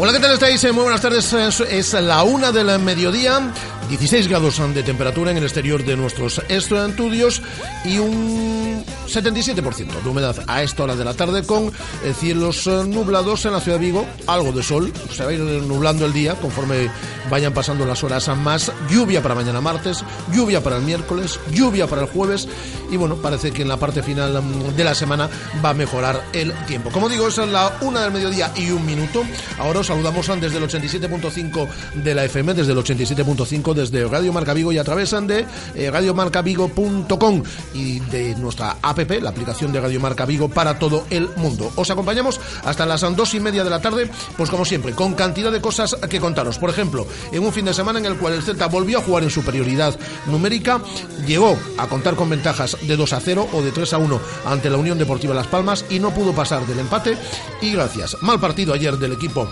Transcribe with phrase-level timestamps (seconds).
[0.00, 0.62] Hola, ¿qué tal estáis?
[0.62, 1.32] Eh, Muy buenas tardes.
[1.32, 3.52] Es- la una del mediodía.
[3.88, 7.42] 16 grados de temperatura en el exterior de nuestros estudios
[7.84, 12.84] y un 77% de humedad a esta hora de la tarde con eh, cielos eh,
[12.86, 16.12] nublados en la ciudad de Vigo, algo de sol, se va a ir nublando el
[16.12, 16.90] día conforme
[17.30, 21.86] vayan pasando las horas a más, lluvia para mañana martes, lluvia para el miércoles, lluvia
[21.86, 22.48] para el jueves
[22.90, 25.28] y bueno, parece que en la parte final mm, de la semana
[25.64, 26.90] va a mejorar el tiempo.
[26.90, 29.24] Como digo, es la una del mediodía y un minuto.
[29.58, 34.52] Ahora os saludamos desde el 87.5 de la FM, desde el 87.5 desde Radio Marca
[34.52, 37.42] Vigo y a través de eh, radiomarcavigo.com
[37.74, 41.70] y de nuestra app, la aplicación de Radio Marca Vigo para todo el mundo.
[41.76, 45.52] Os acompañamos hasta las dos y media de la tarde, pues como siempre, con cantidad
[45.52, 46.58] de cosas que contaros.
[46.58, 49.22] Por ejemplo, en un fin de semana en el cual el Celta volvió a jugar
[49.22, 50.80] en superioridad numérica,
[51.26, 54.68] llegó a contar con ventajas de 2 a 0 o de 3 a 1 ante
[54.68, 57.16] la Unión Deportiva Las Palmas y no pudo pasar del empate
[57.62, 58.16] y gracias.
[58.20, 59.48] Mal partido ayer del equipo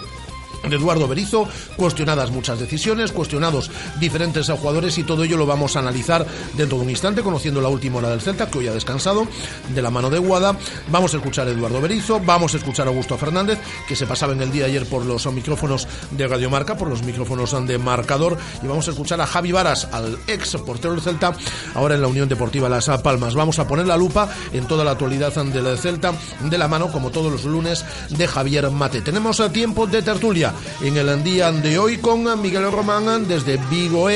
[0.69, 5.81] de Eduardo Berizo, cuestionadas muchas decisiones, cuestionados diferentes jugadores y todo ello lo vamos a
[5.81, 9.27] analizar dentro de un instante, conociendo la última hora del Celta, que hoy ha descansado,
[9.75, 10.57] de la mano de Guada.
[10.89, 14.33] Vamos a escuchar a Eduardo Berizo, vamos a escuchar a Augusto Fernández, que se pasaba
[14.33, 18.37] en el día ayer por los micrófonos de Radio Marca, por los micrófonos de marcador,
[18.63, 21.37] y vamos a escuchar a Javi Varas, al ex portero del Celta,
[21.75, 23.35] ahora en la Unión Deportiva Las Palmas.
[23.35, 27.11] Vamos a poner la lupa en toda la actualidad del Celta, de la mano, como
[27.11, 29.01] todos los lunes, de Javier Mate.
[29.01, 34.09] Tenemos a tiempo de tertulia en el día de hoy con Miguel Román desde Vigo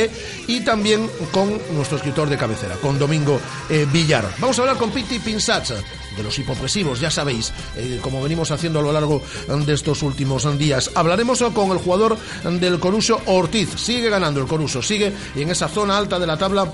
[0.47, 4.29] y también con nuestro escritor de cabecera, con Domingo eh, Villar.
[4.39, 5.71] Vamos a hablar con Piti Pinsach
[6.17, 10.47] de los hipopresivos, ya sabéis, eh, como venimos haciendo a lo largo de estos últimos
[10.59, 10.91] días.
[10.95, 13.71] Hablaremos con el jugador del Coruso Ortiz.
[13.77, 16.71] Sigue ganando el Coruso, sigue en esa zona alta de la tabla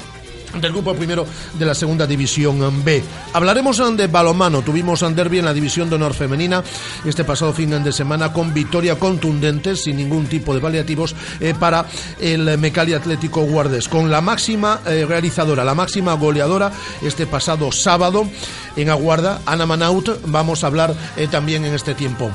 [0.60, 1.26] del grupo primero
[1.58, 3.02] de la segunda división B.
[3.32, 4.62] Hablaremos de balonmano.
[4.62, 6.62] Tuvimos un derby en la división de honor femenina
[7.04, 11.86] este pasado fin de semana con victoria contundente, sin ningún tipo de paliativos, eh, para
[12.18, 18.28] el Mecali Atlético Guardes, con la máxima eh, realizadora, la máxima goleadora este pasado sábado
[18.76, 20.20] en Aguarda, Ana Manaut.
[20.26, 22.30] Vamos a hablar eh, también en este tiempo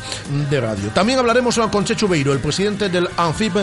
[0.49, 0.89] de radio.
[0.89, 3.55] También hablaremos con Chechu Beiro, el presidente del ANFIP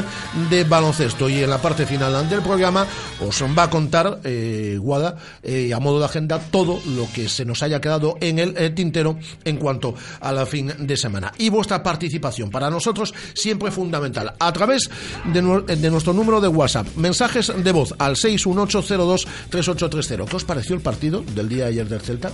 [0.51, 2.87] de baloncesto, y en la parte final del programa
[3.21, 4.21] os va a contar.
[4.25, 8.39] Eh, Guada, eh, a modo de agenda, todo lo que se nos haya quedado en
[8.39, 11.33] el eh, tintero en cuanto a la fin de semana.
[11.39, 14.35] Y vuestra participación, para nosotros, siempre fundamental.
[14.39, 14.89] A través
[15.33, 20.29] de, nu de nuestro número de WhatsApp, mensajes de voz al 618023830.
[20.29, 22.31] ¿Qué os pareció el partido del día de ayer del Celta?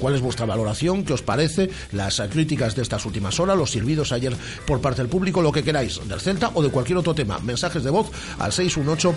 [0.00, 1.04] ¿Cuál es vuestra valoración?
[1.04, 1.70] ¿Qué os parece?
[1.92, 4.34] Las críticas de estas últimas horas, los silbidos ayer
[4.66, 7.38] por parte del público, lo que queráis, del Celta o de cualquier otro tema.
[7.40, 9.14] Mensajes de voz al 618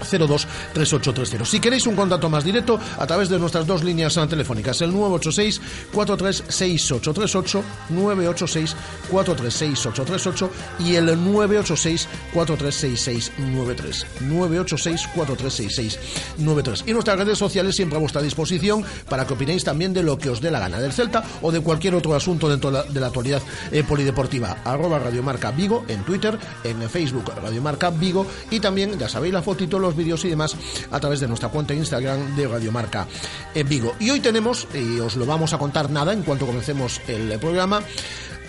[0.00, 1.44] 023830.
[1.44, 5.60] Si queréis un contacto más directo a través de nuestras dos líneas telefónicas, el 986
[5.92, 8.76] 436838, 986
[9.10, 10.50] 436838
[10.80, 16.84] y el 986 436693, 986 436693.
[16.86, 20.30] Y nuestras redes sociales siempre a vuestra disposición para que opinéis también de lo que
[20.30, 23.42] os dé la gana del Celta o de cualquier otro asunto dentro de la actualidad
[23.72, 24.58] eh, polideportiva.
[24.64, 29.78] Arroba Radiomarca Vigo en Twitter, en Facebook Radiomarca Vigo y también, ya sabéis, la fotito,
[29.88, 30.54] los vídeos y demás
[30.90, 33.06] a través de nuestra cuenta Instagram de Radiomarca
[33.54, 33.94] en Vigo.
[33.98, 37.82] Y hoy tenemos, y os lo vamos a contar nada en cuanto comencemos el programa,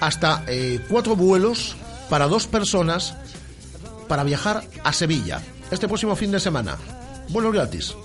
[0.01, 1.77] hasta eh, cuatro vuelos
[2.09, 3.15] para dos personas
[4.07, 5.41] para viajar a Sevilla
[5.71, 6.77] este próximo fin de semana.
[7.29, 7.95] Vuelos gratis.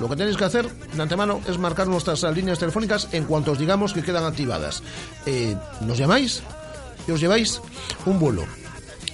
[0.00, 3.58] Lo que tenéis que hacer de antemano es marcar nuestras líneas telefónicas en cuanto os
[3.58, 4.82] digamos que quedan activadas.
[5.26, 6.42] Eh, nos llamáis
[7.06, 7.60] y os lleváis
[8.06, 8.44] un vuelo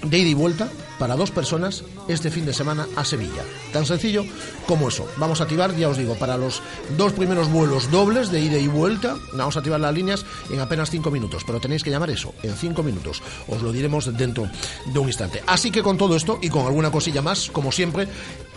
[0.02, 3.42] de ida y vuelta para dos personas este fin de semana a Sevilla.
[3.72, 4.24] Tan sencillo
[4.66, 5.06] como eso.
[5.16, 6.62] Vamos a activar, ya os digo, para los
[6.96, 10.90] dos primeros vuelos dobles de ida y vuelta, vamos a activar las líneas en apenas
[10.90, 13.22] cinco minutos, pero tenéis que llamar eso, en cinco minutos.
[13.48, 14.48] Os lo diremos dentro
[14.86, 15.42] de un instante.
[15.46, 18.08] Así que con todo esto y con alguna cosilla más, como siempre,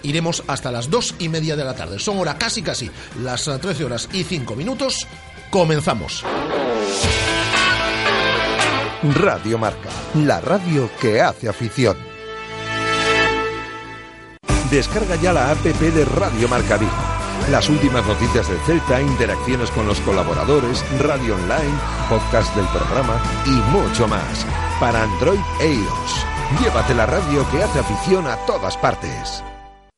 [0.03, 1.99] iremos hasta las dos y media de la tarde.
[1.99, 2.89] Son hora casi casi
[3.21, 5.07] las 13 horas y cinco minutos.
[5.49, 6.23] Comenzamos.
[9.15, 12.08] Radio Marca, la radio que hace afición.
[14.71, 16.91] Descarga ya la app de Radio Marca Vigo.
[17.49, 21.73] Las últimas noticias del Celta, interacciones con los colaboradores, radio online,
[22.07, 24.45] podcast del programa y mucho más.
[24.79, 26.25] Para Android e iOS.
[26.61, 29.43] Llévate la radio que hace afición a todas partes.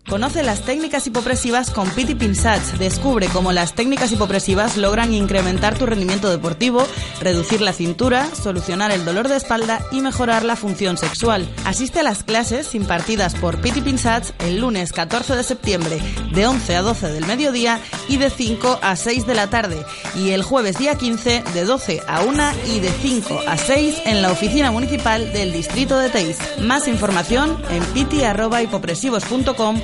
[0.10, 2.78] Conoce las técnicas hipopresivas con Pity Pinsatch.
[2.78, 6.86] Descubre cómo las técnicas hipopresivas logran incrementar tu rendimiento deportivo,
[7.22, 11.48] reducir la cintura, solucionar el dolor de espalda y mejorar la función sexual.
[11.66, 16.00] Asiste a las clases impartidas por Pity Pinsatch el lunes 14 de septiembre
[16.34, 20.32] de 11 a 12 del mediodía y de 5 a 6 de la tarde y
[20.32, 22.44] el jueves día 15 de 12 a 1
[22.74, 26.38] y de 5 a 6 en la oficina municipal del distrito de Teis.
[26.60, 29.80] Más información en piti.hipopresivos.com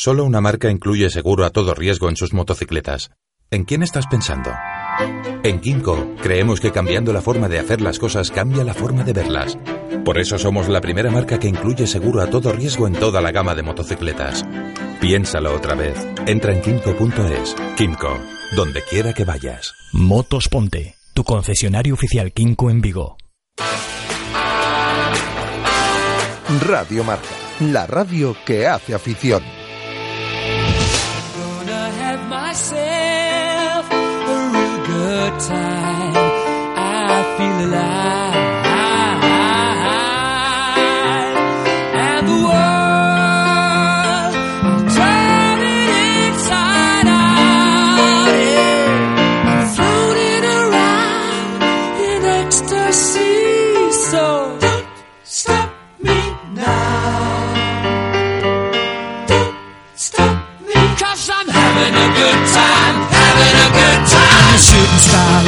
[0.00, 3.10] Solo una marca incluye seguro a todo riesgo en sus motocicletas.
[3.50, 4.48] ¿En quién estás pensando?
[5.42, 9.12] En Kimco creemos que cambiando la forma de hacer las cosas cambia la forma de
[9.12, 9.58] verlas.
[10.04, 13.32] Por eso somos la primera marca que incluye seguro a todo riesgo en toda la
[13.32, 14.46] gama de motocicletas.
[15.00, 15.98] Piénsalo otra vez.
[16.28, 17.56] Entra en kimco.es.
[17.76, 18.20] Kimco,
[18.54, 19.74] donde quiera que vayas.
[19.92, 23.16] Motos Ponte, tu concesionario oficial Kimco en Vigo.
[26.68, 29.57] Radio Marca, la radio que hace afición.
[35.38, 36.14] Time.
[36.76, 38.57] I feel alive.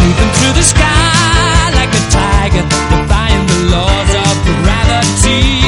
[0.03, 5.59] Leaping through the sky like a tiger, defying the laws of gravity.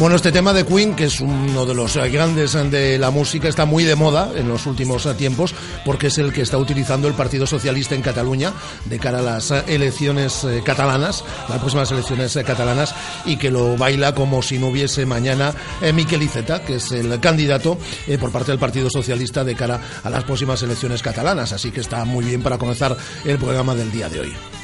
[0.00, 3.66] Bueno, este tema de Queen, que es uno de los grandes de la música, está
[3.66, 5.54] muy de moda en los últimos tiempos
[5.84, 8.54] porque es el que está utilizando el Partido Socialista en Cataluña
[8.86, 12.94] de cara a las elecciones eh, catalanas, las próximas elecciones eh, catalanas,
[13.26, 15.52] y que lo baila como si no hubiese mañana
[15.82, 17.76] eh, Miquel Iceta, que es el candidato
[18.18, 21.52] por parte del Partido Socialista de cara a las próximas elecciones catalanas.
[21.52, 24.59] Así que está muy bien para comenzar el programa del día de hoy.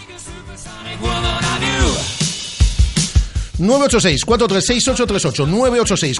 [3.58, 5.46] 986-436-838,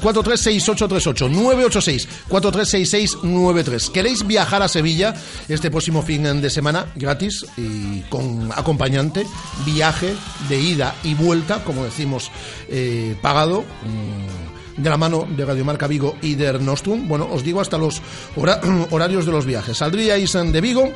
[0.01, 1.29] 986-436-838,
[2.29, 3.91] 986-4366-93.
[3.91, 5.15] ¿Queréis viajar a Sevilla
[5.49, 9.27] este próximo fin de semana gratis y con acompañante?
[9.65, 10.15] Viaje
[10.49, 12.31] de ida y vuelta, como decimos,
[12.69, 13.63] eh, pagado.
[13.63, 17.09] mm, de la mano de Radiomarca Vigo y de Nostrum.
[17.09, 18.03] Bueno, os digo hasta los
[18.37, 19.79] hora- horarios de los viajes.
[19.79, 20.93] Saldríais de Vigo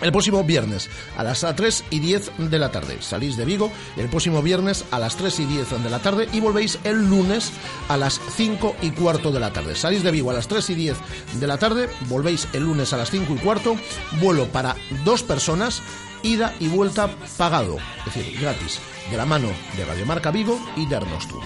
[0.00, 2.98] el próximo viernes a las 3 y 10 de la tarde.
[3.00, 6.40] Salís de Vigo el próximo viernes a las 3 y 10 de la tarde y
[6.40, 7.52] volvéis el lunes
[7.88, 9.74] a las 5 y cuarto de la tarde.
[9.74, 10.96] Salís de Vigo a las 3 y 10
[11.34, 13.76] de la tarde, volvéis el lunes a las 5 y cuarto,
[14.20, 15.82] vuelo para dos personas,
[16.22, 18.80] ida y vuelta pagado, es decir, gratis,
[19.10, 21.42] de la mano de Radiomarca Vigo y de Ernostrum.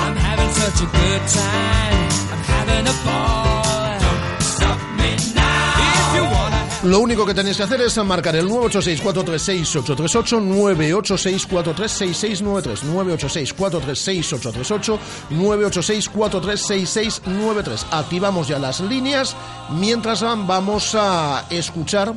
[0.00, 0.16] I'm
[6.82, 14.98] Lo único que tenéis que hacer es marcar el 986-436-838, 986-436-6693, 986-436-838,
[15.30, 17.84] 986-436-6693.
[17.90, 19.36] Activamos ya las líneas
[19.78, 22.14] mientras vamos a escuchar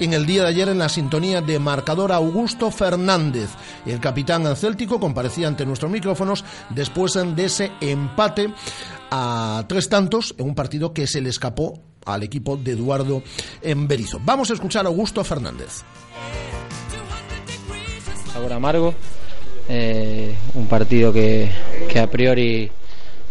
[0.00, 3.50] en el día de ayer en la sintonía de marcador Augusto Fernández.
[3.84, 8.50] El capitán céltico comparecía ante nuestros micrófonos después de ese empate
[9.10, 13.22] a tres tantos en un partido que se le escapó al equipo de Eduardo
[13.62, 14.18] Berizo.
[14.24, 15.82] Vamos a escuchar a Augusto Fernández.
[18.32, 18.94] Sabor amargo,
[19.68, 21.50] eh, un partido que,
[21.88, 22.70] que a priori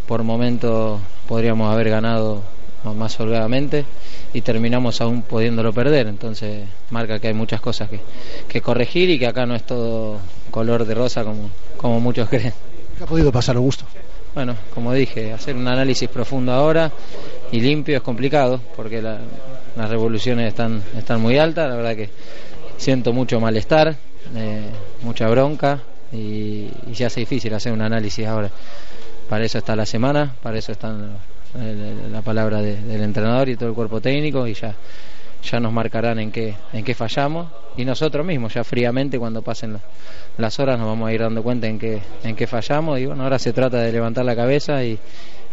[0.08, 2.44] por momento podríamos haber ganado
[2.94, 3.86] más holgadamente
[4.34, 6.08] y terminamos aún pudiéndolo perder.
[6.08, 8.00] Entonces marca que hay muchas cosas que,
[8.48, 10.20] que corregir y que acá no es todo
[10.52, 12.54] color de rosa como, como muchos creen.
[12.98, 13.86] ¿Qué ha podido pasar, Augusto?
[14.34, 16.92] Bueno, como dije, hacer un análisis profundo ahora
[17.56, 22.10] y limpio es complicado porque las revoluciones están, están muy altas, la verdad que
[22.76, 23.96] siento mucho malestar,
[24.36, 24.66] eh,
[25.04, 25.80] mucha bronca
[26.12, 28.50] y, y, se hace difícil hacer un análisis ahora.
[29.30, 30.94] Para eso está la semana, para eso está
[32.12, 34.76] la palabra del entrenador y todo el cuerpo técnico y ya
[35.46, 37.48] ya nos marcarán en qué, en qué fallamos
[37.78, 39.78] y nosotros mismos ya fríamente cuando pasen
[40.38, 43.24] las horas nos vamos a ir dando cuenta en qué, en qué fallamos y bueno,
[43.24, 45.00] ahora se trata de levantar la cabeza y,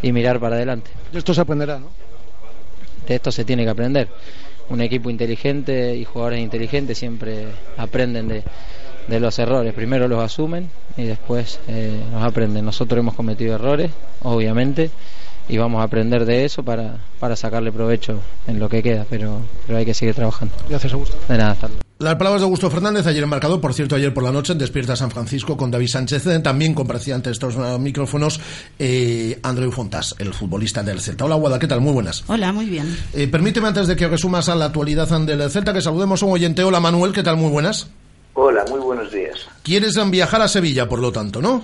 [0.01, 0.91] y mirar para adelante.
[1.11, 1.89] De esto se aprenderá, ¿no?
[3.07, 4.07] De esto se tiene que aprender.
[4.69, 7.47] Un equipo inteligente y jugadores inteligentes siempre
[7.77, 8.43] aprenden de,
[9.07, 9.73] de los errores.
[9.73, 12.65] Primero los asumen y después eh, los aprenden.
[12.65, 14.89] Nosotros hemos cometido errores, obviamente,
[15.47, 19.41] y vamos a aprender de eso para, para sacarle provecho en lo que queda, pero,
[19.65, 20.53] pero hay que seguir trabajando.
[20.69, 21.17] Gracias, Augusto.
[21.27, 21.83] De nada, hasta luego.
[21.99, 24.59] Las palabras de Augusto Fernández ayer en marcador, por cierto, ayer por la noche en
[24.59, 28.41] Despierta San Francisco con David Sánchez, también comparecía ante estos micrófonos
[28.77, 31.23] eh, Andreu Fontas, el futbolista del Celta.
[31.23, 31.79] Hola, Guada, ¿qué tal?
[31.79, 32.25] Muy buenas.
[32.27, 32.93] Hola, muy bien.
[33.13, 36.33] Eh, permíteme antes de que resumas a la actualidad del Celta que saludemos a un
[36.33, 36.63] oyente.
[36.63, 37.37] Hola, Manuel, ¿qué tal?
[37.37, 37.87] Muy buenas.
[38.33, 39.47] Hola, muy buenos días.
[39.61, 41.63] ¿Quieres viajar a Sevilla, por lo tanto, no?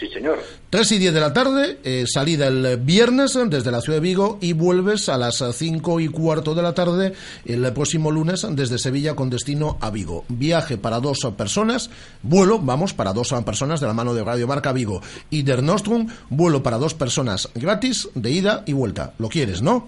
[0.00, 0.38] Sí, señor.
[0.70, 4.38] 3 y 10 de la tarde, eh, salida el viernes desde la ciudad de Vigo
[4.40, 7.12] y vuelves a las 5 y cuarto de la tarde
[7.44, 10.24] el próximo lunes desde Sevilla con destino a Vigo.
[10.28, 11.90] Viaje para dos personas,
[12.22, 16.08] vuelo, vamos, para dos personas de la mano de Radio Marca Vigo y Der Nostrum,
[16.30, 19.12] vuelo para dos personas gratis de ida y vuelta.
[19.18, 19.86] ¿Lo quieres, no?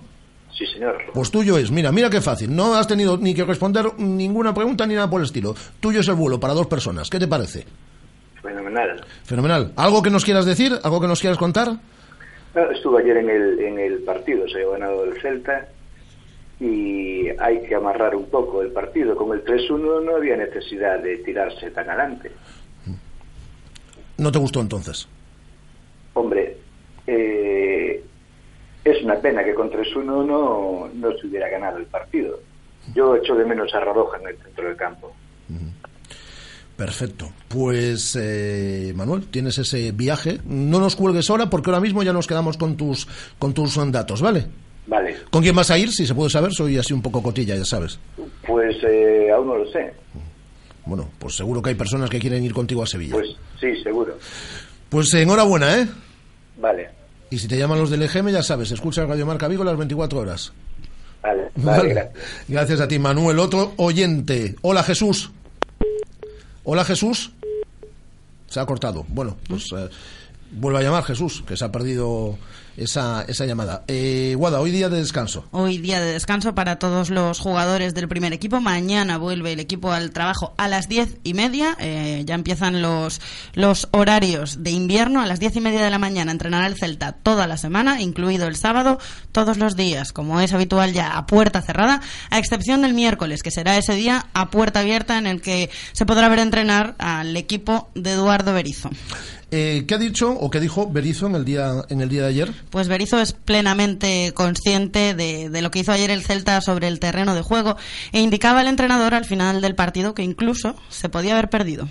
[0.58, 0.98] Sí, señor.
[1.14, 2.54] Pues tuyo es, mira, mira qué fácil.
[2.54, 5.54] No has tenido ni que responder ninguna pregunta ni nada por el estilo.
[5.80, 7.08] Tuyo es el vuelo para dos personas.
[7.08, 7.64] ¿Qué te parece?
[8.42, 9.04] Fenomenal.
[9.24, 9.72] Fenomenal.
[9.76, 10.72] ¿Algo que nos quieras decir?
[10.82, 11.68] ¿Algo que nos quieras contar?
[12.54, 15.68] No, estuve ayer en el, en el partido, se ha ganado el Celta
[16.60, 19.16] y hay que amarrar un poco el partido.
[19.16, 22.30] Con el 3-1 no había necesidad de tirarse tan adelante.
[24.18, 25.08] ¿No te gustó entonces?
[26.14, 26.56] Hombre,
[27.06, 28.04] eh,
[28.84, 32.38] es una pena que con 3-1 no, no se hubiera ganado el partido.
[32.94, 35.12] Yo echo de menos a Radoja en el centro del campo.
[36.76, 37.30] Perfecto.
[37.48, 40.40] Pues, eh, Manuel, tienes ese viaje.
[40.44, 43.06] No nos cuelgues ahora porque ahora mismo ya nos quedamos con tus,
[43.38, 44.46] con tus datos, ¿vale?
[44.86, 45.16] Vale.
[45.30, 45.92] ¿Con quién vas a ir?
[45.92, 47.98] Si se puede saber, soy así un poco cotilla, ya sabes.
[48.46, 49.92] Pues eh, aún no lo sé.
[50.84, 53.12] Bueno, pues seguro que hay personas que quieren ir contigo a Sevilla.
[53.14, 54.18] Pues sí, seguro.
[54.88, 55.88] Pues enhorabuena, ¿eh?
[56.60, 56.88] Vale.
[57.30, 60.18] Y si te llaman los del EGM, ya sabes, escucha Radio Marca Vigo las 24
[60.18, 60.52] horas.
[61.22, 61.94] Vale, vale, Vale.
[61.94, 62.14] gracias.
[62.48, 63.38] Gracias a ti, Manuel.
[63.38, 64.56] Otro oyente.
[64.62, 65.30] Hola, Jesús.
[66.64, 67.32] Hola, Jesús.
[68.48, 69.04] Se ha cortado.
[69.08, 69.88] Bueno, pues eh,
[70.78, 72.38] a llamar Jesús, que se ha perdido
[72.76, 73.84] esa, esa llamada.
[73.88, 75.44] Eh, Guada, hoy día de descanso.
[75.50, 78.60] Hoy día de descanso para todos los jugadores del primer equipo.
[78.60, 81.76] Mañana vuelve el equipo al trabajo a las diez y media.
[81.78, 83.20] Eh, ya empiezan los,
[83.54, 85.20] los horarios de invierno.
[85.20, 88.46] A las diez y media de la mañana entrenará el Celta toda la semana, incluido
[88.46, 88.98] el sábado,
[89.32, 92.00] todos los días, como es habitual ya a puerta cerrada,
[92.30, 96.06] a excepción del miércoles, que será ese día a puerta abierta en el que se
[96.06, 98.90] podrá ver entrenar al equipo de Eduardo Berizo.
[99.54, 102.28] Eh, ¿Qué ha dicho o qué dijo Berizzo en el día, en el día de
[102.28, 102.50] ayer?
[102.70, 106.98] Pues Berizzo es plenamente consciente de, de, lo que hizo ayer el Celta sobre el
[106.98, 107.76] terreno de juego
[108.12, 111.86] e indicaba al entrenador al final del partido que incluso se podía haber perdido.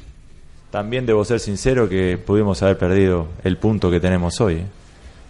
[0.72, 4.64] También debo ser sincero que pudimos haber perdido el punto que tenemos hoy.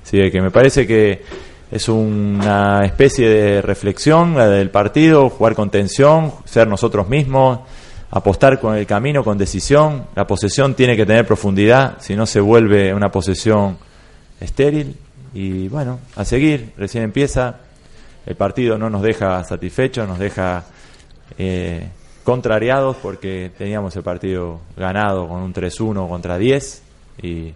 [0.01, 1.23] Así que me parece que
[1.69, 7.59] es una especie de reflexión la del partido, jugar con tensión, ser nosotros mismos,
[8.11, 10.07] apostar con el camino, con decisión.
[10.15, 13.77] La posesión tiene que tener profundidad, si no se vuelve una posesión
[14.39, 14.97] estéril.
[15.33, 17.55] Y bueno, a seguir, recién empieza.
[18.25, 20.65] El partido no nos deja satisfechos, nos deja
[21.37, 21.87] eh,
[22.23, 26.83] contrariados porque teníamos el partido ganado con un 3-1 contra 10
[27.23, 27.53] y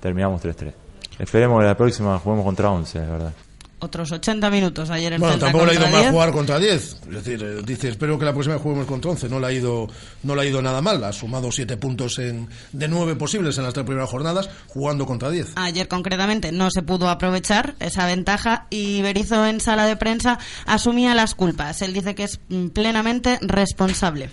[0.00, 0.72] terminamos 3-3.
[1.18, 3.32] Esperemos que la próxima juguemos contra 11, de verdad.
[3.78, 6.10] Otros 80 minutos ayer el Bueno, Celta tampoco le ha ido mal 10.
[6.10, 6.72] jugar contra 10.
[6.72, 9.28] Es decir, eh, dice, espero que la próxima juguemos contra 11.
[9.28, 9.88] No le ha ido,
[10.22, 11.02] no le ha ido nada mal.
[11.04, 15.30] Ha sumado 7 puntos en, de 9 posibles en las tres primeras jornadas, jugando contra
[15.30, 15.52] 10.
[15.56, 21.14] Ayer concretamente no se pudo aprovechar esa ventaja y Berizzo en sala de prensa asumía
[21.14, 21.82] las culpas.
[21.82, 24.30] Él dice que es mm, plenamente responsable.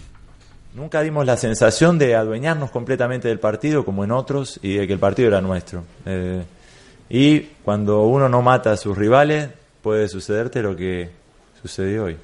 [0.74, 4.94] Nunca dimos la sensación de adueñarnos completamente del partido como en otros y de que
[4.94, 5.84] el partido era nuestro.
[6.06, 6.44] Eh,
[7.10, 9.50] y cuando uno no mata a sus rivales,
[9.82, 11.10] puede sucederte lo que
[11.62, 12.18] sucedió hoy.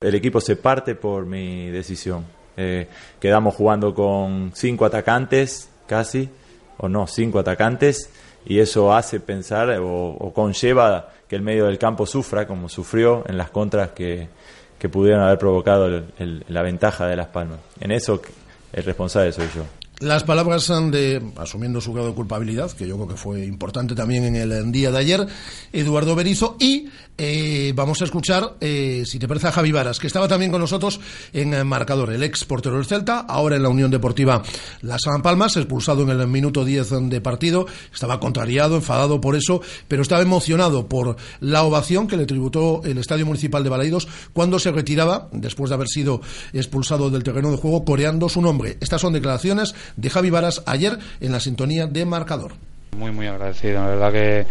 [0.00, 2.24] El equipo se parte por mi decisión.
[2.56, 2.88] Eh,
[3.20, 6.28] quedamos jugando con cinco atacantes, casi,
[6.78, 8.10] o no, cinco atacantes,
[8.46, 13.36] y eso hace pensar o, conlleva que el medio del campo sufra, como sufrió en
[13.36, 14.28] las contras que,
[14.90, 17.58] pudieron haber provocado el- la ventaja de Las Palmas.
[17.80, 18.22] En eso
[18.72, 19.64] el responsable soy yo.
[20.00, 24.24] Las palabras de, asumiendo su grado de culpabilidad, que yo creo que fue importante también
[24.24, 25.26] en el día de ayer,
[25.74, 26.88] Eduardo Berizo, y
[27.18, 30.62] eh, vamos a escuchar, eh, si te parece, a Javi Varas, que estaba también con
[30.62, 31.00] nosotros
[31.34, 34.42] en eh, marcador, el ex portero del Celta, ahora en la Unión Deportiva
[34.80, 40.00] Las Palmas, expulsado en el minuto 10 de partido, estaba contrariado, enfadado por eso, pero
[40.00, 44.72] estaba emocionado por la ovación que le tributó el Estadio Municipal de Balaidos cuando se
[44.72, 46.22] retiraba, después de haber sido
[46.54, 48.78] expulsado del terreno de juego, coreando su nombre.
[48.80, 52.52] Estas son declaraciones de Javi Varas ayer en la sintonía de marcador.
[52.96, 53.80] Muy, muy agradecido.
[53.80, 54.46] La verdad que,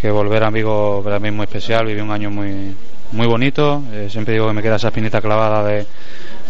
[0.00, 1.86] que volver a Vigo para mí es muy especial.
[1.86, 2.74] Viví un año muy,
[3.12, 3.82] muy bonito.
[3.92, 5.86] Eh, siempre digo que me queda esa espinita clavada de,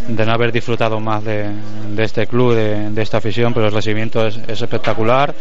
[0.08, 1.48] de no haber disfrutado más de,
[1.94, 5.34] de este club, de, de esta afición, pero el recibimiento es, es espectacular.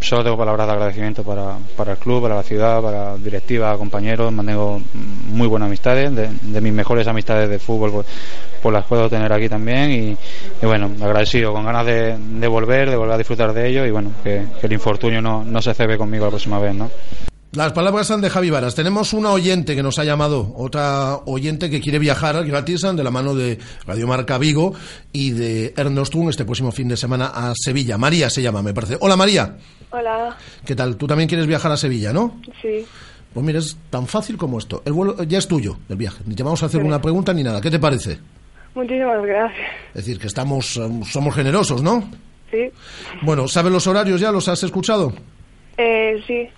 [0.00, 4.32] Solo tengo palabras de agradecimiento para, para el club, para la ciudad, para directiva, compañeros.
[4.32, 4.80] Mantengo
[5.26, 8.06] muy buenas amistades, de, de mis mejores amistades de fútbol, pues,
[8.62, 9.90] pues las puedo tener aquí también.
[9.90, 14.12] Y, bueno, agradecido, con ganas de, volver, de volver a disfrutar de ello y bueno,
[14.22, 16.90] que, que el infortunio no, no se cebe conmigo la próxima vez, ¿no?
[17.52, 18.76] Las palabras son de Javi Varas.
[18.76, 23.10] Tenemos una oyente que nos ha llamado, otra oyente que quiere viajar gratis de la
[23.10, 24.72] mano de Radio Marca Vigo
[25.12, 27.98] y de Ernest este próximo fin de semana a Sevilla.
[27.98, 28.96] María se llama, me parece.
[29.00, 29.56] Hola María,
[29.90, 30.96] Hola, ¿qué tal?
[30.96, 32.40] Tú también quieres viajar a Sevilla, ¿no?
[32.62, 32.86] sí.
[33.34, 34.82] Pues mira, es tan fácil como esto.
[34.84, 36.22] El vuelo ya es tuyo, el viaje.
[36.26, 37.60] Ni te vamos a hacer una pregunta ni nada.
[37.60, 38.18] ¿Qué te parece?
[38.74, 39.68] Muchísimas gracias.
[39.88, 42.10] Es decir, que estamos, somos generosos, ¿no?
[42.50, 42.70] Sí.
[43.22, 44.32] Bueno, ¿sabes los horarios ya?
[44.32, 45.12] ¿Los has escuchado?
[45.76, 46.48] Eh, sí.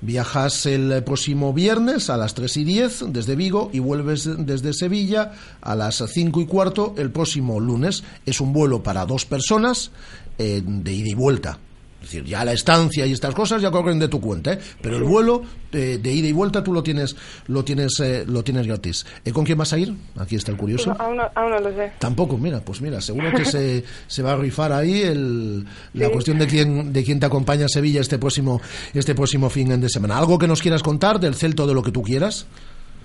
[0.00, 5.32] Viajas el próximo viernes a las 3 y 10 desde Vigo y vuelves desde Sevilla
[5.60, 8.04] a las 5 y cuarto el próximo lunes.
[8.26, 9.90] Es un vuelo para dos personas
[10.38, 11.58] eh, de ida y vuelta.
[12.06, 14.58] Es decir, ya la estancia y estas cosas ya corren de tu cuenta, ¿eh?
[14.80, 15.42] pero el vuelo
[15.72, 17.16] eh, de ida y vuelta tú lo tienes,
[17.48, 19.04] lo tienes, eh, lo tienes gratis.
[19.24, 19.92] ¿Eh, ¿Con quién vas a ir?
[20.16, 20.94] Aquí está el curioso.
[20.94, 21.90] No, aún, no, aún no lo sé.
[21.98, 26.38] Tampoco, mira, pues mira, seguro que se, se va a rifar ahí el, la cuestión
[26.38, 28.60] de quién, de quién te acompaña a Sevilla este próximo,
[28.94, 30.16] este próximo fin de semana.
[30.16, 32.46] ¿Algo que nos quieras contar del Celto de lo que tú quieras?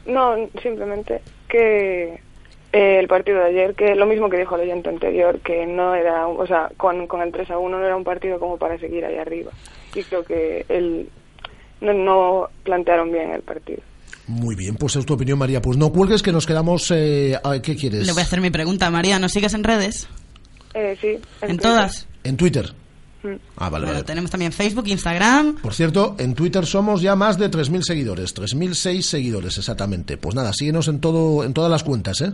[0.06, 2.22] No, simplemente que
[2.74, 5.94] eh, el partido de ayer, que lo mismo que dijo el oyente anterior, que no
[5.96, 8.78] era, o sea, con, con el 3 a 1 no era un partido como para
[8.80, 9.52] seguir ahí arriba.
[9.94, 11.10] Y creo que el,
[11.82, 13.80] no, no plantearon bien el partido.
[14.28, 15.62] Muy bien, pues es tu opinión, María.
[15.62, 16.90] Pues no cuelgues que nos quedamos...
[16.92, 18.06] Eh, a- ¿Qué quieres?
[18.06, 19.20] Le voy a hacer mi pregunta, María.
[19.20, 20.08] ¿Nos sigues en redes?
[20.74, 21.18] Eh, sí.
[21.42, 22.08] ¿En todas?
[22.24, 22.72] En Twitter.
[23.24, 23.34] Mm.
[23.58, 24.04] Ah, vale, Bueno, vale.
[24.06, 25.58] tenemos también Facebook, Instagram.
[25.62, 30.16] Por cierto, en Twitter somos ya más de 3.000 seguidores, 3.006 seguidores exactamente.
[30.18, 32.32] Pues nada, síguenos en todo en todas las cuentas, ¿eh?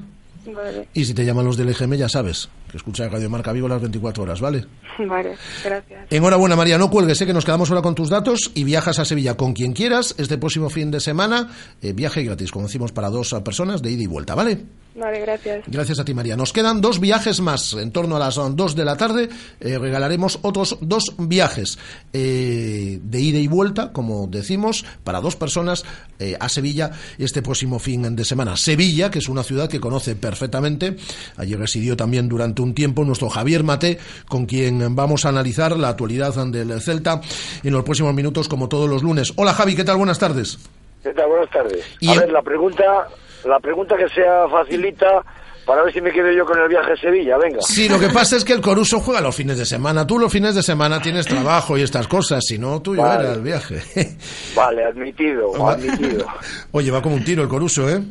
[0.53, 3.67] Vale, Y si te llaman los del EGM ya sabes, que escucha Radio Marca Vigo
[3.67, 4.65] las 24 horas, ¿vale?
[4.99, 6.07] vale, gracias.
[6.09, 9.05] Enhorabuena, María, no cuelgues, sé que nos quedamos ahora con tus datos y viajas a
[9.05, 10.15] Sevilla con quien quieras.
[10.17, 11.49] Este próximo fin de semana,
[11.81, 14.63] eh, viaje gratis, como decimos, para dos personas de ida y vuelta, ¿vale?
[14.97, 15.63] Vale, gracias.
[15.67, 16.35] Gracias a ti, María.
[16.35, 17.73] Nos quedan dos viajes más.
[17.73, 19.29] En torno a las 2 de la tarde
[19.59, 21.77] eh, regalaremos otros dos viajes
[22.13, 25.85] eh, de ida y vuelta, como decimos, para dos personas
[26.17, 28.57] eh, a Sevilla este próximo fin de semana.
[28.57, 30.95] Sevilla, que es una ciudad que conoce perfectamente.
[31.35, 35.89] Allí residió también durante un tiempo nuestro Javier Mate, con quien vamos a analizar la
[35.89, 37.21] actualidad del Celta
[37.63, 39.31] en los próximos minutos, como todos los lunes.
[39.35, 39.97] Hola, Javi, ¿qué tal?
[39.97, 40.57] Buenas tardes.
[41.03, 41.29] ¿Qué tal?
[41.29, 41.85] Buenas tardes.
[41.99, 43.07] Y a ver, la pregunta,
[43.47, 45.23] la pregunta que sea facilita
[45.65, 47.59] para ver si me quedo yo con el viaje a Sevilla, venga.
[47.61, 50.07] Sí, lo que pasa es que el Coruso juega los fines de semana.
[50.07, 53.25] Tú los fines de semana tienes trabajo y estas cosas, si no, tú Vale.
[53.25, 53.81] era el viaje.
[54.55, 56.25] Vale, admitido, admitido.
[56.71, 58.01] Oye, va como un tiro el Coruso, ¿eh?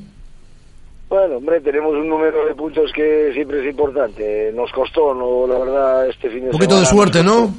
[1.08, 4.52] Bueno, hombre, tenemos un número de puntos que siempre es importante.
[4.52, 7.54] Nos costó, no, la verdad, este fin de Un poquito de semana suerte, ¿no?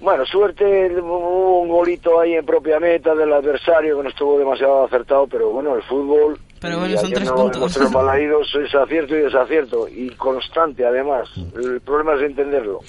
[0.00, 4.84] Bueno, suerte, hubo un golito ahí en propia meta del adversario que no estuvo demasiado
[4.86, 6.38] acertado, pero bueno, el fútbol...
[6.60, 7.72] Pero bueno, son tres no puntos.
[7.72, 11.28] tenido Balaídos es acierto y desacierto, y constante además.
[11.56, 12.80] El problema es entenderlo.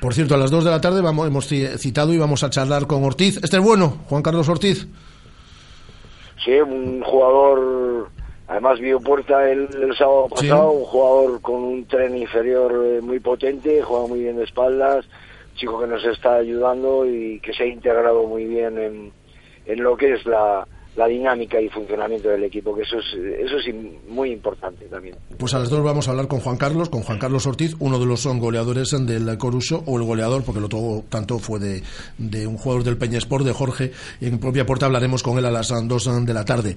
[0.00, 2.50] Por cierto, a las 2 de la tarde vamos, hemos ci- citado y vamos a
[2.50, 3.38] charlar con Ortiz.
[3.42, 4.86] Este es bueno, Juan Carlos Ortiz.
[6.44, 8.08] Sí, un jugador,
[8.48, 10.46] además vio Puerta el, el sábado Sí.
[10.48, 15.06] pasado, un jugador con un tren inferior eh, muy potente, juega muy bien de espaldas,
[15.56, 19.12] chico que nos está ayudando y que se ha integrado muy bien en,
[19.66, 23.56] en lo que es la, la dinámica y funcionamiento del equipo, que eso es, eso
[23.56, 23.74] es
[24.08, 25.16] muy importante también.
[25.38, 27.98] Pues a las dos vamos a hablar con Juan Carlos, con Juan Carlos Ortiz, uno
[27.98, 31.82] de los goleadores del Coruso, o el goleador, porque el otro tanto fue de,
[32.18, 35.72] de un jugador del Peñasport, de Jorge, en propia puerta hablaremos con él a las
[35.84, 36.76] dos de la tarde.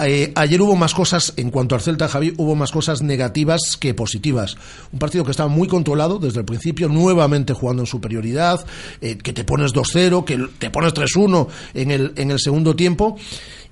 [0.00, 3.94] Eh, ayer hubo más cosas, en cuanto al Celta, Javi, hubo más cosas negativas que
[3.94, 4.56] positivas.
[4.92, 8.66] Un partido que estaba muy controlado desde el principio, nuevamente jugando en superioridad,
[9.00, 13.16] eh, que te pones 2-0, que te pones 3-1 en el, en el segundo tiempo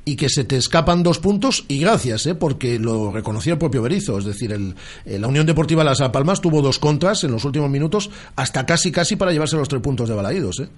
[0.05, 2.35] y que se te escapan dos puntos y gracias, ¿eh?
[2.35, 6.41] porque lo reconocía el propio Berizo, es decir, el, eh, la Unión Deportiva Las Palmas
[6.41, 10.09] tuvo dos contras en los últimos minutos hasta casi casi para llevarse los tres puntos
[10.09, 10.61] de Balaídos.
[10.61, 10.69] ¿eh?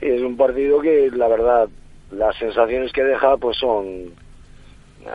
[0.00, 1.68] Sí, es un partido que la verdad
[2.10, 4.12] las sensaciones que deja pues son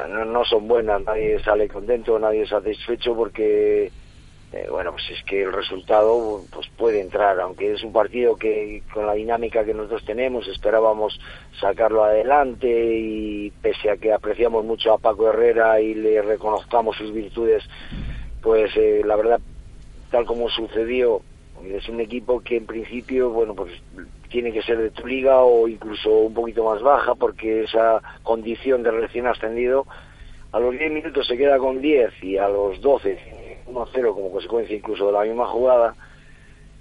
[0.10, 3.92] no, no son buenas, nadie sale contento, nadie satisfecho porque
[4.58, 8.82] eh, bueno, pues es que el resultado pues puede entrar, aunque es un partido que
[8.93, 11.20] con la dinámica que nosotros tenemos esperábamos
[11.60, 17.13] sacarlo adelante y pese a que apreciamos mucho a Paco Herrera y le reconozcamos sus
[17.13, 17.63] virtudes,
[18.41, 19.39] pues eh, la verdad
[20.10, 21.22] tal como sucedió
[21.65, 23.74] es un equipo que en principio bueno pues
[24.30, 28.84] tiene que ser de tu liga o incluso un poquito más baja porque esa condición
[28.84, 29.86] de recién ascendido
[30.52, 33.37] a los 10 minutos se queda con 10 y a los 12
[33.67, 35.95] 1-0 como consecuencia incluso de la misma jugada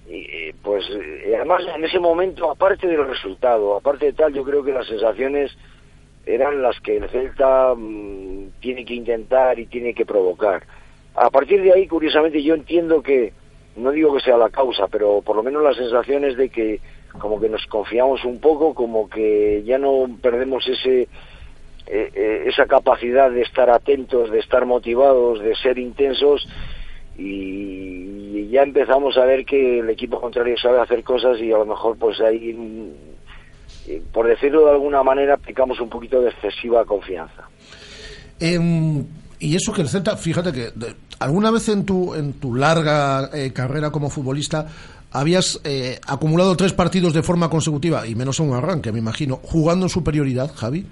[0.09, 4.44] y, eh, pues eh, además en ese momento aparte del resultado aparte de tal yo
[4.44, 5.57] creo que las sensaciones
[6.25, 10.64] eran las que el Celta mm, tiene que intentar y tiene que provocar.
[11.14, 13.33] A partir de ahí curiosamente yo entiendo que
[13.77, 16.81] no digo que sea la causa pero por lo menos las sensaciones de que
[17.18, 21.09] como que nos confiamos un poco como que ya no perdemos ese
[21.88, 26.46] eh, esa capacidad de estar atentos, de estar motivados, de ser intensos
[27.18, 31.66] y, ya empezamos a ver que el equipo contrario sabe hacer cosas y a lo
[31.66, 37.48] mejor pues ahí, mm, por decirlo de alguna manera, aplicamos un poquito de excesiva confianza.
[38.38, 39.05] Em,
[39.38, 40.68] y eso que el Celta, fíjate que
[41.18, 44.66] alguna vez en tu, en tu larga eh, carrera como futbolista
[45.11, 49.40] habías eh, acumulado tres partidos de forma consecutiva, y menos en un arranque, me imagino,
[49.42, 50.87] jugando en superioridad, Javi.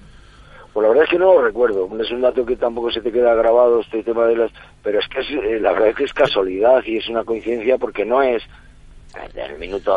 [0.75, 3.13] Pues la verdad es que no lo recuerdo, es un dato que tampoco se te
[3.13, 4.51] queda grabado este tema de las...
[4.83, 7.79] Pero es que es, eh, la verdad es que es casualidad y es una coincidencia
[7.79, 9.97] porque no es eh, del minuto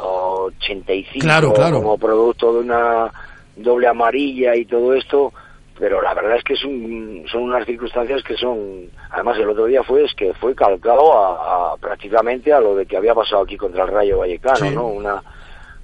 [0.60, 1.78] 85 Claro, claro.
[1.82, 3.12] como producto de una
[3.56, 5.34] doble amarilla y todo esto,
[5.80, 8.86] pero la verdad es que es un- son unas circunstancias que son...
[9.10, 12.86] Además el otro día fue es que fue calcado a, a prácticamente a lo de
[12.86, 14.70] que había pasado aquí contra el Rayo Vallecano, Sí.
[14.76, 14.86] ¿no?
[14.90, 15.24] Una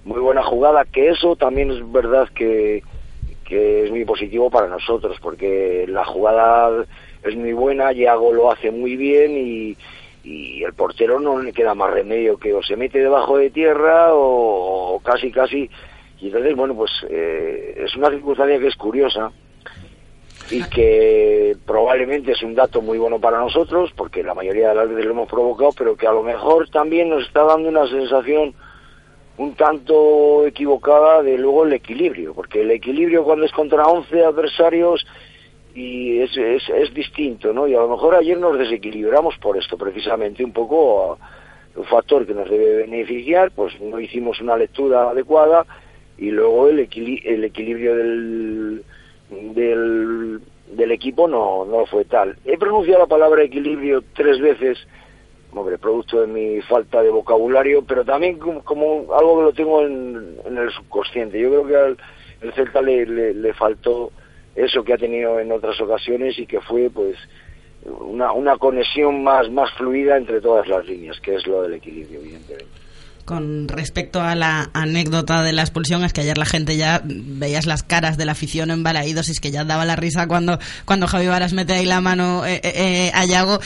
[0.05, 2.83] muy buena jugada, que eso también es verdad que
[3.43, 6.85] que es muy positivo para nosotros porque la jugada
[7.23, 9.77] es muy buena, Yago lo hace muy bien y,
[10.25, 14.95] el portero no le queda más remedio que o se mete debajo de tierra o,
[14.95, 15.69] o casi casi.
[16.21, 19.33] Y entonces bueno pues eh, es una circunstancia que es curiosa
[20.49, 24.87] y que probablemente es un dato muy bueno para nosotros porque la mayoría de las
[24.87, 28.53] veces lo hemos provocado pero que a lo mejor también nos está dando una sensación
[29.37, 35.05] un tanto equivocada de luego el equilibrio, porque el equilibrio cuando es contra 11 adversarios
[35.75, 37.67] y es, es, es distinto, ¿no?
[37.67, 41.17] Y a lo mejor ayer nos desequilibramos por esto, precisamente, un poco a-
[41.75, 45.65] un factor que nos debe beneficiar, pues no hicimos una lectura adecuada
[46.19, 48.83] y luego el, equili- el equilibrio del,
[49.31, 50.39] del,
[50.71, 52.37] del equipo no, no fue tal.
[52.45, 54.77] He pronunciado la palabra equilibrio tres veces
[55.55, 60.37] hombre, producto de mi falta de vocabulario, pero también como, algo que lo tengo en,
[60.45, 61.39] el subconsciente.
[61.39, 61.97] Yo creo que al
[62.41, 64.11] el Celta le, le, le faltó
[64.55, 67.17] eso que ha tenido en otras ocasiones y que fue pues
[67.85, 72.19] una, una conexión más, más fluida entre todas las líneas, que es lo del equilibrio,
[72.19, 72.82] evidentemente.
[73.25, 77.65] Con respecto a la anécdota de la expulsión, es que ayer la gente ya veías
[77.65, 80.59] las caras de la afición en Balaídos y es que ya daba la risa cuando,
[80.85, 83.59] cuando Javi Varas mete ahí la mano eh, eh, eh, a Yago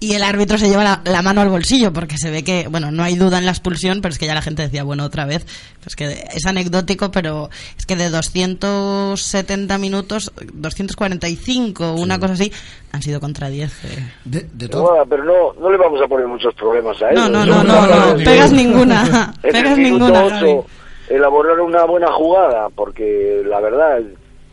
[0.00, 2.90] y el árbitro se lleva la, la mano al bolsillo porque se ve que, bueno,
[2.90, 5.24] no hay duda en la expulsión, pero es que ya la gente decía, bueno, otra
[5.24, 5.46] vez,
[5.82, 7.48] pues que es anecdótico, pero
[7.78, 12.52] es que de 270 minutos, 245, una cosa así,
[12.92, 13.72] han sido contra 10.
[13.84, 14.12] eh.
[14.24, 17.14] De, de Bueno, pero no, no le vamos a poner muchos problemas a él.
[17.14, 19.03] No, no, no, no, no, pegas ninguna,
[19.42, 20.60] en el minuto ninguna, ocho, Javi.
[21.08, 24.00] elaborar una buena jugada, porque la verdad,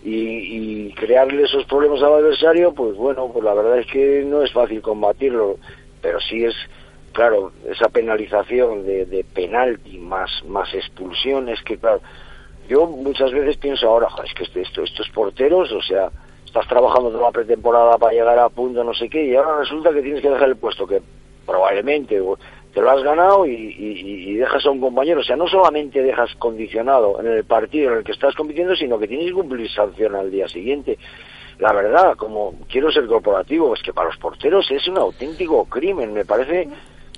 [0.04, 4.42] y, y crearle esos problemas al adversario, pues bueno, pues la verdad es que no
[4.44, 5.58] es fácil combatirlo,
[6.02, 6.56] pero sí es,
[7.14, 12.02] claro, esa penalización de, de penalti más, más expulsión, es que claro,
[12.68, 16.10] yo muchas veces pienso ahora, "Jo, es que este- esto, estos porteros, o sea,
[16.46, 19.92] estás trabajando toda la pretemporada para llegar a punto, no sé qué, y ahora resulta
[19.94, 21.02] que tienes que dejar el puesto que
[21.46, 22.20] probablemente
[22.74, 25.20] te lo has ganado y, y- y dejas a un compañero.
[25.20, 28.98] O sea, no solamente dejas condicionado en el partido en el que estás compitiendo, sino
[29.00, 30.98] que tienes que cumplir sanción al día siguiente.
[31.60, 36.14] La verdad, como quiero ser corporativo, es que para los porteros es un auténtico crimen.
[36.14, 36.68] Me parece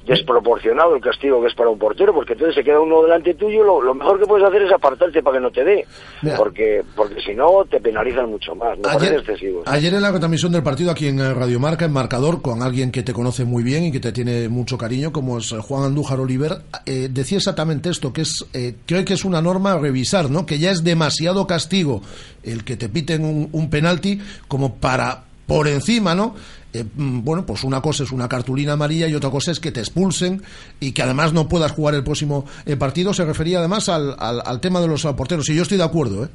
[0.06, 3.63] desproporcionado el castigo que es para un portero, porque entonces se queda uno delante tuyo,
[3.63, 5.86] lo, lo mejor que puedes hacer es apartarte para que no te dé,
[6.22, 6.38] Mira.
[6.38, 8.78] porque porque si no te penalizan mucho más.
[8.78, 9.63] Me parece excesivo.
[9.66, 12.92] Ayer en la transmisión del partido aquí en eh, Radio Marca, en Marcador, con alguien
[12.92, 15.86] que te conoce muy bien y que te tiene mucho cariño, como es eh, Juan
[15.86, 19.80] Andújar Oliver, eh, decía exactamente esto, que es eh, creo que es una norma a
[19.80, 20.46] revisar, ¿no?
[20.46, 22.02] Que ya es demasiado castigo
[22.44, 26.36] el que te piten un, un penalti como para por encima, ¿no?
[26.74, 29.72] Eh, mm, bueno, pues una cosa es una cartulina amarilla y otra cosa es que
[29.72, 30.42] te expulsen
[30.80, 33.14] y que además no puedas jugar el próximo eh, partido.
[33.14, 35.84] Se refería además al, al, al tema de los eh, porteros y yo estoy de
[35.84, 36.30] acuerdo, ¿eh?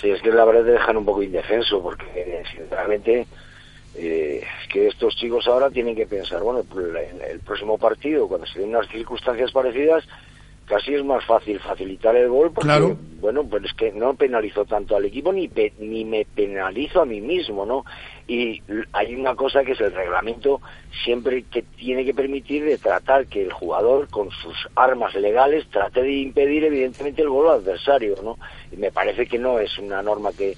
[0.00, 3.26] Sí, es que la verdad te dejan un poco indefenso porque sinceramente
[3.94, 8.46] eh, es que estos chicos ahora tienen que pensar, bueno, el, el próximo partido, cuando
[8.46, 10.04] se den unas circunstancias parecidas,
[10.70, 12.96] casi es más fácil facilitar el gol porque, Claro.
[13.20, 17.04] bueno, pues es que no penalizo tanto al equipo ni, pe- ni me penalizo a
[17.04, 17.84] mí mismo, ¿no?
[18.28, 20.60] Y hay una cosa que es el reglamento
[21.04, 26.02] siempre que tiene que permitir de tratar que el jugador con sus armas legales trate
[26.02, 28.38] de impedir evidentemente el gol al adversario, ¿no?
[28.70, 30.56] Y me parece que no es una norma que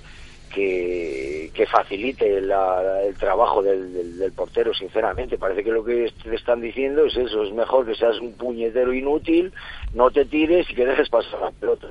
[0.53, 5.39] que, que facilite la- el trabajo del, del- portero, sinceramente.
[5.39, 8.93] Parece que lo que le están diciendo es eso, es mejor que seas un puñetero
[8.93, 9.53] inútil,
[9.93, 11.89] no te tires y que dejes pasar la pelota.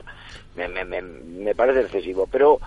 [0.55, 2.59] Me, me, me, me parece excesivo, pero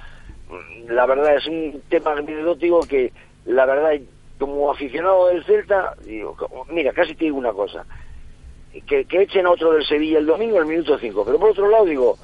[0.49, 3.13] mm, la verdad es un tema anecdótico que,
[3.45, 3.93] la verdad,
[4.39, 6.37] como aficionado del Celta, digo,
[6.71, 7.87] mira, casi te digo una cosa,
[8.87, 11.69] que, que echen a otro del Sevilla el domingo al minuto 5, pero por otro
[11.69, 12.19] lado digo,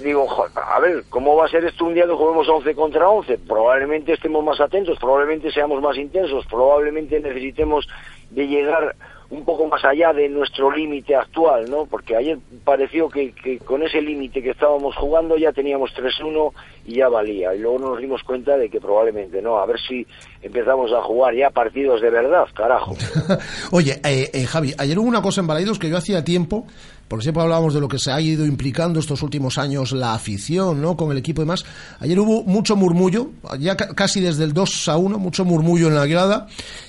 [0.00, 3.38] digo, a ver, ¿cómo va a ser esto un día que juguemos 11 contra 11?
[3.38, 7.88] Probablemente estemos más atentos, probablemente seamos más intensos, probablemente necesitemos
[8.30, 8.94] de llegar
[9.30, 11.84] un poco más allá de nuestro límite actual, ¿no?
[11.84, 16.52] Porque ayer pareció que, que con ese límite que estábamos jugando ya teníamos 3-1
[16.86, 17.54] y ya valía.
[17.54, 19.58] Y luego nos dimos cuenta de que probablemente no.
[19.58, 20.06] A ver si
[20.40, 22.96] empezamos a jugar ya partidos de verdad, carajo.
[23.72, 26.66] Oye, eh, eh, Javi, ayer hubo una cosa en Balaidos que yo hacía tiempo,
[27.08, 30.80] porque siempre hablábamos de lo que se ha ido implicando estos últimos años la afición,
[30.82, 30.96] ¿no?
[30.96, 31.64] Con el equipo y demás.
[32.00, 35.94] Ayer hubo mucho murmullo, ya ca- casi desde el 2 a 1, mucho murmullo en
[35.94, 36.46] la grada,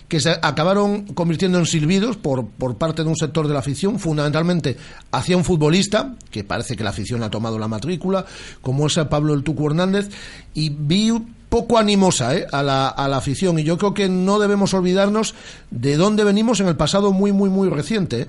[0.08, 3.98] que se acabaron convirtiendo en silbidos por, por parte de un sector de la afición,
[4.00, 4.76] fundamentalmente
[5.12, 8.26] hacia un futbolista, que parece que la afición ha tomado la matrícula,
[8.62, 10.10] como es Pablo El Tucu Hernández,
[10.54, 11.14] y vi
[11.48, 12.46] poco animosa ¿eh?
[12.52, 13.58] a, la, a la afición.
[13.60, 15.34] Y yo creo que no debemos olvidarnos
[15.72, 18.22] de dónde venimos en el pasado muy, muy, muy reciente.
[18.22, 18.28] ¿eh?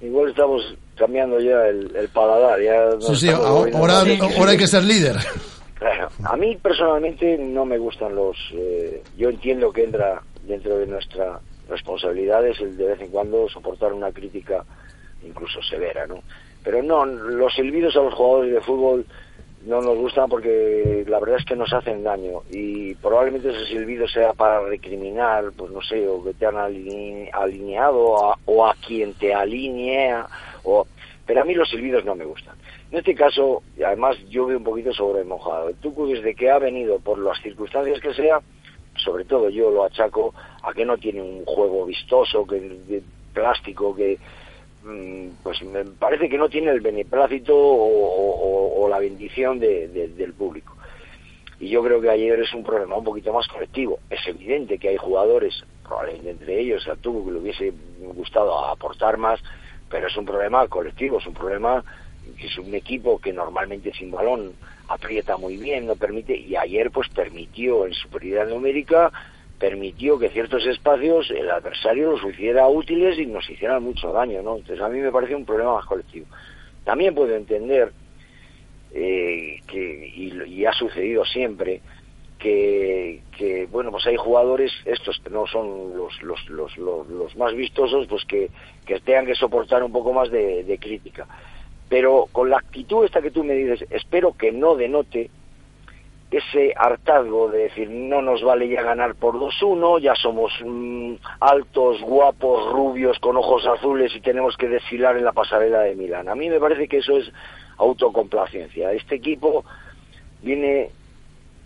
[0.00, 0.62] Igual estamos
[0.96, 2.60] cambiando ya el, el paladar.
[2.60, 5.16] Ya Sí, sí, ahora, ahora, hay que ser líder.
[5.74, 6.08] Claro.
[6.24, 8.36] A mí personalmente no me gustan los...
[8.52, 13.92] eh, yo entiendo que entra dentro de nuestras responsabilidades el de vez en cuando soportar
[13.92, 14.64] una crítica
[15.24, 16.22] incluso severa, ¿no?
[16.64, 19.06] Pero no, los silbidos a los jugadores de fútbol
[19.62, 24.06] no nos gustan porque la verdad es que nos hacen daño y probablemente ese silbido
[24.08, 28.74] sea para recriminar, pues no sé, o que te han aline- alineado a- o a
[28.74, 30.28] quien te alinea,
[30.62, 30.86] o...
[31.26, 32.56] pero a mí los silbidos no me gustan.
[32.90, 35.68] En este caso, además yo veo un poquito sobre mojado.
[35.68, 38.40] El Tucu desde que ha venido por las circunstancias que sea,
[38.96, 43.02] sobre todo yo lo achaco a que no tiene un juego vistoso, que de
[43.34, 44.18] plástico, que
[45.42, 50.76] pues me parece que no tiene el beneplácito o, la bendición de- de- del público.
[51.60, 54.00] Y yo creo que ayer es un problema un poquito más colectivo.
[54.08, 59.18] Es evidente que hay jugadores, probablemente entre ellos a Tucu, que le hubiese gustado aportar
[59.18, 59.40] más,
[59.90, 61.84] pero es un problema colectivo, es un problema
[62.38, 64.54] que es un equipo que normalmente sin balón
[64.88, 69.12] aprieta muy bien, no permite, y ayer pues permitió en superioridad numérica,
[69.58, 74.56] permitió que ciertos espacios el adversario los hiciera útiles y nos hicieran mucho daño, ¿no?
[74.56, 76.26] Entonces a mí me parece un problema más colectivo.
[76.84, 77.92] También puedo entender
[78.94, 81.82] eh, que, y, y ha sucedido siempre,
[82.38, 87.54] que, bueno pues hay jugadores estos que no son los los, los, los, los más
[87.54, 88.50] vistosos pues que,
[88.86, 91.26] que tengan que soportar un poco más de, de crítica
[91.88, 95.30] pero con la actitud esta que tú me dices espero que no denote
[96.30, 102.00] ese hartazgo de decir no nos vale ya ganar por 2-1, ya somos mm, altos,
[102.02, 106.28] guapos, rubios, con ojos azules y tenemos que desfilar en la pasarela de Milán.
[106.28, 107.32] A mí me parece que eso es
[107.78, 108.92] autocomplacencia.
[108.92, 109.64] Este equipo
[110.42, 110.90] viene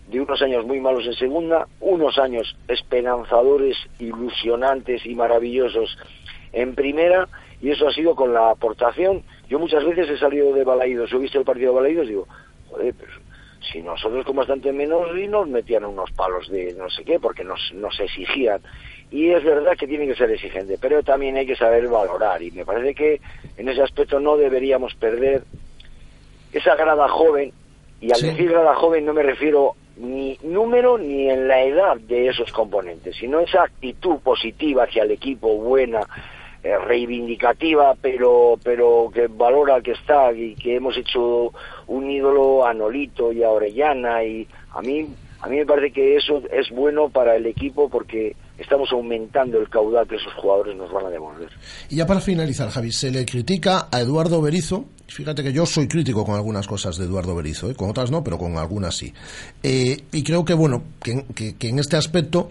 [0.07, 5.97] de unos años muy malos en segunda, unos años esperanzadores, ilusionantes y maravillosos
[6.51, 7.27] en primera,
[7.61, 11.17] y eso ha sido con la aportación, yo muchas veces he salido de Balaídos, he
[11.17, 12.27] visto el partido de Balaídos y digo,
[12.69, 13.11] joder, pero
[13.71, 17.43] si nosotros con bastante menos y nos metían unos palos de no sé qué, porque
[17.43, 18.61] nos, nos exigían.
[19.11, 22.41] Y es verdad que tiene que ser exigente, pero también hay que saber valorar.
[22.41, 23.21] Y me parece que
[23.57, 25.43] en ese aspecto no deberíamos perder
[26.51, 27.51] esa grada joven.
[28.01, 28.27] Y al Sí.
[28.27, 33.15] decir grada joven no me refiero ni número ni en la edad de esos componentes,
[33.15, 36.01] sino esa actitud positiva hacia el equipo, buena,
[36.63, 41.53] eh, reivindicativa, pero pero que valora al que está y que hemos hecho
[41.87, 45.07] un ídolo a Nolito y a Orellana y a mí
[45.41, 49.67] a mí me parece que eso es bueno para el equipo porque estamos aumentando el
[49.67, 51.49] caudal que esos jugadores nos van a devolver.
[51.89, 54.85] Y ya para finalizar, Javi, se le critica a Eduardo Berizo.
[55.07, 57.75] Fíjate que yo soy crítico con algunas cosas de Eduardo Berizo, ¿eh?
[57.75, 59.13] con otras no, pero con algunas sí.
[59.61, 62.49] Eh, y creo que, bueno, que, que- que en este aspecto,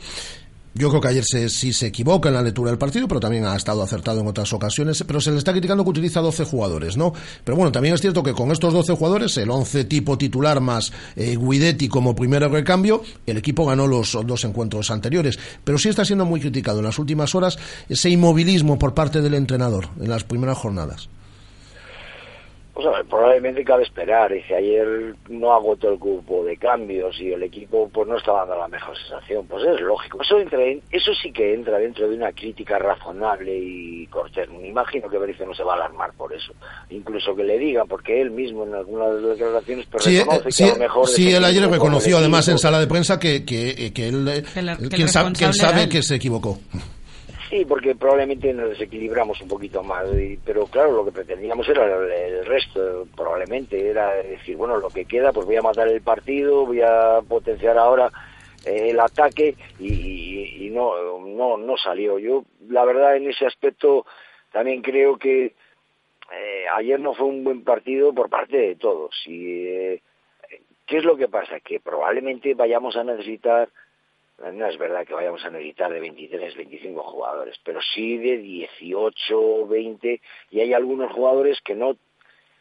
[0.75, 3.45] yo creo que ayer se, sí se equivoca en la lectura del partido, pero también
[3.45, 5.05] ha estado acertado en otras ocasiones.
[5.07, 7.13] Pero se le está criticando que utiliza 12 jugadores, ¿no?
[7.45, 10.93] Pero bueno, también es cierto que con estos 12 jugadores, el 11 tipo titular más
[11.17, 15.39] eh, Guidetti como primer recambio, el equipo ganó los dos encuentros anteriores.
[15.65, 17.59] Pero sí está siendo muy criticado en las últimas horas
[17.89, 21.09] ese inmovilismo por parte del entrenador en las primeras jornadas.
[22.83, 24.33] Pues a ver, probablemente cabe esperar.
[24.33, 28.59] Dice, ayer no agotó el grupo de cambios y el equipo pues no estaba dando
[28.59, 29.47] la mejor sensación.
[29.47, 30.19] Pues es lógico.
[30.21, 34.49] Eso, entra en- eso sí que entra dentro de una crítica razonable y cortés.
[34.51, 36.53] Me imagino que Berizzo no se va a alarmar por eso.
[36.91, 40.21] Incluso que le diga, porque él mismo en algunas de las declaraciones pues, Sí, eh,
[40.25, 41.09] reconoce sí, que a lo mejor...
[41.09, 44.43] sí, él ayer reconoció además en sala de prensa que, que, eh, que él, eh,
[44.53, 46.59] Que la- que el que él sa- que él responsable sabe que se equivocó.
[47.53, 51.85] Sí, porque probablemente nos desequilibramos un poquito más, y- pero claro, lo que pretendíamos era
[51.85, 56.65] el, resto, probablemente, era decir, bueno, lo que queda, pues voy a matar el partido,
[56.65, 58.11] voy a potenciar ahora
[58.65, 62.19] eh, el ataque, y, y- y no, no, no salió.
[62.19, 64.07] Yo, la verdad, en ese aspecto,
[64.51, 65.53] también creo que
[66.33, 69.15] eh, ayer no fue un buen partido por parte de todos.
[69.27, 70.03] Y, eh,
[70.87, 71.61] ¿Qué es lo que pasa?
[71.61, 73.69] Que probablemente vayamos a necesitar
[74.53, 79.67] no es verdad que vayamos a necesitar de 23, 25 jugadores, pero sí de 18,
[79.67, 81.97] 20, y hay algunos jugadores que no...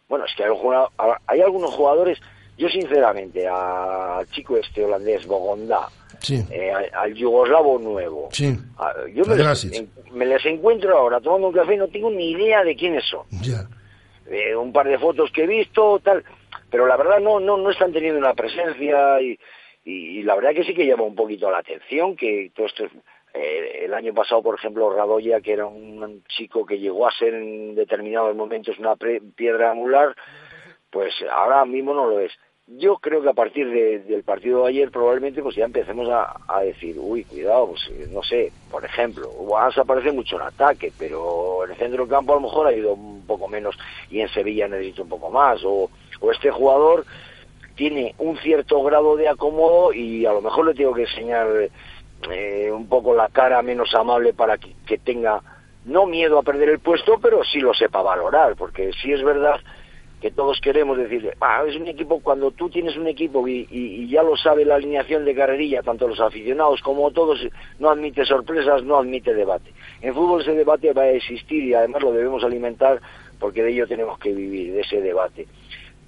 [0.08, 2.20] Bueno, es que hay, algunos jugadores,
[2.58, 5.88] yo sinceramente, al chico este holandés, Bogondá,
[6.20, 8.56] Sí, eh, al, al yugoslavo nuevo, sí.
[8.78, 9.36] a- yo me
[10.26, 13.26] les, me encuentro ahora tomando un café y no tengo ni idea de quiénes son.
[14.28, 16.24] Eh, un par de fotos que he visto, tal,
[16.70, 19.40] pero la verdad no, no, no están teniendo una presencia y,
[19.84, 22.86] y, la verdad que sí que llama un poquito la atención que todo esto,
[23.34, 27.34] eh, el año pasado, por ejemplo, Radoya, que era un chico que llegó a ser
[27.34, 30.16] en determinados momentos una pre- piedra angular,
[30.90, 32.32] pues ahora mismo no lo es.
[32.68, 36.38] Yo creo que a partir de- del partido de ayer probablemente pues ya empecemos a,
[36.48, 40.94] a decir, uy, cuidado, pues eh, no sé, por ejemplo, Guas aparece mucho en ataque,
[40.98, 43.76] pero en el centro del campo a lo mejor ha ido un poco menos
[44.10, 45.90] y en Sevilla necesita un poco más, o,
[46.20, 47.06] o este jugador
[47.76, 51.48] tiene un cierto grado de acomodo y a lo mejor le tengo que enseñar
[52.30, 55.42] eh, un poco la cara menos amable para que, tenga
[55.86, 59.60] no miedo a perder el puesto, pero sí lo sepa valorar, porque sí es verdad
[60.22, 64.08] que todos queremos decir, "Ah, es un equipo, cuando tú tienes un equipo y- y
[64.08, 67.40] ya lo sabe la alineación de carrerilla, tanto los aficionados como todos,
[67.80, 69.74] no admite sorpresas, no admite debate.
[70.02, 73.02] En fútbol ese debate va a existir y además lo debemos alimentar
[73.40, 75.48] porque de ello tenemos que vivir, de ese debate.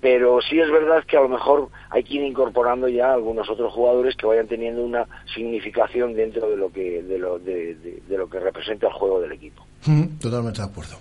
[0.04, 3.72] Pero sí es verdad que a lo mejor hay que ir incorporando ya algunos otros
[3.72, 8.18] jugadores que vayan teniendo una significación dentro de lo que, de lo, de- de- de
[8.18, 9.66] lo que representa el juego del equipo.
[9.86, 10.96] Mm, Totalmente de acuerdo.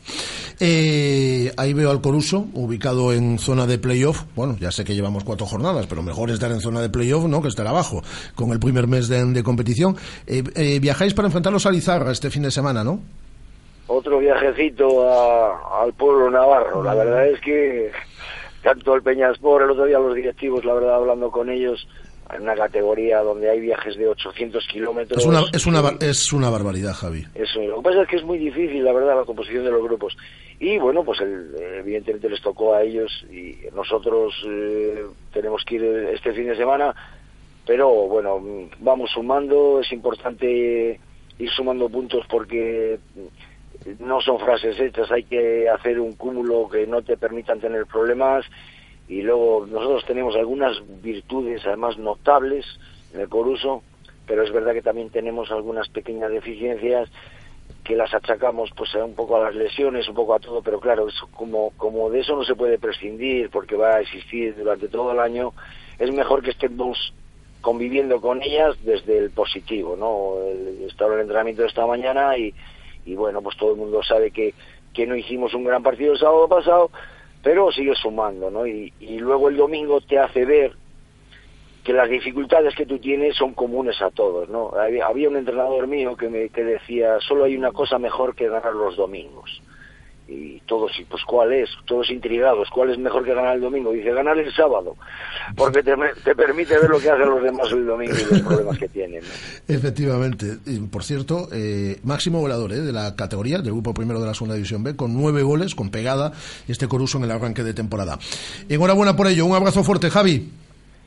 [0.61, 4.23] Eh, ahí veo al Coruso, ubicado en zona de playoff.
[4.37, 7.43] Bueno, ya sé que llevamos cuatro jornadas, pero mejor estar en zona de playoff, ¿no?
[7.43, 8.03] Que estar abajo,
[8.37, 9.97] con el primer mes de, de competición.
[10.29, 13.01] Eh, eh, viajáis para enfrentarlos a Lizarra este fin de semana, ¿no?
[13.89, 16.85] Otro viajecito a- al pueblo navarro.
[16.85, 17.91] La verdad es que
[18.63, 21.87] tanto el Peñaspor, el otro día los directivos, la verdad, hablando con ellos,
[22.35, 25.19] en una categoría donde hay viajes de 800 kilómetros.
[25.19, 27.27] Es una, es, una, es una barbaridad, Javi.
[27.35, 29.83] Eso, lo que pasa es que es muy difícil, la verdad, la composición de los
[29.83, 30.17] grupos.
[30.59, 35.85] Y bueno, pues el- evidentemente les tocó a ellos y nosotros eh, tenemos que ir
[36.15, 36.95] este fin de semana,
[37.67, 38.41] pero bueno,
[38.81, 40.99] vamos sumando, es importante
[41.39, 42.99] ir sumando puntos porque
[43.99, 48.45] no son frases hechas, hay que hacer un cúmulo que no te permitan tener problemas
[49.09, 52.65] y luego nosotros tenemos algunas virtudes además notables
[53.15, 53.83] en el Coruso,
[54.27, 57.11] pero es verdad que también tenemos algunas pequeñas deficiencias
[57.85, 61.09] que las achacamos pues un poco a las lesiones, un poco a todo, pero claro,
[61.09, 65.13] eso, como, como de eso no se puede prescindir porque va a existir durante todo
[65.13, 65.53] el año,
[65.99, 67.13] es mejor que estemos
[67.61, 70.45] conviviendo con ellas desde el positivo, ¿no?
[70.47, 72.55] El, estaba en el entrenamiento de esta mañana y,
[73.05, 74.55] y bueno, pues todo el mundo sabe que,
[74.93, 76.91] que no hicimos un gran partido el sábado pasado,
[77.43, 78.67] pero sigue sumando, ¿no?
[78.67, 80.73] Y, luego el domingo te hace ver
[81.85, 84.73] que las dificultades que tú tienes son comunes a todos, ¿no?
[84.79, 88.49] Había, había un entrenador mío que me que decía, solo hay una cosa mejor que
[88.49, 89.61] ganar los domingos.
[90.29, 91.69] Y todos, y pues ¿cuál es?
[91.85, 93.93] Todos intrigados, ¿cuál es mejor que ganar el domingo?
[93.93, 94.97] Dice, ganar el sábado,
[95.57, 95.93] porque te,
[96.25, 99.23] te permite ver lo que hacen los demás el domingo y los problemas que tienen.
[99.69, 100.59] Efectivamente.
[100.91, 104.55] Por cierto, eh, máximo goleador eh, de la categoría, del grupo primero de la segunda
[104.55, 106.33] división B, con nueve goles, con pegada,
[106.69, 108.19] este Coruso en el arranque de temporada.
[108.69, 109.45] Enhorabuena por ello.
[109.45, 110.51] Un abrazo fuerte, Javi.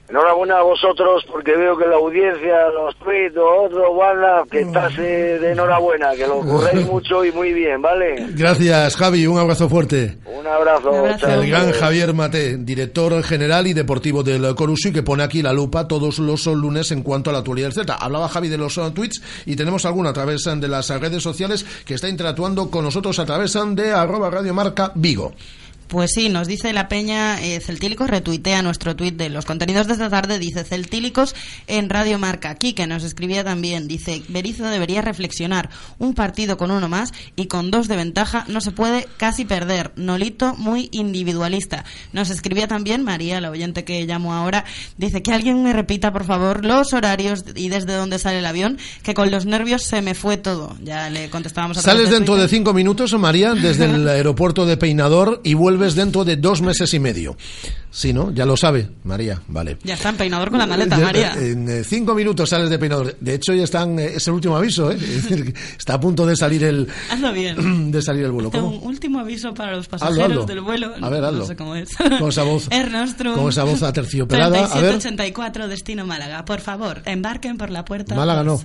[0.08, 4.94] Enhorabuena a vosotros porque veo que la audiencia, los tweets, los otros, a que estás
[5.00, 8.28] eh, de enhorabuena, que lo curréis mucho y muy bien, ¿vale?
[8.36, 9.26] Gracias, Javi.
[9.26, 10.18] Un abrazo fuerte.
[10.26, 10.92] Un abrazo.
[11.18, 11.42] chao.
[11.42, 15.54] El gran Javier Mate, director general y deportivo del Coruso y que pone aquí la
[15.54, 17.96] lupa todos los lunes en cuanto a la actualidad del Celta.
[17.96, 21.66] Hablaba Javi de los eh, tweets y tenemos alguno a través de las redes sociales
[21.84, 25.34] que está interactuando con nosotros a través de arroba Radio Marca Vigo.
[25.88, 29.94] Pues sí, nos dice la peña eh, Celtílicos, retuitea nuestro tuit de los contenidos de
[29.94, 31.36] esta tarde, dice Celtílicos
[31.68, 32.56] en Radio Marca.
[32.56, 35.70] que nos escribía también, dice Berizzo debería reflexionar,
[36.00, 39.92] un partido con uno más y con dos de ventaja no se puede casi perder.
[39.96, 41.86] Nolito muy individualista.
[42.14, 44.66] Nos escribía también María, la oyente que llamo ahora,
[44.98, 48.80] dice que alguien me repita por favor los horarios y desde dónde sale el avión,
[49.04, 50.76] que con los nervios se me fue todo.
[50.82, 54.78] Ya le contestábamos a Sales de dentro de cinco minutos, María, desde el aeropuerto de
[54.78, 57.36] Peinador y vuelves dentro de dos meses y medio.
[57.92, 58.32] Sí, ¿no?
[58.32, 59.42] Ya lo sabe, María.
[59.48, 59.78] Vale.
[59.84, 61.34] Ya está en peinador con la maleta, Ya, María.
[61.38, 63.16] En eh, cinco minutos sales de Peinador.
[63.20, 63.98] De hecho, ya están.
[64.00, 64.98] eh, es el último aviso, ¿eh?
[65.78, 66.88] Está a punto de salir el.
[67.10, 67.92] Hazlo bien.
[67.92, 68.50] De salir el vuelo.
[68.50, 68.76] Este, ¿Cómo?
[68.78, 70.46] un último aviso para los pasajeros Hazlo, hazlo.
[70.46, 70.94] del vuelo.
[71.02, 71.40] A ver, hazlo.
[71.40, 71.90] No sé cómo es.
[71.96, 72.68] Con esa voz.
[72.72, 73.36] Er Nostrum.
[73.36, 74.58] Con esa voz aterciopelada.
[74.66, 74.92] A ver.
[74.92, 76.44] 3784, destino Málaga.
[76.46, 78.16] Por favor, embarquen por la puerta.
[78.16, 78.62] Málaga no.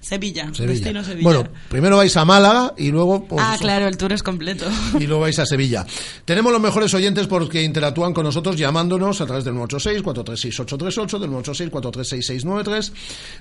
[0.00, 0.72] Sevilla, Sevilla.
[0.72, 1.22] destino Sevilla.
[1.22, 3.26] Bueno, primero vais a Málaga y luego.
[3.26, 4.64] pues, ah, claro, el tour es completo.
[4.98, 5.84] y luego vais a Sevilla.
[6.24, 12.92] Tenemos los mejores oyentes porque interactúan con nosotros llamándonos a través del 986-436-838, del 986-436-693.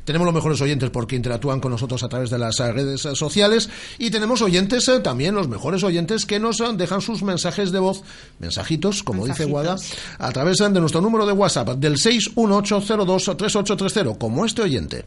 [0.03, 3.15] Tenemos los mejores oyentes porque interactúan con nosotros a través de las eh, redes eh,
[3.15, 3.69] sociales.
[3.97, 8.03] Y tenemos oyentes eh, también, los mejores oyentes que nos dejan sus mensajes de voz,
[8.39, 9.77] mensajitos, como dice Guada,
[10.17, 15.05] a través de nuestro número de WhatsApp del 618023830, como este oyente.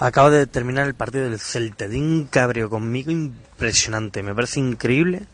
[0.00, 4.22] Acabo de terminar el partido del Celta de un cabreo conmigo impresionante.
[4.22, 5.24] Me parece increíble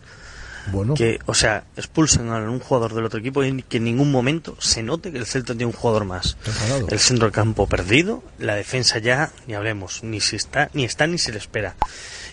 [0.73, 0.95] Bueno.
[0.95, 4.57] que, o sea, expulsen a un jugador del otro equipo y que en ningún momento
[4.59, 6.37] se note que el Celta tiene un jugador más.
[6.91, 11.07] El centro del campo perdido, la defensa ya, ni hablemos, ni si está, ni está
[11.07, 11.77] ni se le espera.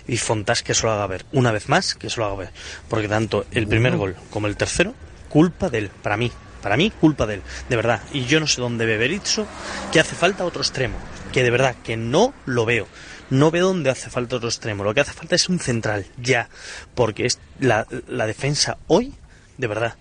[0.08, 2.50] Y Fontás que eso lo haga ver, una vez más que eso lo haga ver.
[2.90, 4.96] Porque tanto el primer gol como el tercero,
[5.30, 6.32] culpa de él, para mí.
[6.64, 8.02] Para mí, culpa de él, de verdad.
[8.14, 9.46] Y yo no sé dónde Berizzo
[9.92, 10.98] que hace falta otro extremo.
[11.34, 12.88] Que de verdad, que no lo veo.
[13.30, 14.84] No veo dónde hace falta otro extremo.
[14.84, 16.48] Lo que hace falta es un central, ya.
[16.96, 19.14] Porque es la, la defensa hoy,
[19.58, 19.96] de verdad,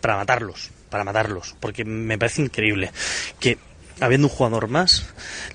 [0.00, 0.70] para matarlos.
[0.88, 1.54] Para matarlos.
[1.60, 2.92] Porque me parece increíble
[3.40, 3.58] que
[4.00, 5.06] habiendo un jugador más,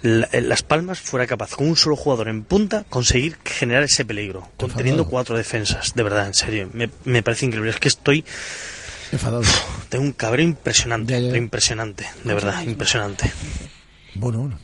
[0.01, 4.03] la- eh, Las Palmas fuera capaz, con un solo jugador en punta, conseguir generar ese
[4.03, 5.93] peligro, conteniendo cuatro defensas.
[5.95, 7.69] De verdad, en serio, me, me parece increíble.
[7.71, 8.25] Es que estoy.
[9.13, 9.43] Enfadado.
[9.87, 13.31] Tengo un cabreo impresionante, impresionante, de verdad, impresionante.
[14.15, 14.59] Bueno,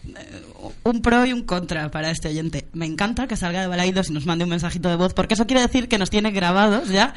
[0.83, 2.67] un pro y un contra para este oyente.
[2.73, 5.45] Me encanta que salga de Balaidos y nos mande un mensajito de voz, porque eso
[5.47, 7.13] quiere decir que nos tiene grabados ya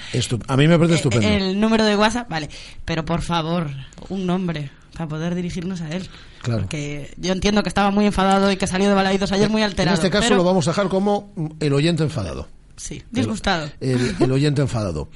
[0.49, 1.27] a mí me parece estupendo.
[1.27, 2.29] Eh, el número de WhatsApp.
[2.29, 2.49] Vale,
[2.85, 3.69] pero por favor,
[4.09, 6.09] un nombre para poder dirigirnos a él.
[6.43, 6.63] Claro.
[6.63, 9.69] Porque yo entiendo que estaba muy enfadado y que salió de Balaidos ayer muy En
[9.69, 9.95] alterado.
[9.95, 12.49] este caso pero- lo vamos a dejar como el oyente enfadado.
[12.77, 13.71] Sí, disgustado.
[13.81, 15.09] El, el oyente enfadado.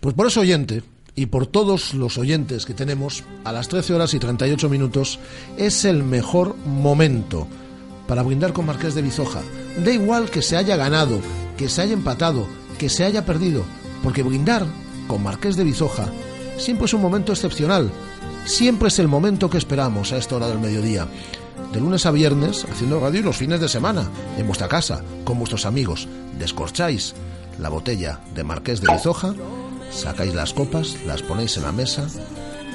[0.00, 0.82] Pues por ese oyente
[1.14, 5.18] y por todos los oyentes que tenemos, a las 13 horas y 38 minutos
[5.56, 7.46] es el mejor momento
[8.06, 9.40] para brindar con Marqués de Bizoja.
[9.84, 11.20] Da igual que se haya ganado,
[11.56, 12.46] que se haya empatado,
[12.78, 13.64] que se haya perdido,
[14.02, 14.66] porque brindar
[15.06, 16.06] con Marqués de Bizoja
[16.58, 17.90] siempre es un momento excepcional.
[18.44, 21.06] Siempre es el momento que esperamos a esta hora del mediodía.
[21.72, 25.38] De lunes a viernes, haciendo radio y los fines de semana, en vuestra casa, con
[25.38, 26.08] vuestros amigos.
[26.38, 27.14] Descorcháis
[27.58, 29.34] la botella de Marqués de Bizoja,
[29.90, 32.08] sacáis las copas, las ponéis en la mesa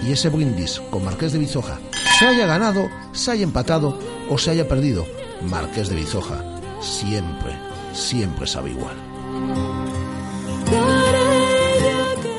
[0.04, 1.80] y ese brindis con Marqués de Bizoja,
[2.20, 5.06] se haya ganado, se haya empatado o se haya perdido,
[5.42, 6.44] Marqués de Bizoja
[6.82, 7.54] siempre,
[7.94, 8.96] siempre sabe igual.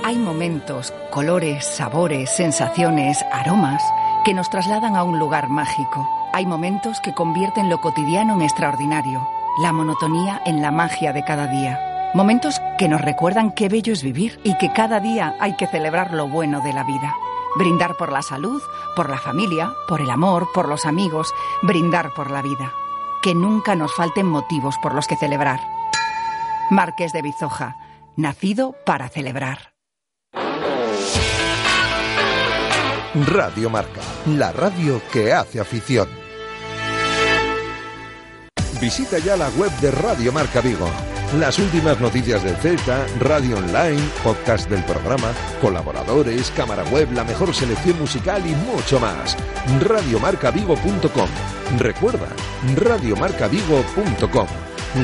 [0.05, 3.83] Hay momentos, colores, sabores, sensaciones, aromas
[4.25, 6.09] que nos trasladan a un lugar mágico.
[6.33, 9.27] Hay momentos que convierten lo cotidiano en extraordinario,
[9.63, 12.11] la monotonía en la magia de cada día.
[12.15, 16.15] Momentos que nos recuerdan qué bello es vivir y que cada día hay que celebrar
[16.15, 17.15] lo bueno de la vida.
[17.59, 18.63] Brindar por la salud,
[18.95, 22.73] por la familia, por el amor, por los amigos, brindar por la vida.
[23.21, 25.59] Que nunca nos falten motivos por los que celebrar.
[26.71, 27.77] Marqués de Bizoja,
[28.17, 29.73] nacido para celebrar.
[33.27, 36.09] Radio Marca, la radio que hace afición.
[38.81, 40.89] Visita ya la web de Radio Marca Vigo.
[41.37, 47.55] Las últimas noticias del Celta, radio online, podcast del programa, colaboradores, cámara web, la mejor
[47.55, 49.37] selección musical y mucho más.
[49.79, 51.29] Radiomarcavigo.com.
[51.79, 52.29] Recuerda,
[52.77, 54.49] radiomarcavigo.com.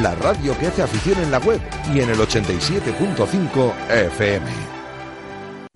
[0.01, 1.61] La radio que hace afición en la web
[1.93, 4.74] y en el 87.5 FM.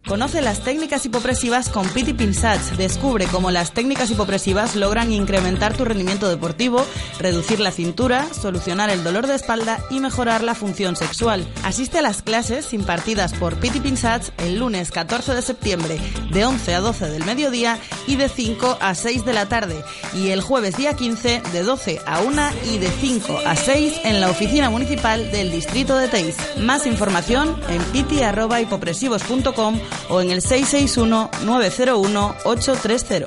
[0.09, 2.79] Conoce las técnicas hipopresivas con Piti Pinsats.
[2.79, 6.83] Descubre cómo las técnicas hipopresivas logran incrementar tu rendimiento deportivo,
[7.19, 11.47] reducir la cintura, solucionar el dolor de espalda y mejorar la función sexual.
[11.63, 16.01] Asiste a las clases impartidas por Piti Pinsats el lunes 14 de septiembre
[16.33, 19.85] de 11 a 12 del mediodía y de 5 a 6 de la tarde
[20.15, 22.43] y el jueves día 15 de 12 a 1
[22.73, 26.37] y de 5 a 6 en la oficina municipal del distrito de Teis.
[26.57, 29.79] Más información en piti.hipopresivos.com
[30.09, 33.27] o en el 661-901-830.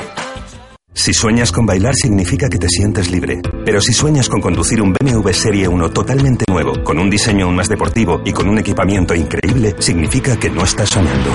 [0.93, 3.41] Si sueñas con bailar significa que te sientes libre.
[3.65, 7.55] Pero si sueñas con conducir un BMW Serie 1 totalmente nuevo, con un diseño aún
[7.55, 11.29] más deportivo y con un equipamiento increíble, significa que no estás soñando.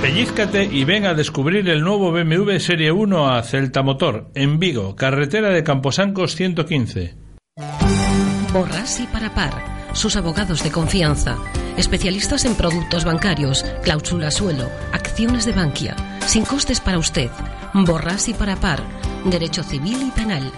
[0.00, 4.96] Pellízcate y ven a descubrir el nuevo BMW Serie 1 a Celta Motor, en Vigo,
[4.96, 7.14] carretera de Camposancos 115.
[8.52, 11.36] Borras y para par sus abogados de confianza,
[11.76, 17.30] especialistas en productos bancarios, cláusula suelo, acciones de Bankia, sin costes para usted,
[17.72, 18.82] borras y para par,
[19.24, 20.52] derecho civil y penal,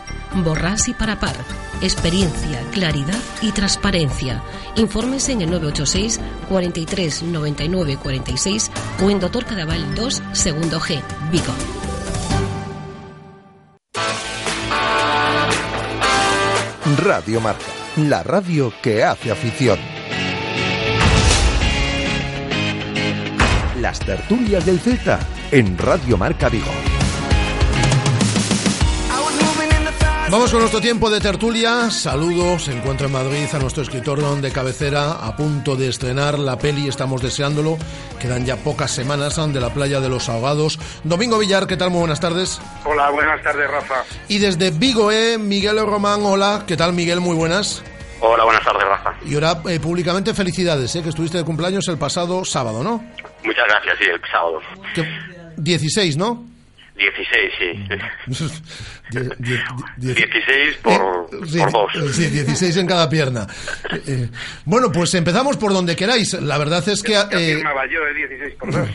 [0.44, 1.36] borras y para par,
[1.80, 4.42] experiencia, claridad y transparencia.
[4.76, 8.70] Informes en el 986 43 99 46
[9.02, 11.52] o en Doctor Cadaval 2, segundo G, Vigo.
[16.98, 19.78] Radio Marca la radio que hace afición.
[23.80, 25.18] Las tertulias del Celta
[25.50, 26.95] en Radio Marca Vigo.
[30.28, 31.88] Vamos con nuestro tiempo de tertulia.
[31.88, 32.64] Saludos.
[32.64, 36.88] Se encuentra en Madrid a nuestro escritor de cabecera, a punto de estrenar la peli.
[36.88, 37.78] Estamos deseándolo.
[38.18, 40.80] Quedan ya pocas semanas de la playa de los ahogados.
[41.04, 41.90] Domingo Villar, ¿qué tal?
[41.90, 42.60] Muy buenas tardes.
[42.84, 44.02] Hola, buenas tardes, Rafa.
[44.26, 45.38] Y desde Vigo, ¿eh?
[45.38, 46.64] Miguel Román, hola.
[46.66, 47.20] ¿Qué tal, Miguel?
[47.20, 47.84] Muy buenas.
[48.20, 49.14] Hola, buenas tardes, Rafa.
[49.24, 51.02] Y ahora, eh, públicamente, felicidades, ¿eh?
[51.04, 53.04] que estuviste de cumpleaños el pasado sábado, ¿no?
[53.44, 54.60] Muchas gracias, sí, el sábado.
[55.56, 56.55] 16, ¿no?
[56.96, 58.50] 16, sí.
[59.98, 62.16] 16 por, por dos.
[62.16, 63.46] Sí, 16 en cada pierna.
[64.06, 64.28] Eh,
[64.64, 66.34] bueno, pues empezamos por donde queráis.
[66.34, 67.14] La verdad es que...
[67.14, 68.88] Eh, yo de 16 por 2.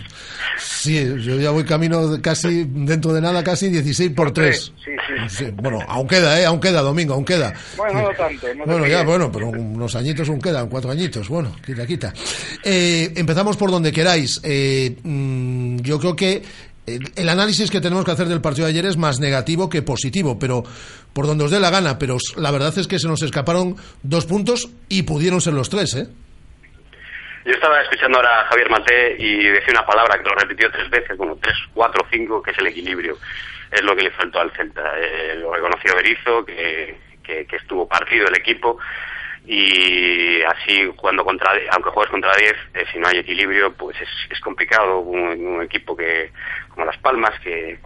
[0.57, 4.73] Sí, yo ya voy camino de casi, dentro de nada, casi 16 por 3.
[4.83, 5.35] Sí, sí.
[5.37, 6.45] sí, bueno, aún queda, ¿eh?
[6.45, 7.53] Aún queda, Domingo, aún queda.
[7.77, 8.53] Bueno, no tanto.
[8.55, 11.29] No bueno, ya, bueno, pero unos añitos aún quedan, cuatro añitos.
[11.29, 12.13] Bueno, quita, quita.
[12.63, 14.41] Eh, empezamos por donde queráis.
[14.43, 16.43] Eh, mm, yo creo que
[17.15, 20.37] el análisis que tenemos que hacer del partido de ayer es más negativo que positivo,
[20.39, 20.63] pero
[21.13, 24.25] por donde os dé la gana, pero la verdad es que se nos escaparon dos
[24.25, 26.07] puntos y pudieron ser los tres, ¿eh?
[27.43, 30.89] Yo estaba escuchando ahora a Javier Mate y decía una palabra que lo repitió tres
[30.91, 33.17] veces, bueno, tres, cuatro, cinco, que es el equilibrio.
[33.71, 34.83] Es lo que le faltó al Celta.
[34.99, 38.77] Eh, lo reconoció Berizzo, que, que estuvo partido el equipo
[39.53, 44.07] y así cuando contra aunque juegues contra 10 eh, si no hay equilibrio pues es,
[44.29, 44.99] es complicado.
[44.99, 46.31] Un, equipo que
[46.69, 47.77] como Las Palmas que,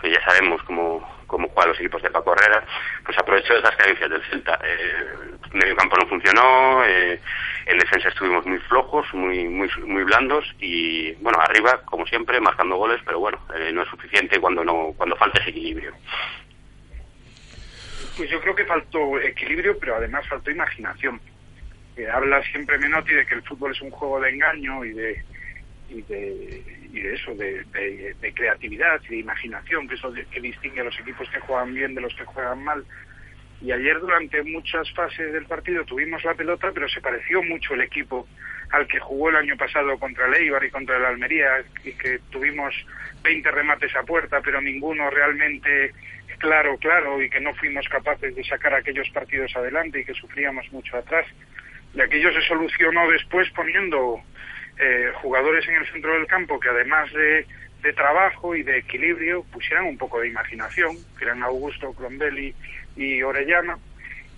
[0.00, 2.64] que ya sabemos cómo, cómo juegan los equipos de Paco Herrera
[3.04, 4.58] pues aprovechó esas carencias del Celta.
[4.64, 5.06] Eh,
[5.52, 7.20] medio campo no funcionó eh,
[7.66, 12.76] en defensa estuvimos muy flojos muy muy muy blandos y bueno arriba como siempre marcando
[12.76, 15.92] goles pero bueno eh, no es suficiente cuando no cuando falta ese equilibrio
[18.16, 21.20] pues yo creo que faltó equilibrio, pero además faltó imaginación.
[21.94, 25.24] Que habla siempre Menotti de que el fútbol es un juego de engaño y de
[25.92, 30.80] y de, y de eso, de, creatividad y de imaginación, que es lo que distingue
[30.80, 32.84] a los equipos que juegan bien de los que juegan mal.
[33.60, 37.82] Y ayer durante muchas fases del partido tuvimos la pelota, pero se pareció mucho el
[37.82, 38.26] equipo
[38.70, 42.20] al que jugó el año pasado contra el Eibar y contra el Almería, y que
[42.30, 42.74] tuvimos
[43.22, 45.92] 20 remates a puerta, pero ninguno realmente
[46.38, 50.70] claro, claro, y que no fuimos capaces de sacar aquellos partidos adelante y que sufríamos
[50.72, 51.26] mucho atrás.
[51.94, 54.20] Y aquello se solucionó después poniendo
[54.78, 57.46] eh, jugadores en el centro del campo que además de,
[57.94, 62.54] trabajo y de equilibrio pusieran un poco de imaginación, que eran Augusto, Crondelli
[62.96, 63.76] y Orellana.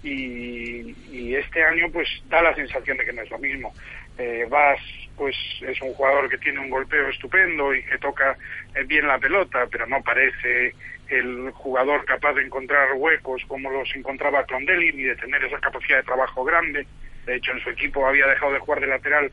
[0.02, 3.72] Y, y, este año pues da la sensación de que no es lo mismo.
[4.18, 4.80] Eh, Vas
[5.16, 8.36] pues es un jugador que tiene un golpeo estupendo y que toca
[8.74, 10.74] eh, bien la pelota, pero no parece
[11.08, 15.98] el jugador capaz de encontrar huecos como los encontraba Clondelli ni de tener esa capacidad
[15.98, 16.86] de trabajo grande.
[17.26, 19.32] De hecho, en su equipo había dejado de jugar de lateral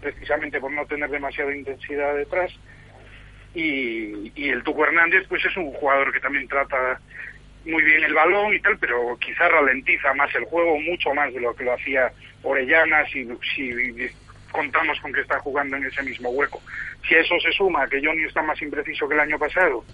[0.00, 2.52] precisamente por no tener demasiada intensidad detrás.
[3.54, 7.00] y, y el Tuco Hernández pues es un jugador que también trata
[7.64, 11.40] muy bien el balón y tal, pero quizá ralentiza más el juego, mucho más de
[11.40, 12.12] lo que lo hacía
[12.42, 13.70] Orellana si, si
[14.52, 16.62] contamos con que está jugando en ese mismo hueco.
[17.08, 19.84] Si eso se suma que Johnny está más impreciso que el año pasado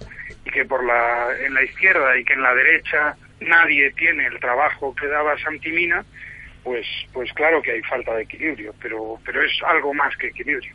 [0.44, 4.38] y que por la, en la izquierda y que en la derecha nadie tiene el
[4.40, 6.04] trabajo que daba Santimina,
[6.62, 10.74] pues, pues claro que hay falta de equilibrio, pero, pero es algo más que equilibrio.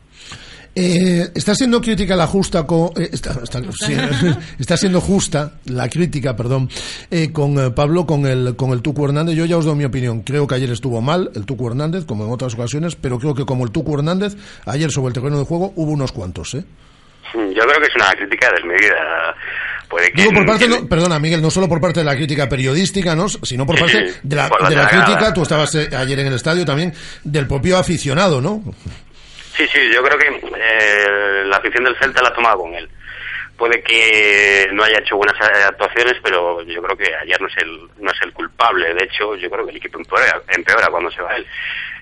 [0.76, 3.94] Eh, está siendo crítica la justa con, eh, está, está- sí,
[4.58, 6.68] está siendo justa la crítica, perdón,
[7.12, 9.36] eh, con eh, Pablo con el con el Tucu Hernández.
[9.36, 10.22] Yo ya os doy mi opinión.
[10.22, 13.44] Creo que ayer estuvo mal el Tucu Hernández, como en otras ocasiones, pero creo que
[13.44, 16.64] como el Tucu Hernández ayer sobre el terreno de juego hubo unos cuantos, ¿eh?
[17.34, 18.94] Yo creo que es una crítica desmedida.
[19.88, 22.48] Puede que Digo por parte, no- perdona Miguel, no solo por parte de la crítica
[22.48, 23.28] periodística, ¿no?
[23.28, 25.32] sino por parte de la, por la de la crítica.
[25.32, 28.62] Tú estabas eh, ayer en el estadio también del propio aficionado, ¿no?
[29.56, 32.88] Sí, sí, yo creo que eh, la afición del Celta la ha tomado con él.
[33.56, 37.88] Puede que no haya hecho buenas actuaciones, pero yo creo que ayer no es el,
[38.00, 38.92] no es el culpable.
[38.94, 41.46] De hecho, yo creo que el equipo empeora, empeora cuando se va él.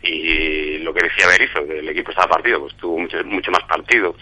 [0.03, 3.65] Y lo que decía Berizzo, que el equipo estaba partido, pues tuvo mucho, mucho más
[3.65, 4.17] partido.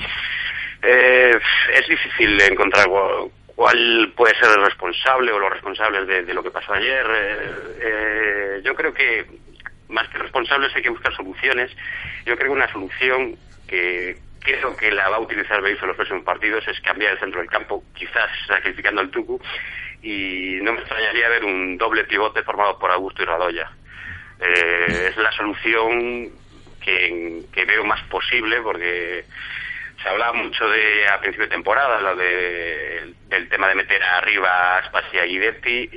[0.83, 1.39] Eh,
[1.75, 6.43] es difícil encontrar cu- cuál puede ser el responsable o los responsables de, de lo
[6.43, 7.07] que pasó ayer.
[7.15, 7.51] Eh,
[7.81, 9.25] eh, yo creo que
[9.91, 11.71] más que responsables hay que buscar soluciones.
[12.25, 13.37] Yo creo que una solución
[13.67, 17.19] que creo que la va a utilizar Berizzo en los próximos partidos es cambiar el
[17.19, 19.41] centro del campo, quizás sacrificando al Tucu,
[20.03, 23.71] y no me extrañaría ver un doble pivote formado por Augusto y Radoya.
[24.41, 26.31] Eh, es la solución
[26.83, 29.25] que, que veo más posible porque
[30.03, 34.49] se hablaba mucho de a principio de temporada lo de, del tema de meter arriba
[34.49, 35.89] a Aspas y a Guidetti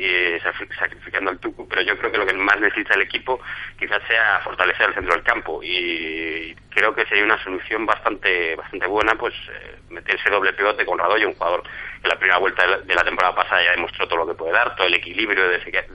[0.44, 3.40] sacri- sacrificando al Tucu pero yo creo que lo que más necesita el equipo
[3.80, 8.88] quizás sea fortalecer el centro del campo y creo que sería una solución bastante bastante
[8.88, 11.64] buena pues eh, doble pivote con Radoy un jugador
[12.02, 14.76] que la primera vuelta de la, temporada pasada ya demostró todo lo que puede dar
[14.76, 15.86] todo el equilibrio de ese que-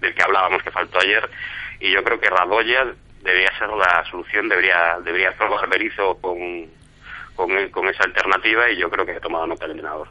[0.00, 1.28] del que hablábamos que faltó ayer
[1.80, 2.86] y yo creo que Radoya
[3.20, 6.66] debería ser la solución debería debería probar Berizzo con
[7.34, 10.08] con, con esa alternativa y yo creo que ha tomado nota el entrenador.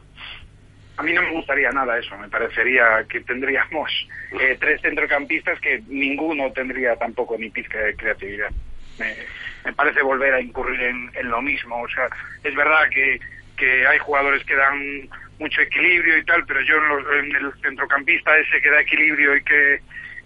[0.96, 3.90] A mí no me gustaría nada eso, me parecería que tendríamos
[4.38, 8.50] eh, tres centrocampistas que ninguno tendría tampoco ni pizca de creatividad.
[8.98, 12.08] Me, parece volver a incurrir en, en lo mismo, o sea,
[12.44, 13.18] es verdad que,
[13.56, 15.08] que hay jugadores que dan
[15.38, 19.36] mucho equilibrio y tal, pero yo en, los- en el centrocampista ese que da equilibrio
[19.36, 19.80] y que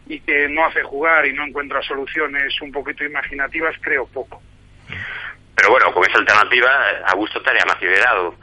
[0.09, 4.41] y que no hace jugar y no encuentra soluciones un poquito imaginativas, creo poco.
[5.57, 6.71] Pero bueno, con esa alternativa,
[7.07, 8.35] Augusto estaría más liberado.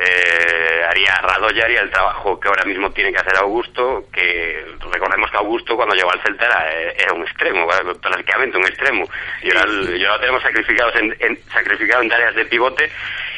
[0.00, 5.28] Eh, haría Radoya haría el trabajo que ahora mismo tiene que hacer Augusto, que recordemos
[5.28, 7.66] que Augusto cuando llegó al Celta era, era un extremo,
[8.00, 9.04] prácticamente un extremo.
[9.42, 12.88] Y ahora, y ahora lo tenemos sacrificados en, en- sacrificado en tareas de pivote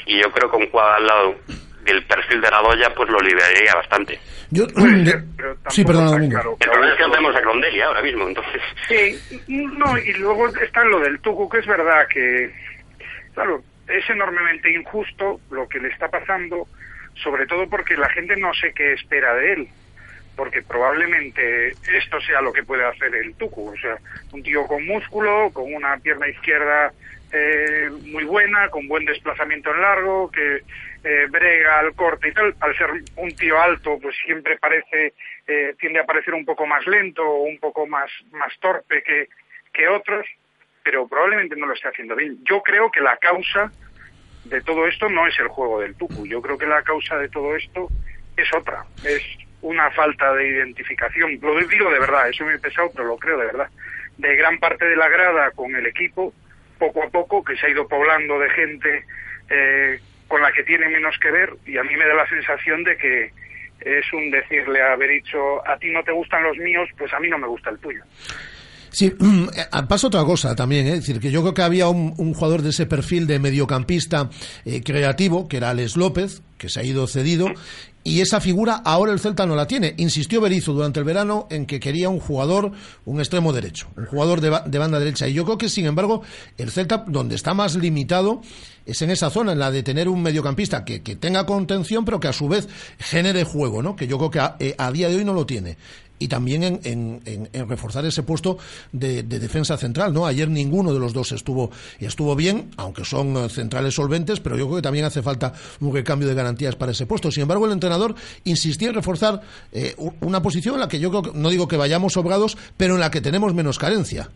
[0.05, 1.35] y yo creo que un jugador al lado
[1.83, 4.21] del perfil de Radoya pues lo liberaría bastante.
[4.51, 4.66] Yo,
[5.71, 6.57] sí, perdona, Domingo.
[6.61, 8.61] El problema es que no tenemos a Crondelli ahora mismo, entonces...
[8.87, 12.53] Sí, no, y luego está lo del Tucu, que es verdad que,
[13.41, 16.68] claro, es enormemente injusto lo que le está pasando,
[17.14, 19.68] sobre todo porque la gente no sé qué espera de él,
[20.36, 23.97] porque probablemente esto sea lo que puede hacer el Tucu, o sea,
[24.34, 26.93] un tío con músculo, con una pierna izquierda
[27.32, 30.57] eh, muy buena, con buen desplazamiento en largo, que
[31.03, 35.14] eh, brega al corte y tal, al ser un tío alto, pues siempre parece,
[35.47, 39.28] eh, tiende a parecer un poco más lento o un poco más, más torpe que,
[39.72, 40.26] que otros,
[40.91, 42.38] pero probablemente no lo esté haciendo bien.
[42.43, 43.70] Yo creo que la causa
[44.45, 47.28] de todo esto no es el juego del Tucu, yo creo que la causa de
[47.28, 47.86] todo esto
[48.36, 49.22] es otra, es
[49.62, 53.38] una falta de identificación, lo digo de verdad, eso me he pesado, pero lo creo
[53.38, 53.68] de verdad,
[54.18, 56.34] de gran parte de la grada con el equipo,
[56.76, 59.05] poco a poco, que se ha ido poblando de gente
[59.49, 62.82] eh, con la que tiene menos que ver, y a mí me da la sensación
[62.82, 63.30] de que
[63.80, 67.28] es un decirle haber dicho, a ti no te gustan los míos, pues a mí
[67.28, 68.03] no me gusta el tuyo.
[68.91, 69.07] Sí,
[69.57, 70.95] eh, pasa otra cosa también, ¿eh?
[70.95, 74.30] es decir, que yo creo que había un, jugador de ese perfil de mediocampista
[74.64, 77.47] eh, creativo, que era Alex López, que se ha ido cedido,
[78.03, 79.95] y esa figura ahora el Celta no la tiene.
[79.99, 82.72] Insistió Berizzo durante el verano en que quería un jugador,
[83.05, 85.28] un extremo derecho, un jugador de, ba- de banda derecha.
[85.28, 86.22] Y yo creo que, sin embargo,
[86.57, 88.41] el Celta, donde está más limitado,
[88.86, 92.18] es en esa zona, en la de tener un mediocampista que, que tenga contención, pero
[92.20, 92.68] que a su vez
[92.99, 93.95] genere juego, ¿no?
[93.97, 95.76] Que yo creo que a, eh, a día de hoy no lo tiene
[96.21, 96.81] y también en,
[97.25, 98.59] en- reforzar ese puesto
[98.93, 100.27] de, de defensa central, ¿no?
[100.27, 104.66] Ayer ninguno de los dos estuvo estuvo bien, aunque son eh, centrales solventes, pero yo
[104.66, 107.31] creo que también hace falta un recambio de garantías para ese puesto.
[107.33, 108.14] Sin embargo, el entrenador
[108.45, 109.41] insistía en reforzar
[109.73, 112.95] eh, una posición en la que yo creo que, no digo que vayamos sobrados, pero
[112.95, 114.29] en la que tenemos menos carencia.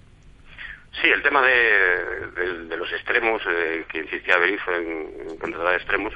[1.02, 1.52] Sí, el tema de,
[2.40, 6.12] de- de los extremos, eh, que insistía Berizzo en, en contratar extremos,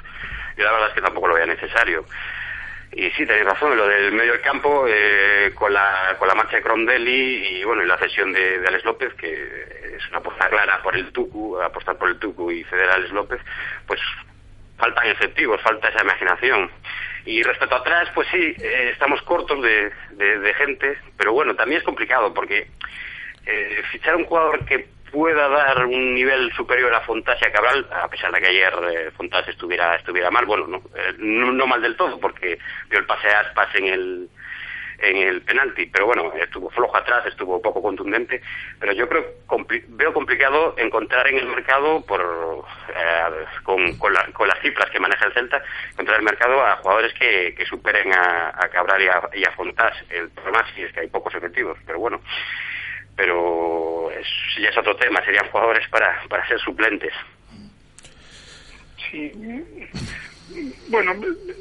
[0.57, 2.05] yo la verdad es que tampoco lo veía necesario.
[2.91, 6.57] Y sí, tenéis razón, lo del medio del campo, eh, con, la, con la marcha
[6.57, 10.49] de Crondelli y bueno, y la cesión de, de Alex López, que es una apuesta
[10.49, 13.39] clara por el Tucu, apostar por el Tucu y ceder a Alex López,
[13.85, 14.01] pues
[14.77, 16.71] faltan efectivos, falta esa imaginación.
[17.25, 21.55] Y respecto a atrás, pues sí, eh, estamos cortos de, de- de gente, pero bueno,
[21.55, 22.67] también es complicado porque
[23.45, 27.87] eh, fichar un jugador que pueda dar un nivel superior a Fontás y a Cabral,
[27.91, 31.67] a pesar de que ayer eh, Fontás estuviera estuviera mal, bueno, no, eh, no, no
[31.67, 32.57] mal del todo, porque
[32.89, 34.29] dio el pase a Aspas en el
[35.01, 38.41] en el penalti, pero bueno, estuvo flojo atrás, estuvo poco contundente,
[38.81, 42.19] pero yo creo compli- veo complicado encontrar en el mercado por
[42.89, 46.61] eh, con, con, la- con las cifras que maneja el Celta, encontrar en el mercado
[46.65, 49.93] a jugadores que, que superen a, a Cabral y a, y a Fontás.
[50.09, 52.19] El problema sí es que hay pocos efectivos, pero bueno,
[53.15, 53.88] pero
[54.19, 54.27] es,
[54.61, 57.13] ya es otro tema, serían jugadores para, para ser suplentes.
[59.11, 59.31] Sí.
[60.89, 61.13] Bueno,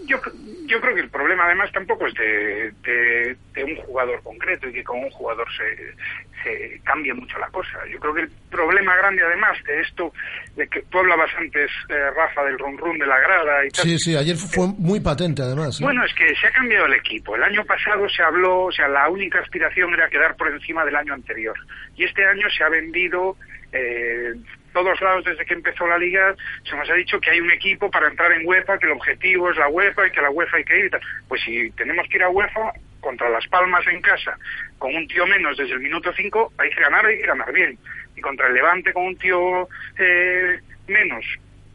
[0.07, 0.20] yo,
[0.66, 4.72] yo creo que el problema además tampoco es de, de, de un jugador concreto y
[4.72, 5.95] que con un jugador se,
[6.43, 7.78] se cambie mucho la cosa.
[7.91, 10.12] Yo creo que el problema grande además de esto,
[10.57, 13.84] de que tú hablabas antes, eh, Rafa, del run run de la grada y tal.
[13.84, 15.80] Sí, sí, ayer fue muy patente además.
[15.80, 15.86] ¿no?
[15.86, 17.36] Bueno, es que se ha cambiado el equipo.
[17.36, 20.97] El año pasado se habló, o sea, la única aspiración era quedar por encima del
[20.97, 21.57] año anterior.
[21.97, 23.36] Y este año se ha vendido,
[23.72, 24.34] eh,
[24.78, 27.90] todos lados desde que empezó la liga, se nos ha dicho que hay un equipo
[27.90, 30.64] para entrar en UEFA, que el objetivo es la UEFA y que la UEFA hay
[30.64, 31.00] que ir y tal.
[31.26, 34.38] Pues si tenemos que ir a UEFA contra Las Palmas en casa,
[34.78, 37.76] con un tío menos desde el minuto 5, hay que ganar, hay que ganar bien.
[38.16, 39.68] Y contra el Levante con un tío
[39.98, 41.24] eh, menos,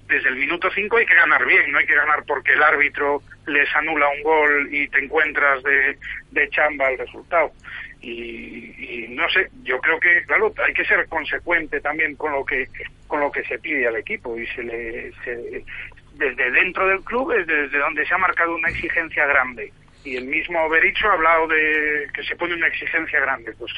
[0.07, 3.21] desde el minuto 5 hay que ganar bien, no hay que ganar porque el árbitro
[3.47, 5.97] les anula un gol y te encuentras de,
[6.31, 7.51] de chamba el resultado.
[8.03, 12.43] Y, y no sé, yo creo que, claro, hay que ser consecuente también con lo
[12.43, 12.67] que
[13.07, 15.11] con lo que se pide al equipo y se le
[16.15, 19.71] desde dentro del club es desde donde se ha marcado una exigencia grande.
[20.03, 23.53] Y el mismo Bericho ha hablado de que se pone una exigencia grande.
[23.57, 23.71] Pues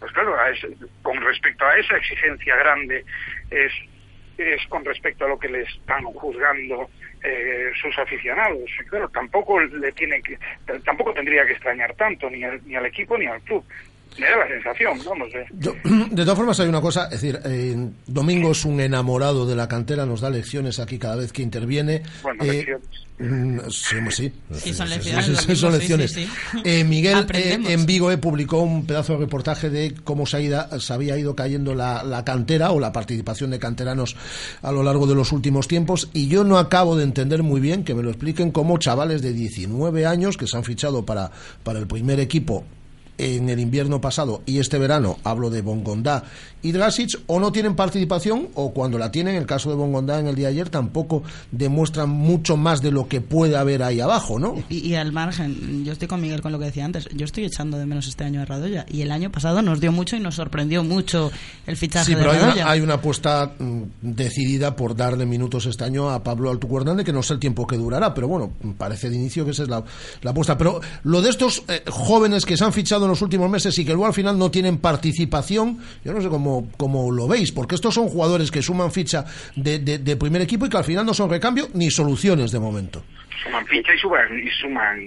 [0.00, 0.36] pues claro
[1.02, 3.04] con respecto a esa exigencia grande
[3.50, 3.72] es
[4.38, 6.90] es con respecto a lo que le están juzgando
[7.22, 8.70] eh, sus aficionados.
[8.88, 10.38] Claro, tampoco le tiene que,
[10.84, 13.64] tampoco tendría que extrañar tanto ni al, ni al equipo ni al club.
[14.18, 15.28] Me da la sensación, vamos.
[15.34, 15.44] eh.
[15.58, 15.72] Yo,
[16.10, 19.68] de todas formas, hay una cosa, es decir, eh, Domingo es un enamorado de la
[19.68, 22.02] cantera, nos da lecciones aquí cada vez que interviene.
[22.22, 22.88] Bueno, Eh, lecciones.
[23.18, 24.32] mm, sí, sí.
[24.54, 25.26] Sí, son lecciones,
[25.58, 26.12] son lecciones.
[26.12, 26.58] sí, sí.
[26.64, 30.40] Eh, Miguel eh, en Vigo eh, publicó un pedazo de reportaje de cómo se, ha
[30.40, 34.16] ido- se había ido cayendo la, la cantera o la participación de canteranos
[34.62, 37.84] a lo largo de los últimos tiempos y yo no acabo de entender muy bien
[37.84, 41.30] que me lo expliquen cómo chavales de 19 años que se han fichado para,
[41.62, 42.64] para el primer equipo
[43.18, 46.24] en el invierno pasado y este verano, hablo de Bongondá
[46.62, 50.18] y Drasic, o no tienen participación o cuando la tienen, en el caso de Bongondá
[50.18, 54.00] en el día de ayer, tampoco demuestran mucho más de lo que puede haber ahí
[54.00, 54.54] abajo, ¿no?
[54.68, 57.44] Y, y al margen, yo estoy con Miguel con lo que decía antes, yo estoy
[57.44, 60.20] echando de menos este año a Radoya y el año pasado nos dio mucho y
[60.20, 61.30] nos sorprendió mucho
[61.66, 62.62] el fichaje Sí, de pero hay Radoya.
[62.62, 67.04] una, hay una apuesta mm, decidida por darle minutos este año a Pablo Altuco Hernández,
[67.06, 69.68] que no sé el tiempo que durará, pero bueno, parece de inicio que esa es
[69.68, 69.84] la,
[70.22, 70.56] la apuesta.
[70.58, 73.84] Pero lo de estos eh, jóvenes que se han fichado en los últimos meses y
[73.84, 77.74] que luego al final no tienen participación, yo no sé cómo, cómo lo veis, porque
[77.74, 79.24] estos son jugadores que suman ficha
[79.56, 82.58] de, de- de primer equipo y que al final no son recambio ni soluciones de
[82.60, 83.02] momento.
[83.44, 84.98] Suman ficha y suman, y suman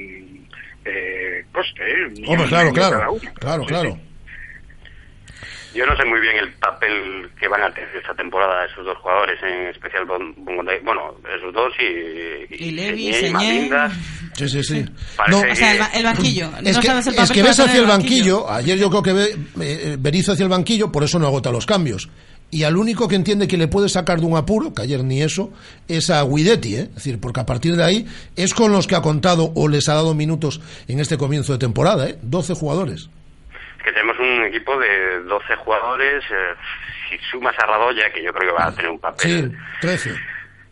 [0.85, 1.81] eh, coste.
[1.83, 2.23] ¿eh?
[2.27, 3.97] Hombre, claro, claro, claro, claro.
[5.73, 8.97] Yo no sé muy bien el papel que van a tener esta temporada esos dos
[8.97, 13.69] jugadores, en especial bueno, esos dos y, Y Levi, Señé.
[14.35, 14.85] Sí, sí, sí.
[15.15, 16.49] Parece o sea, el, que- ba- el banquillo.
[16.63, 18.77] Es no que, sabes el es papel que va a ves hacia el banquillo, ayer
[18.77, 22.09] yo creo que ve, eh, Berizzo hacia el banquillo, por eso no agota los cambios.
[22.53, 25.21] Y al único que entiende que le puede sacar de un apuro, que ayer ni
[25.21, 25.53] eso,
[25.87, 26.81] es a Guidetti, ¿eh?
[26.89, 28.05] es decir, porque a partir de ahí
[28.35, 30.59] es con los que ha contado o les ha dado minutos
[30.89, 32.17] en este comienzo de temporada, ¿eh?
[32.21, 33.09] 12 jugadores.
[33.81, 36.53] Es que tenemos un equipo de 12 jugadores, eh,
[37.09, 40.11] si sumas a Radoya, que yo creo que va a tener un papel Sí, 13.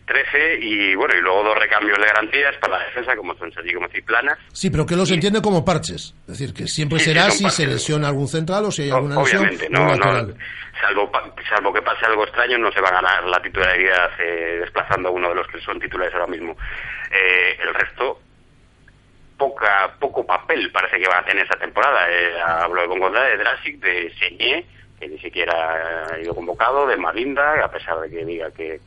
[0.06, 3.74] 13, y bueno, y luego dos recambios de garantías para la defensa, como son Sergi
[3.74, 4.38] como Ciplanas.
[4.54, 6.16] Sí, pero que los entiende como parches.
[6.22, 9.18] Es decir, que siempre Sí, será si se lesiona algún central o si hay alguna
[9.20, 9.42] lesión.
[9.42, 10.34] Obviamente, no, no,
[10.82, 11.12] salvo,
[11.48, 15.12] salvo que pase algo extraño, no se va a ganar la titularidad eh, desplazando a
[15.12, 16.56] uno de los que son titulares ahora mismo.
[17.12, 18.20] Eh, el resto,
[19.40, 22.06] poca poco papel parece que van a tener esa temporada.
[22.12, 24.66] Eh, hablo de Bongonda, de Drasic, de Señé,
[25.00, 28.80] que ni siquiera ha ido convocado, de Malinda, a pesar de que diga que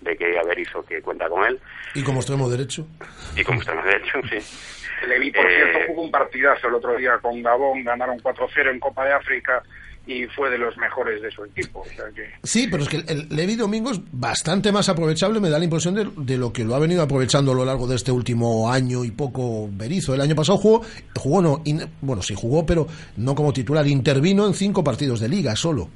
[0.00, 1.58] de que Averizo que cuenta con él,
[1.94, 2.86] Y como extremo derecho.
[3.34, 5.06] y como estamos de hecho, sí.
[5.06, 8.78] Levi, por Eh, cierto, jugó un partidazo el otro día con Gabón, ganaron 4-0 en
[8.80, 9.62] Copa de África
[10.06, 11.80] y fue de los mejores de su equipo.
[11.80, 12.30] O sea que...
[12.42, 15.94] Sí, pero es que el Levi Domingo es bastante más aprovechable, me da la impresión
[15.94, 19.04] de, de, lo que lo ha venido aprovechando a lo largo de este último año
[19.04, 20.14] y poco Berizo.
[20.14, 20.84] El año pasado jugó,
[21.16, 22.86] jugó no, in, bueno, sí jugó, pero
[23.16, 25.90] no como titular, intervino en cinco partidos de liga solo.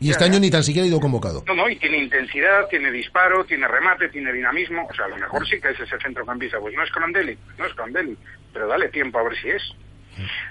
[0.00, 1.44] Y este año ni tan siquiera ha ido convocado.
[1.46, 4.86] No, no, y tiene intensidad, tiene disparo, tiene remate, tiene dinamismo.
[4.86, 6.58] O sea, a lo mejor sí que es ese centrocampista.
[6.60, 8.14] Pues no es Crondelli, no es Crondelli,
[8.52, 9.62] pero dale tiempo a ver si es.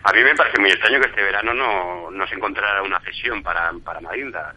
[0.04, 3.42] A mí me parece muy extraño que este verano no, no se encontrara una cesión
[3.42, 4.54] para, para Madinda.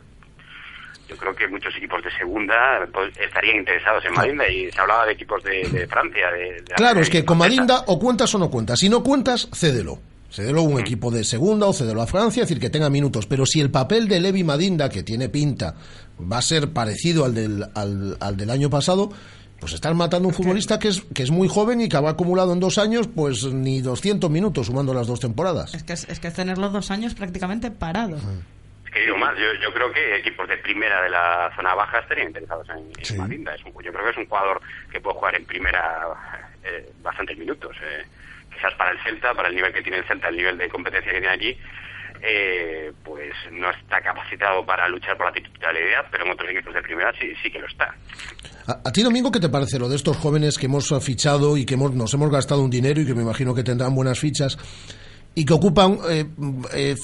[1.09, 5.07] Yo creo que muchos equipos de segunda pues, estarían interesados en Madinda y se hablaba
[5.07, 6.31] de equipos de, de Francia.
[6.33, 8.81] De, de claro, es que con Madinda o cuentas o no cuentas.
[8.81, 10.01] Si no cuentas, cédelo.
[10.29, 13.27] Cédelo a un equipo de segunda o cédelo a Francia, es decir, que tenga minutos.
[13.27, 15.77] Pero si el papel de Levi Madinda, que tiene pinta,
[16.21, 19.11] va a ser parecido al del, al, al del año pasado,
[19.61, 22.09] pues están matando a un futbolista que es, que es muy joven y que ha
[22.09, 25.75] acumulado en dos años pues ni 200 minutos sumando las dos temporadas.
[25.75, 28.17] Es que es, es que tenerlo dos años prácticamente parado.
[28.85, 31.99] Es que digo más, yo, yo creo que equipos de primera de la zona baja
[32.01, 33.17] estarían interesados en, en Sí.
[33.17, 33.55] Madinda.
[33.55, 36.07] Es un, yo creo que es un jugador que puede jugar en primera
[36.65, 37.77] eh, bastantes minutos.
[37.83, 38.05] eh.
[38.55, 41.13] Quizás para el Celta, para el nivel que tiene el Celta, el nivel de competencia
[41.13, 41.59] que tiene allí,
[42.23, 46.81] eh, pues no está capacitado para luchar por la titularidad, pero en otros equipos de
[46.83, 47.95] primera sí, sí que lo está.
[48.67, 51.65] ¿A, a ti, Domingo, qué te parece lo de estos jóvenes que hemos fichado y
[51.65, 54.59] que hemos, nos hemos gastado un dinero y que me imagino que tendrán buenas fichas
[55.37, 56.25] y que ocupan eh,
[56.75, 56.97] eh,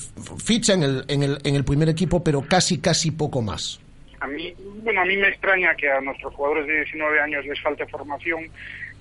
[0.43, 3.79] ficha en el, en, el, en el primer equipo, pero casi, casi poco más?
[4.21, 7.61] A mí, bueno, a mí me extraña que a nuestros jugadores de 19 años les
[7.61, 8.49] falte formación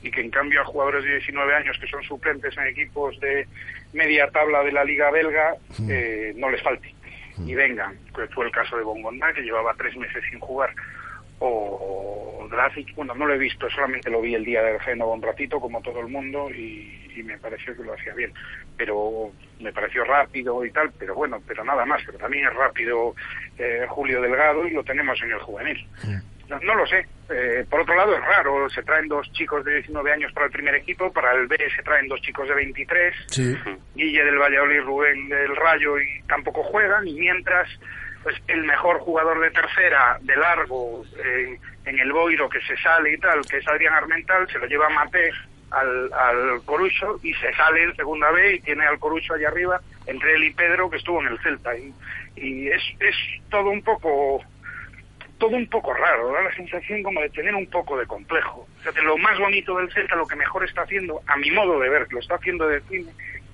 [0.03, 3.47] y que en cambio a jugadores de 19 años que son suplentes en equipos de
[3.93, 5.55] media tabla de la Liga Belga
[5.87, 6.93] eh, no les falte
[7.45, 7.95] y vengan.
[8.15, 10.73] Que fue el caso de Bongonda, que llevaba tres meses sin jugar.
[11.43, 15.21] O Dracic, bueno, no lo he visto, solamente lo vi el día del Génova un
[15.21, 18.33] ratito, como todo el mundo, y, y me pareció que lo hacía bien.
[18.77, 22.01] Pero me pareció rápido y tal, pero bueno, pero nada más.
[22.05, 23.15] Pero también es rápido
[23.57, 25.87] eh, Julio Delgado y lo tenemos en el juvenil.
[26.49, 27.05] No, no lo sé.
[27.29, 28.69] Eh, por otro lado, es raro.
[28.69, 31.11] Se traen dos chicos de 19 años para el primer equipo.
[31.13, 33.15] Para el B se traen dos chicos de 23.
[33.27, 33.57] Sí.
[33.95, 37.07] Guille del Valladolid, Rubén del Rayo y tampoco juegan.
[37.07, 37.69] Y mientras,
[38.23, 41.03] pues el mejor jugador de tercera, de largo,
[41.85, 44.89] en el Boiro que se sale y tal, que es Adrián Armental, se lo lleva
[44.89, 45.31] Mate
[45.71, 49.81] al, al Corucho y se sale en segunda B y tiene al Corucho allá arriba
[50.05, 51.75] entre él y Pedro que estuvo en el Celta.
[51.75, 51.93] Y,
[52.35, 53.15] y es, es
[53.49, 54.41] todo un poco
[55.37, 58.67] todo un poco raro, da la sensación como de tener un poco de complejo.
[58.79, 61.49] O sea, de lo más bonito del Celta, lo que mejor está haciendo, a mi
[61.49, 63.11] modo de ver, lo está haciendo de cine,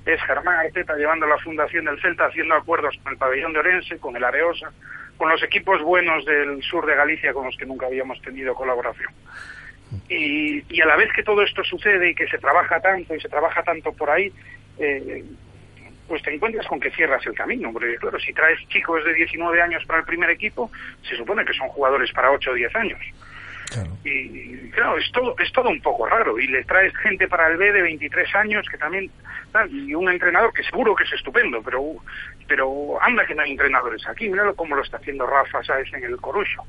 [0.07, 3.99] es Germán Arteta llevando la fundación del Celta, haciendo acuerdos con el pabellón de Orense,
[3.99, 4.71] con el Areosa,
[5.17, 9.11] con los equipos buenos del sur de Galicia con los que nunca habíamos tenido colaboración.
[10.07, 13.19] Y, y a la vez que todo esto sucede y que se trabaja tanto y
[13.19, 14.31] se trabaja tanto por ahí,
[14.79, 15.25] eh,
[16.07, 17.73] pues te encuentras con que cierras el camino.
[17.73, 21.53] Porque claro, si traes chicos de 19 años para el primer equipo, se supone que
[21.53, 22.99] son jugadores para 8 o 10 años.
[24.03, 26.39] Y, y, claro, es todo, es todo un poco raro.
[26.39, 29.09] Y le traes gente para el B de 23 años que también.
[29.69, 31.95] Y un entrenador que seguro que es estupendo, pero
[32.47, 34.29] pero anda que no hay entrenadores aquí.
[34.29, 35.91] Míralo cómo lo está haciendo Rafa, ¿sabes?
[35.93, 36.63] En el Corucho.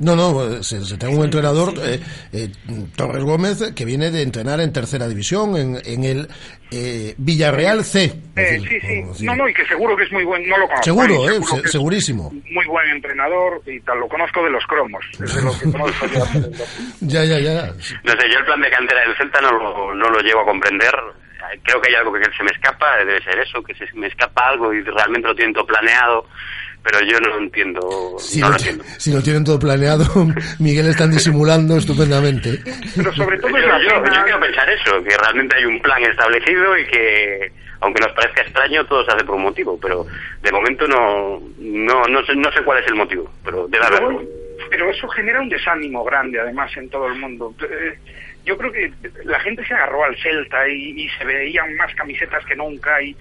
[0.00, 2.00] No, no, se, se tengo un entrenador, eh,
[2.32, 2.48] eh,
[2.94, 6.28] Torres Gómez, que viene de entrenar en tercera división, en, en el
[6.70, 8.14] eh, Villarreal C.
[8.36, 8.78] Eh, sí,
[9.16, 9.24] sí.
[9.26, 10.48] No, no, y que seguro que es muy buen.
[10.48, 10.84] No lo conozco.
[10.84, 11.32] Seguro, ¿eh?
[11.32, 12.30] eh, Seguro se- segurísimo.
[12.52, 13.98] Muy buen entrenador y tal.
[13.98, 15.04] Lo conozco de los cromos.
[15.18, 16.24] Lo que conozco yo.
[17.00, 17.66] Ya, ya, ya.
[18.04, 20.46] No sé, yo el plan de cantera del Celta no lo, no lo llevo a
[20.46, 20.94] comprender.
[21.64, 24.48] Creo que hay algo que se me escapa, debe ser eso, que se me escapa
[24.48, 26.26] algo y realmente lo tienen todo planeado,
[26.90, 28.16] pero yo no lo entiendo.
[28.18, 28.84] Si, no lo, lo entiendo.
[28.98, 30.04] si lo tienen todo planeado,
[30.58, 32.58] Miguel están disimulando estupendamente.
[32.96, 35.64] Pero sobre todo yo, es la yo- pena- yo quiero pensar eso, que realmente hay
[35.64, 39.78] un plan establecido y que, aunque nos parezca extraño, todo se hace por un motivo,
[39.80, 40.06] pero
[40.42, 44.22] de momento no, no, no, sé, no sé cuál es el motivo, pero debe haberlo.
[44.70, 47.54] pero eso genera un desánimo grande además en todo el mundo.
[47.62, 47.98] Eh,
[48.48, 48.90] Yo creo que
[49.24, 53.14] la gente se agarró al Celta y, se veían más camisetas que nunca y,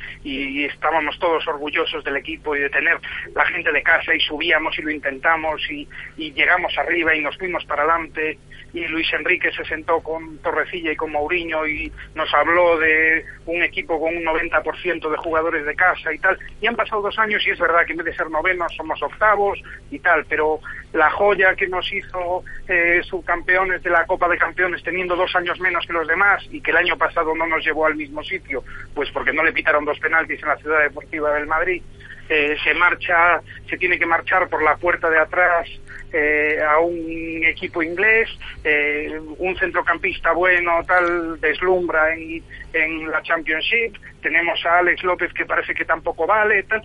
[0.63, 2.97] estábamos todos orgullosos del equipo y de tener
[3.35, 7.37] la gente de casa y subíamos y lo intentamos y, y llegamos arriba y nos
[7.37, 8.37] fuimos para adelante
[8.73, 13.63] y Luis Enrique se sentó con Torrecilla y con Mourinho y nos habló de un
[13.63, 16.37] equipo con un 90% de jugadores de casa y tal.
[16.61, 19.01] Y han pasado dos años y es verdad que en vez de ser novenos somos
[19.01, 19.59] octavos
[19.89, 20.59] y tal, pero
[20.93, 25.59] la joya que nos hizo eh, subcampeones de la Copa de Campeones teniendo dos años
[25.59, 28.63] menos que los demás y que el año pasado no nos llevó al mismo sitio,
[28.93, 31.81] pues porque no le pitaron dos penaltis en la Ciudad Deportiva del Madrid,
[32.29, 35.69] eh, se marcha, se tiene que marchar por la puerta de atrás
[36.11, 38.29] eh, a un equipo inglés,
[38.63, 42.43] eh, un centrocampista bueno tal deslumbra en,
[42.73, 46.81] en la Championship, tenemos a Alex López que parece que tampoco vale, tal,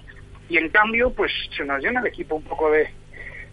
[0.48, 2.88] y en cambio pues se nos llena el equipo un poco de,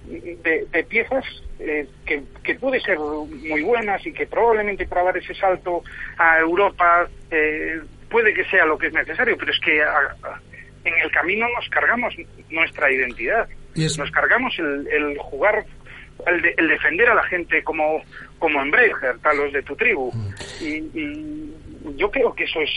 [0.05, 1.25] de, de piezas
[1.59, 5.83] eh, que, que puede ser muy buenas y que probablemente para dar ese salto
[6.17, 10.41] a Europa eh, puede que sea lo que es necesario, pero es que a- a-
[10.85, 12.15] en el camino nos cargamos
[12.49, 13.47] nuestra identidad,
[14.01, 15.65] nos cargamos el, el jugar,
[16.25, 18.01] el, de- el defender a la gente como,
[18.39, 20.11] como en Breitbart, a los de tu tribu.
[20.61, 21.53] Y, y
[21.97, 22.69] yo creo que eso es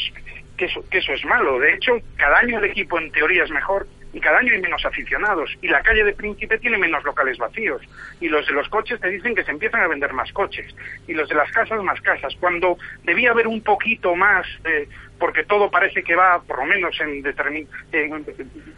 [0.56, 1.58] que eso, que eso es malo.
[1.60, 4.84] De hecho, cada año el equipo en teoría es mejor y cada año hay menos
[4.84, 7.82] aficionados y la calle de Príncipe tiene menos locales vacíos
[8.20, 10.74] y los de los coches te dicen que se empiezan a vender más coches
[11.06, 12.34] y los de las casas más casas.
[12.38, 14.88] Cuando debía haber un poquito más eh,
[15.18, 18.24] porque todo parece que va por lo menos en, determin- en,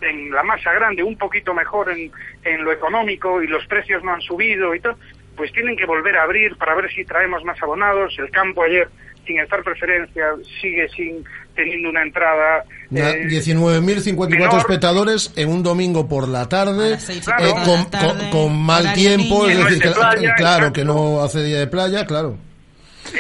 [0.03, 2.12] en la masa grande un poquito mejor en,
[2.45, 4.97] en lo económico y los precios no han subido y tal
[5.37, 8.16] pues tienen que volver a abrir para ver si traemos más abonados.
[8.20, 8.89] El campo ayer
[9.26, 11.24] sin estar preferencia sigue sin
[11.55, 14.59] teniendo una entrada eh, 19.054 menor.
[14.59, 18.92] espectadores en un domingo por la tarde, seis eh, con, la tarde, con- con mal
[18.94, 20.72] tiempo, es decir, de que- playa, claro, exacto.
[20.72, 22.36] que no hace día de playa, claro.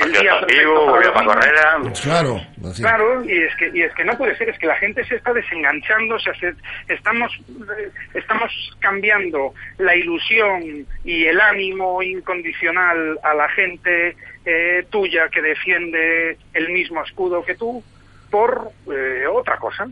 [0.02, 2.00] el día perfecto para los niños.
[2.00, 2.40] Claro,
[2.76, 5.16] Claro, y es que y es que no puede ser, es que la gente se
[5.16, 6.54] está desenganchando, se hace-
[6.88, 7.30] estamos
[7.78, 14.16] eh, estamos cambiando la ilusión y el ánimo incondicional a la gente
[14.46, 17.82] eh, tuya que defiende el mismo escudo que tú
[18.34, 19.86] por eh, otra cosa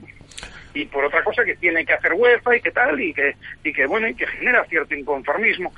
[0.75, 3.73] y por otra cosa que tiene que hacer UEFA y que tal y que y
[3.73, 5.73] que bueno y que genera cierto inconformismo.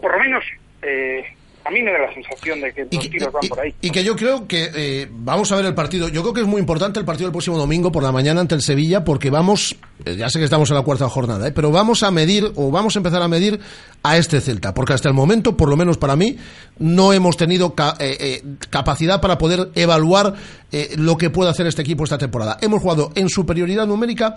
[0.00, 0.44] Por lo menos
[0.82, 1.32] eh,
[1.64, 4.02] a mí me da la sensación de que los tiros van por ahí Y que
[4.04, 6.08] yo creo que eh, vamos a ver el partido.
[6.08, 8.54] Yo creo que es muy importante el partido del próximo domingo por la mañana ante
[8.54, 11.52] el Sevilla porque vamos, eh, ya sé que estamos en la cuarta jornada, ¿eh?
[11.52, 13.60] pero vamos a medir o vamos a empezar a medir
[14.02, 16.36] a este Celta porque hasta el momento, por lo menos para mí,
[16.78, 20.34] no hemos tenido ca- eh, eh, capacidad para poder evaluar
[20.96, 22.56] lo que puede hacer este equipo esta temporada.
[22.62, 24.34] Hemos jugado en superioridad numérica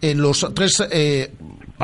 [0.00, 1.30] en los tres eh,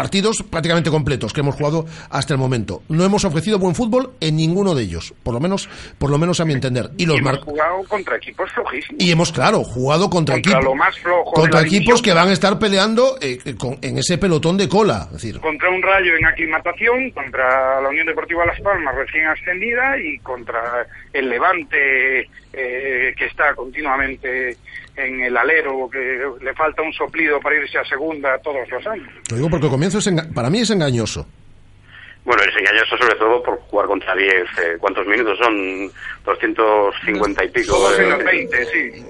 [0.01, 2.83] partidos prácticamente completos que hemos jugado hasta el momento.
[2.89, 6.41] No hemos ofrecido buen fútbol en ninguno de ellos, por lo menos, por lo menos
[6.41, 6.91] a mi entender.
[6.97, 10.65] Y los hemos mar- jugado contra equipos flojísimos y hemos, claro, jugado contra, Contra equipos
[10.65, 12.03] lo más flojo de contra equipos división.
[12.03, 15.03] que van a estar peleando eh, con- en ese pelotón de cola.
[15.09, 19.99] Es decir, contra un rayo en aclimatación, contra la Unión Deportiva Las Palmas recién ascendida
[19.99, 22.21] y contra el Levante
[22.53, 24.57] eh, que está continuamente
[24.97, 25.99] en el alero, que
[26.43, 29.09] le falta un soplido para irse a segunda todos los años.
[29.31, 31.27] lo digo porque el comienzo es enga- para mí es engañoso.
[32.23, 34.33] Bueno, es engañoso sobre todo por jugar contra 10.
[34.35, 35.91] eh, ¿Cuántos minutos son?
[36.27, 37.73] 250 y pico.
[37.75, 39.05] Todos en eh, los 20, sí.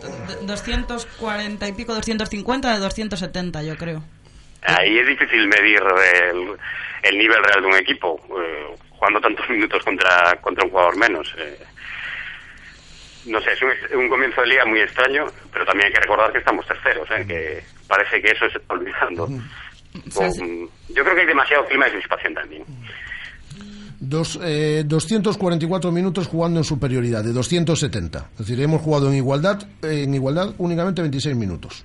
[0.47, 4.03] 240 y pico, 250 de 270, yo creo.
[4.63, 5.81] Ahí es difícil medir
[6.31, 6.49] el,
[7.03, 11.35] el nivel real de un equipo, eh, jugando tantos minutos contra, contra un jugador menos.
[11.39, 11.59] eh.
[13.27, 16.33] No sé, es un, un comienzo de liga muy extraño, pero también hay que recordar
[16.33, 19.27] que estamos terceros, eh, que parece que eso se está olvidando.
[20.15, 22.65] Con- yo creo que hay demasiado clima de crispación también.
[24.03, 28.31] Dos, eh, 244 minutos jugando en superioridad, de 270.
[28.33, 31.85] Es decir, hemos jugado en igualdad, eh, en igualdad únicamente 26 minutos.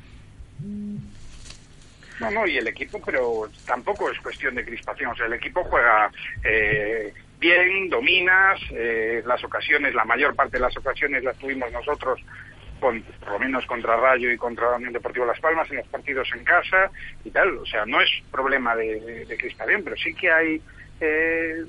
[2.19, 5.11] No, no, y el equipo, pero tampoco es cuestión de crispación.
[5.11, 6.09] O sea, el equipo juega
[6.45, 7.13] eh,
[7.45, 12.19] bien, dominas, eh, las ocasiones, la mayor parte de las ocasiones las tuvimos nosotros,
[12.79, 15.87] con, por lo menos contra Rayo y contra la Unión Deportiva Las Palmas, en los
[15.87, 16.89] partidos en casa
[17.23, 17.55] y tal.
[17.57, 20.61] O sea, no es problema de, de- de pero sí que hay,
[21.01, 21.63] eh,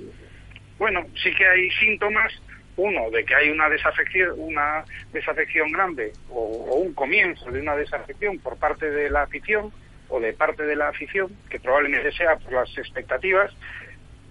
[0.78, 2.32] bueno, sí que hay síntomas.
[2.78, 8.38] Uno, de que hay una desafección, una desafección grande o un comienzo de una desafección
[8.38, 9.72] por parte de la afición
[10.10, 13.50] o de parte de la afición, que probablemente sea por las expectativas,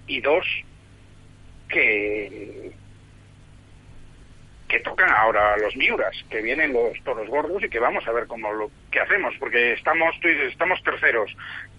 [0.06, 0.46] y dos,
[1.68, 2.72] que
[4.68, 8.26] que tocan ahora los Miuras, que vienen los toros gordos y que vamos a ver
[8.26, 11.32] cómo lo que hacemos, porque estamos estamos terceros,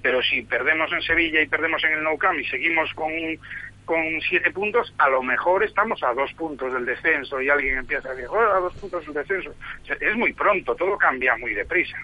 [0.02, 3.10] pero si perdemos en Sevilla y perdemos en el Nou Camp y seguimos con
[3.84, 8.08] con siete puntos, a lo mejor estamos a dos puntos del descenso y alguien empieza
[8.08, 9.54] a decir, "Oh, a dos puntos del descenso.
[10.00, 11.96] Es muy pronto, todo cambia muy deprisa.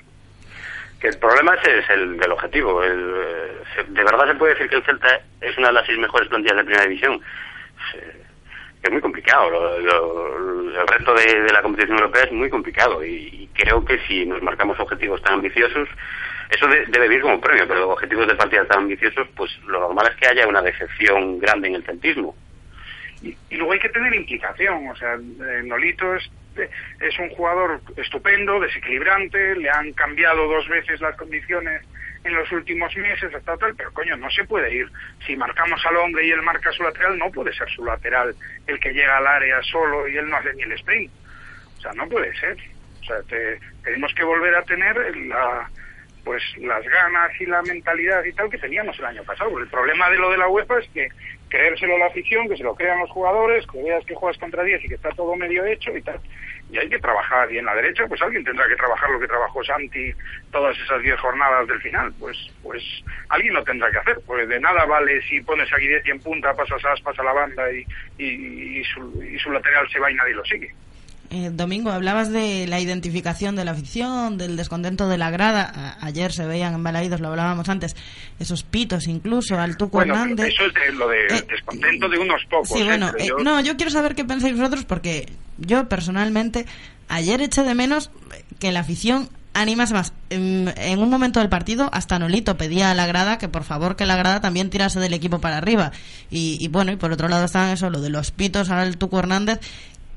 [1.00, 2.84] Que el problema ese es el del objetivo.
[2.84, 5.98] El, eh, de verdad se puede decir que el Celta es una de las seis
[5.98, 7.20] mejores plantillas de primera división.
[8.82, 9.50] Es muy complicado.
[9.50, 14.26] Lo- el resto de, la competición europea es muy complicado y, y creo que si
[14.26, 15.88] nos marcamos objetivos tan ambiciosos,
[16.50, 20.08] eso de- debe vir como premio, pero objetivos de partida tan ambiciosos, pues lo normal
[20.10, 22.34] es que haya una decepción grande en el centismo.
[23.22, 24.88] y luego hay que tener implicación.
[24.88, 26.28] O sea, eh, Nolito es,
[27.00, 31.82] es un jugador estupendo, desequilibrante, le han cambiado dos veces las condiciones
[32.24, 34.88] en los últimos meses, hasta tal, pero coño, no se puede ir.
[35.26, 38.34] Si marcamos al hombre y él marca su lateral, no puede ser su lateral
[38.66, 41.12] el que llega al área solo y él no hace ni el sprint.
[41.78, 42.56] O sea, no puede ser.
[43.00, 45.68] O sea, te- tenemos que volver a tener la,
[46.24, 49.58] pues las ganas y la mentalidad y tal que teníamos el año pasado.
[49.58, 51.08] El problema de lo de la UEFA es que
[51.48, 54.84] creérselo la afición, que se lo crean los jugadores, que veas que juegas contra 10
[54.84, 56.20] y que está todo medio hecho y tal.
[56.72, 57.52] Y hay que trabajar.
[57.52, 60.12] Y en la derecha, pues alguien tendrá que trabajar lo que trabajó Santi
[60.50, 62.12] todas esas 10 jornadas del final.
[62.18, 62.82] Pues pues
[63.28, 64.18] alguien lo tendrá que hacer.
[64.26, 67.32] Pues de nada vale si pones a Guidetti en punta, pasas a Aspas a la
[67.32, 67.86] banda y,
[68.18, 70.74] y, su, y su lateral se va y nadie lo sigue.
[71.34, 75.72] Eh, Domingo, hablabas de la identificación de la afición, del descontento de la grada.
[75.74, 77.96] A- ayer se veían en Balaídos, lo hablábamos antes,
[78.38, 80.48] esos pitos incluso al Tuco Bueno, Hernández.
[80.52, 82.68] eso es de, lo de descontento de unos pocos.
[82.68, 82.84] Sí, ¿eh?
[82.84, 86.66] bueno, eh, yo- no, yo quiero saber qué pensáis vosotros porque yo personalmente
[87.08, 88.10] ayer eché de menos
[88.58, 90.12] que la afición animase más.
[90.30, 93.96] En, en un momento del partido hasta Nolito pedía a la grada que por favor
[93.96, 95.92] que la grada también tirase del equipo para arriba.
[96.30, 99.18] Y, y bueno, y por otro lado estaban eso, lo de los pitos al Tuco
[99.18, 99.60] Hernández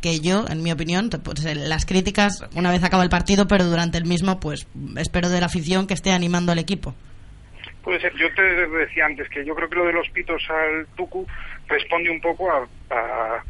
[0.06, 1.10] que yo, en mi opinión,
[1.56, 5.47] las críticas una vez acaba el partido, pero durante el mismo, pues espero de la
[5.47, 6.93] afición que esté animando al equipo.
[7.84, 8.14] Puede ser.
[8.16, 11.26] Yo te decía antes que yo creo que lo de los pitos al Tucu
[11.68, 13.43] responde un poco a, a,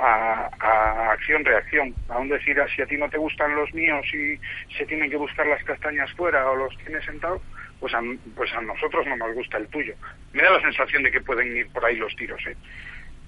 [0.00, 1.94] a- a acción-reacción.
[2.08, 4.36] Aún decir, ah, si a ti no te gustan los míos y
[4.76, 7.40] se tienen que buscar las castañas fuera o los tienes sentados,
[7.78, 8.00] pues a,
[8.34, 9.94] pues a nosotros no nos gusta el tuyo.
[10.32, 12.56] Me da la sensación de que pueden ir por ahí los tiros, ¿eh?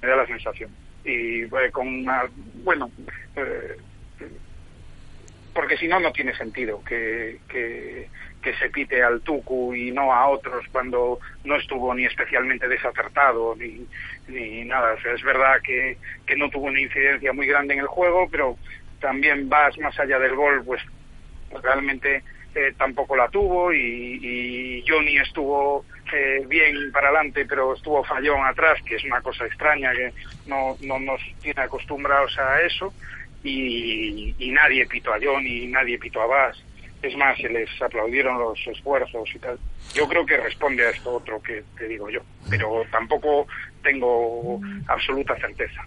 [0.03, 0.70] Me da la sensación.
[1.05, 2.24] Y eh, con una,
[2.64, 2.90] bueno,
[3.36, 3.76] eh,
[5.55, 8.09] porque si no, no tiene sentido que, que,
[8.59, 13.86] se pite al Tucu y no a otros cuando no estuvo ni especialmente desacertado ni,
[14.28, 14.94] ni nada.
[14.94, 15.96] O sea, es verdad que,
[16.26, 18.59] que no tuvo una incidencia muy grande en el juego, pero
[19.00, 20.82] también vas más allá del gol, pues
[21.62, 22.22] realmente
[22.55, 28.44] eh, tampoco la tuvo y, y Johnny estuvo eh, bien para adelante, pero estuvo fallón
[28.44, 30.12] atrás, que es una cosa extraña que
[30.46, 32.92] no, no nos tiene acostumbrados a eso
[33.42, 36.62] y, y nadie pitó a Johnny, nadie pitó a Bass.
[37.02, 39.58] Es más, se les aplaudieron los esfuerzos y tal.
[39.92, 43.46] Yo creo que responde a esto otro que te digo yo, pero tampoco
[43.82, 45.82] tengo absoluta certeza.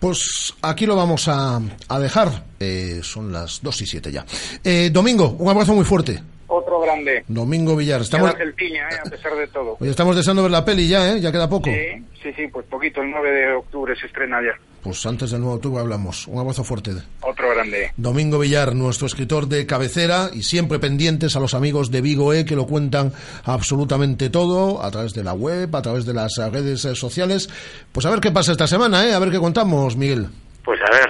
[0.00, 2.44] Pues aquí lo vamos a, a dejar.
[2.60, 4.24] Eh, son las 2 y 7 ya.
[4.64, 6.20] Eh, Domingo, un abrazo muy fuerte.
[6.48, 7.24] Otro grande.
[7.28, 8.00] Domingo Villar.
[8.00, 9.76] Estamos, eh, a pesar de todo.
[9.78, 11.20] oye, estamos deseando ver la peli ya, ¿eh?
[11.20, 11.70] Ya queda poco.
[11.70, 14.58] Sí, sí, sí, pues poquito, el 9 de octubre se estrena ya.
[14.82, 16.26] Pues antes del nuevo octubre hablamos.
[16.26, 16.92] Un abrazo fuerte.
[17.20, 17.92] Otro grande.
[17.98, 22.46] Domingo Villar, nuestro escritor de cabecera y siempre pendientes a los amigos de Vigo E
[22.46, 23.12] que lo cuentan
[23.44, 27.50] absolutamente todo a través de la web, a través de las redes sociales.
[27.92, 29.12] Pues a ver qué pasa esta semana, ¿eh?
[29.12, 30.28] A ver qué contamos, Miguel.
[30.64, 31.08] Pues a ver,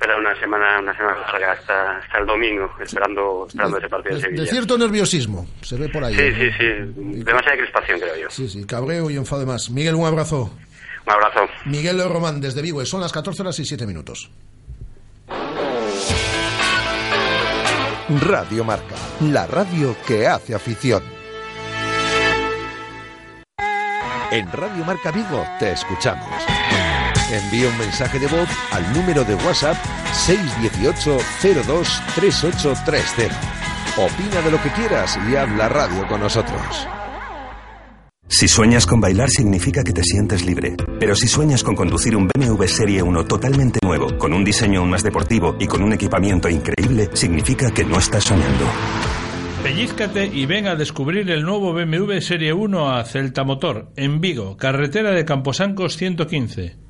[0.00, 3.88] se nos espera una semana, una semana larga hasta, hasta el domingo, esperando, esperando ese
[3.88, 4.42] partido de, De, Sevilla.
[4.42, 6.14] de cierto nerviosismo, se ve por ahí.
[6.14, 6.34] Sí, ¿eh?
[6.34, 8.30] sí, sí, demasiada crispación creo yo.
[8.30, 9.70] Sí, sí, cabreo y enfado más.
[9.70, 10.50] Miguel, un abrazo.
[11.06, 11.48] Un abrazo.
[11.66, 14.30] Miguel Román desde Vigo, son las 14 horas y 7 minutos.
[18.22, 21.02] Radio Marca, la radio que hace afición.
[24.32, 26.59] En Radio Marca Vigo te escuchamos.
[27.32, 29.76] Envía un mensaje de voz al número de WhatsApp
[30.12, 31.18] 618
[31.64, 33.40] 02 3830.
[33.96, 36.88] Opina de lo que quieras y habla radio con nosotros.
[38.26, 40.76] Si sueñas con bailar significa que te sientes libre.
[40.98, 44.90] Pero si sueñas con conducir un BMW Serie 1 totalmente nuevo, con un diseño aún
[44.90, 48.64] más deportivo y con un equipamiento increíble, significa que no estás soñando.
[49.62, 54.56] Pellízcate y ven a descubrir el nuevo BMW Serie 1 a Celta Motor, en Vigo,
[54.56, 56.89] carretera de Camposancos 115.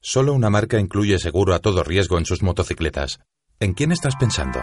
[0.00, 3.20] Solo una marca incluye seguro a todo riesgo en sus motocicletas.
[3.60, 4.60] ¿En quién estás pensando?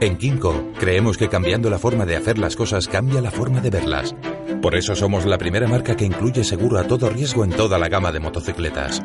[0.00, 3.70] En Kinko creemos que cambiando la forma de hacer las cosas cambia la forma de
[3.70, 4.14] verlas.
[4.62, 7.88] Por eso somos la primera marca que incluye seguro a todo riesgo en toda la
[7.88, 9.02] gama de motocicletas.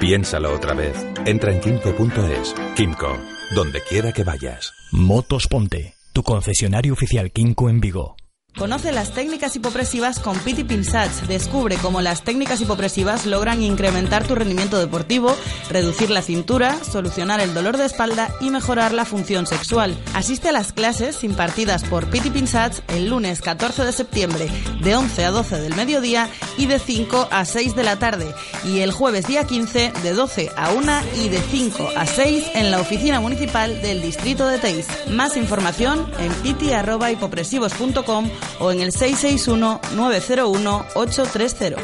[0.00, 0.96] Piénsalo otra vez.
[1.26, 2.54] Entra en kinko.es.
[2.76, 3.18] Kinko,
[3.54, 4.72] donde quiera que vayas.
[4.92, 8.16] Motos Ponte, tu concesionario oficial Kinko en Vigo.
[8.58, 11.28] Conoce las técnicas hipopresivas con Piti Pinsatch.
[11.28, 15.36] Descubre cómo las técnicas hipopresivas logran incrementar tu rendimiento deportivo,
[15.70, 19.96] reducir la cintura, solucionar el dolor de espalda y mejorar la función sexual.
[20.12, 24.48] Asiste a las clases impartidas por Piti Pinsatch el lunes 14 de septiembre
[24.82, 28.80] de 11 a 12 del mediodía y de 5 a 6 de la tarde y
[28.80, 32.80] el jueves día 15 de 12 a 1 y de 5 a 6 en la
[32.80, 34.88] oficina municipal del distrito de Teis.
[35.08, 38.30] Más información en piti.hipopresivos.com
[38.60, 41.76] o en el 661-901-830.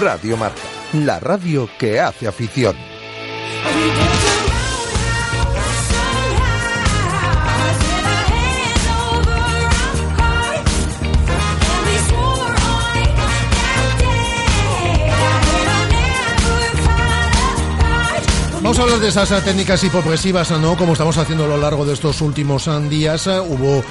[0.00, 0.60] Radio Marca,
[0.92, 2.76] la radio que hace afición.
[18.68, 20.76] Vamos a hablar de esas eh, técnicas hipopresivas, ¿no?
[20.76, 23.26] Como estamos haciendo a lo largo de estos últimos eh, días.
[23.26, 23.82] Eh, Hubo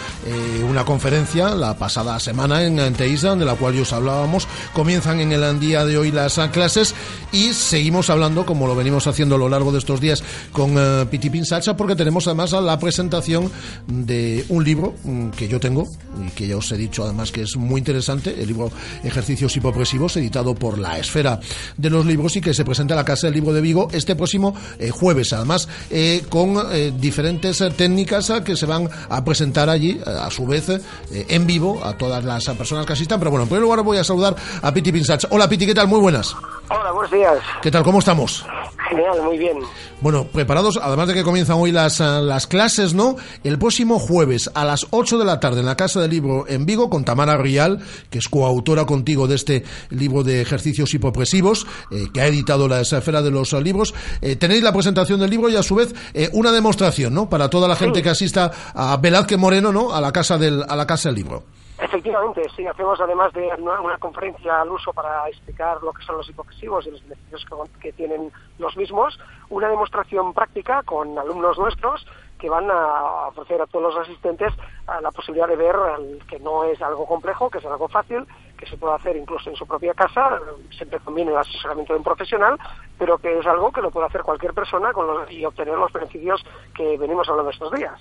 [0.70, 4.48] una conferencia la pasada semana en eh, Teisa, de la cual ya os hablábamos.
[4.74, 6.94] Comienzan en el día de hoy las clases
[7.32, 11.06] y seguimos hablando, como lo venimos haciendo a lo largo de estos días, con eh,
[11.10, 13.52] Piti Pinsacha, porque tenemos además la presentación
[13.88, 15.88] de un libro mm, que yo tengo
[16.26, 18.72] y que ya os he dicho además que es muy interesante, el libro
[19.04, 21.40] Ejercicios hipopresivos, editado por La Esfera
[21.78, 24.16] de los Libros y que se presenta en la Casa del Libro de Vigo este
[24.16, 30.00] próximo eh, jueves, además eh, con eh, diferentes técnicas que se van a presentar allí,
[30.06, 30.68] a su vez,
[31.12, 33.20] en vivo, a todas las personas que asistan.
[33.20, 35.26] Pero bueno, en primer lugar voy a saludar a Piti Pinsach.
[35.30, 35.88] Hola Piti, ¿qué tal?
[35.88, 36.36] Muy buenas.
[36.70, 37.38] Hola, buenos días.
[37.62, 37.84] ¿Qué tal?
[37.84, 38.46] ¿Cómo estamos?
[38.90, 39.58] Genial, muy bien.
[40.02, 43.16] Bueno, preparados, además de que comienzan hoy las, las clases, ¿no?
[43.44, 46.66] El próximo jueves a las 8 de la tarde en la Casa del Libro en
[46.66, 47.80] Vigo con Tamara Rial,
[48.10, 52.82] que es coautora contigo de este libro de ejercicios hipopresivos, eh, que ha editado la
[52.82, 53.94] esfera de los libros.
[54.22, 57.30] Eh, tenéis la presentación del libro y a su vez eh, una demostración, ¿no?
[57.30, 59.94] Para toda la gente que asista a Velázquez Moreno, ¿no?
[59.94, 61.44] A la Casa del, a la Casa del Libro.
[61.80, 66.18] Efectivamente, sí, hacemos además de una, una conferencia al uso para explicar lo que son
[66.18, 69.20] los hipopresivos y los beneficios que, que tienen los mismos,
[69.50, 72.06] una demostración práctica con alumnos nuestros
[72.40, 74.54] que van a ofrecer a todos los asistentes
[74.88, 75.76] a la posibilidad de ver
[76.30, 78.26] que no es algo complejo, que es algo fácil,
[78.58, 80.40] que se puede hacer incluso en su propia casa,
[80.76, 82.58] siempre conviene el asesoramiento de un profesional,
[82.98, 85.92] pero que es algo que lo puede hacer cualquier persona con los- y obtener los
[85.94, 86.44] beneficios
[86.76, 87.94] que venimos hablando estos días.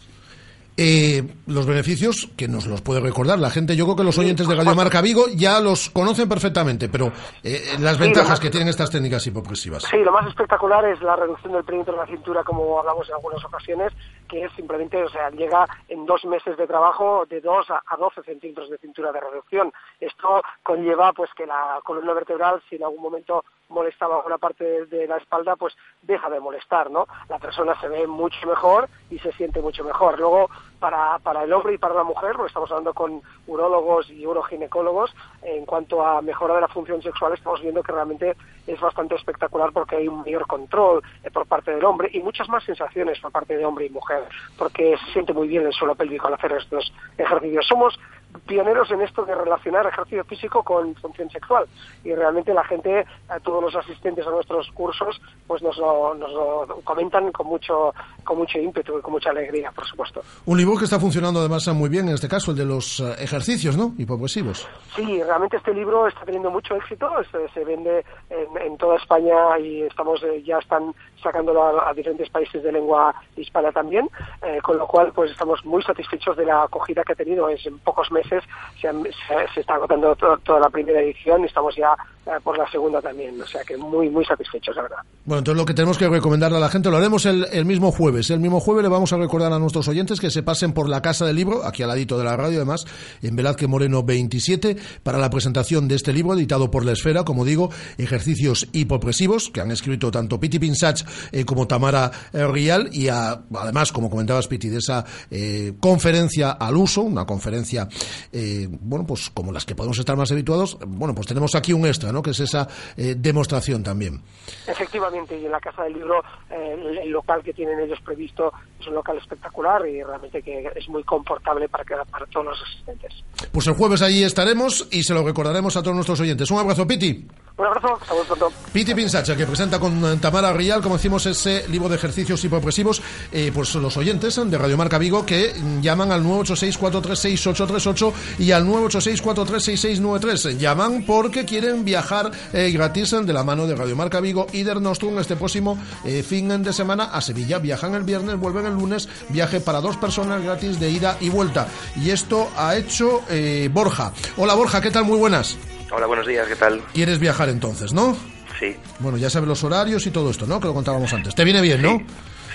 [0.78, 4.46] Eh, los beneficios, que nos los puede recordar la gente, yo creo que los oyentes
[4.46, 7.12] de Radio Marca Vigo ya los conocen perfectamente, pero
[7.42, 9.84] eh, las Sí, ventajas más- que tienen estas técnicas hipopresivas.
[9.84, 13.14] Sí, lo más espectacular es la reducción del perímetro de la cintura, como hablamos en
[13.14, 13.90] algunas ocasiones,
[14.26, 17.96] que es simplemente, o sea, llega en dos meses de trabajo de 2 a a
[17.96, 19.72] 12 centímetros de cintura de reducción.
[20.00, 25.06] Esto conlleva pues que la columna vertebral, si en algún momento molestaba una parte de,
[25.06, 27.06] la espalda, pues deja de molestar, ¿no?
[27.28, 30.18] La persona se ve mucho mejor y se siente mucho mejor.
[30.18, 30.48] Luego,
[30.78, 35.14] para, para el hombre y para la mujer, porque estamos hablando con urólogos y uroginecólogos,
[35.42, 38.36] en cuanto a mejora de la función sexual, estamos viendo que realmente
[38.66, 42.48] es bastante espectacular porque hay un mayor control eh, por parte del hombre y muchas
[42.48, 44.24] más sensaciones por parte de hombre y mujer,
[44.58, 47.66] porque se siente muy bien el suelo pélvico al hacer estos ejercicios.
[47.66, 47.98] Somos
[48.40, 51.66] pioneros en esto de relacionar ejercicio físico con función sexual
[52.04, 53.04] y realmente la gente,
[53.42, 57.94] todos los asistentes a nuestros cursos, pues nos lo, nos lo comentan con mucho,
[58.24, 60.22] con mucho ímpetu y con mucha alegría, por supuesto.
[60.46, 63.14] Un libro que está funcionando además muy bien, en este caso, el de los eh,
[63.18, 63.92] ejercicios, ¿no?
[63.98, 64.68] Hipopresivos.
[64.94, 69.58] Sí, realmente este libro está teniendo mucho éxito, se, se vende en, en toda España
[69.58, 74.08] y estamos eh, ya están sacándolo a, diferentes países de lengua hispana también,
[74.42, 77.48] eh, con lo cual pues estamos muy satisfechos de la acogida que ha tenido.
[77.48, 78.42] Es en pocos meses
[78.80, 81.94] se, han- se- está agotando to- toda la primera edición y estamos ya
[82.26, 84.98] eh, por la segunda también, o sea que muy muy satisfechos, la verdad.
[85.24, 87.90] Bueno, entonces lo que tenemos que recomendarle a la gente, lo haremos el, el mismo
[87.92, 88.30] jueves.
[88.30, 91.02] El mismo jueves le vamos a recordar a nuestros oyentes que se pasen por la
[91.02, 92.84] Casa del Libro, aquí al ladito de la radio además,
[93.22, 97.44] en Velázquez Moreno 27, para la presentación de este libro editado por La Esfera, como
[97.44, 101.02] digo, ejercicios hipopresivos, que han escrito tanto Piti Pinsach
[101.32, 106.52] eh, como Tamara eh, Rial, y a- además, como comentabas Piti, de esa eh, conferencia
[106.52, 107.88] al uso, una conferencia,
[108.32, 111.86] eh, bueno, pues como las que podemos estar más habituados, bueno, pues tenemos aquí un
[111.86, 112.22] extra, ¿no?
[112.22, 114.22] Que es esa eh, demostración también.
[114.66, 116.20] Efectivamente, y en la Casa del Libro,
[116.50, 118.52] eh, el, el local que tienen ellos previsto
[118.86, 122.62] es un local espectacular y realmente que es muy confortable para, que, para todos los
[122.62, 123.12] asistentes.
[123.52, 126.50] Pues el jueves allí estaremos y se lo recordaremos a todos nuestros oyentes.
[126.50, 127.26] Un abrazo, Piti.
[127.58, 128.52] Un abrazo, hasta muy pronto.
[128.72, 132.42] Piti Pinsacha, que presenta con eh, Tamara Rial, como como decimos, ese libro de ejercicios
[132.42, 135.52] hipopresivos, eh, pues los oyentes de Radio Marca Vigo que
[135.82, 140.56] llaman al 986-436-838 y al 986-436-693.
[140.56, 144.74] Llaman porque quieren viajar eh, gratis de la mano de Radio Marca Vigo y de
[144.76, 147.58] Nostrum este próximo eh, fin de semana a Sevilla.
[147.58, 151.66] Viajan el viernes, vuelven el lunes, viaje para dos personas gratis de ida y vuelta.
[151.96, 154.12] Y esto ha hecho eh, Borja.
[154.36, 155.04] Hola Borja, ¿qué tal?
[155.04, 155.56] Muy buenas.
[155.90, 156.82] Hola, buenos días, ¿qué tal?
[156.92, 158.16] ¿Quieres viajar entonces, no?
[158.60, 158.76] Sí.
[159.00, 160.58] Bueno, ya sabes los horarios y todo esto, ¿no?
[160.60, 161.34] Que lo contábamos antes.
[161.34, 162.00] ¿Te viene bien, no?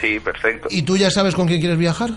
[0.02, 0.68] Sí, perfecto.
[0.72, 2.10] ¿Y tú ya sabes con quién quieres viajar?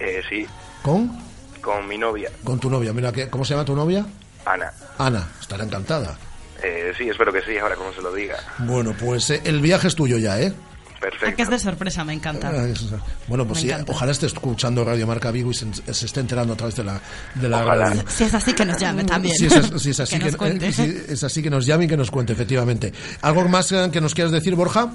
[0.00, 0.46] Eh, sí,
[0.82, 1.24] ¿Con?
[1.60, 2.92] con mi novia, Con tu novia.
[2.92, 4.06] Mira, ¿qué- ¿cómo se llama tu novia?
[4.44, 4.72] Ana.
[4.98, 6.16] Ana, estará encantada.
[6.62, 8.36] Eh, sí, espero que sí, ahora como se lo diga.
[8.58, 10.52] Bueno, pues eh, el viaje es tuyo ya, ¿eh?
[11.00, 11.36] Perfecto.
[11.36, 12.48] Que es de sorpresa, me encanta.
[12.50, 12.86] Ah, es-
[13.28, 13.92] Bueno, pues Me sí, encanta.
[13.92, 17.00] ojalá esté escuchando Radio Marca Vigo y se, se esté enterando a través de la,
[17.34, 17.88] de la Ojalá.
[17.90, 18.04] radio.
[18.08, 19.34] Si es así, que nos llame también.
[19.36, 20.68] Si es, si es así Que nos que, cuente.
[20.68, 22.92] eh, si es así que nos llame y que nos cuente, efectivamente.
[23.22, 24.90] ¿Algo más eh, que nos quieras decir, Borja?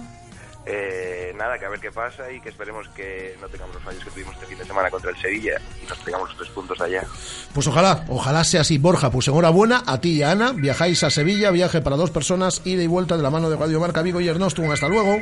[0.65, 4.03] Eh, nada, que a ver qué pasa y que esperemos que no tengamos los fallos
[4.03, 5.53] que tuvimos este fin de semana contra el Sevilla
[5.84, 7.03] y nos tengamos los tres puntos allá.
[7.52, 9.10] Pues ojalá, ojalá sea así, Borja.
[9.10, 10.52] Pues enhorabuena a ti y a Ana.
[10.52, 13.80] Viajáis a Sevilla, viaje para dos personas, ida y vuelta de la mano de Radio
[13.80, 14.61] Marca Vigo y Ernesto.
[14.72, 15.18] Hasta luego.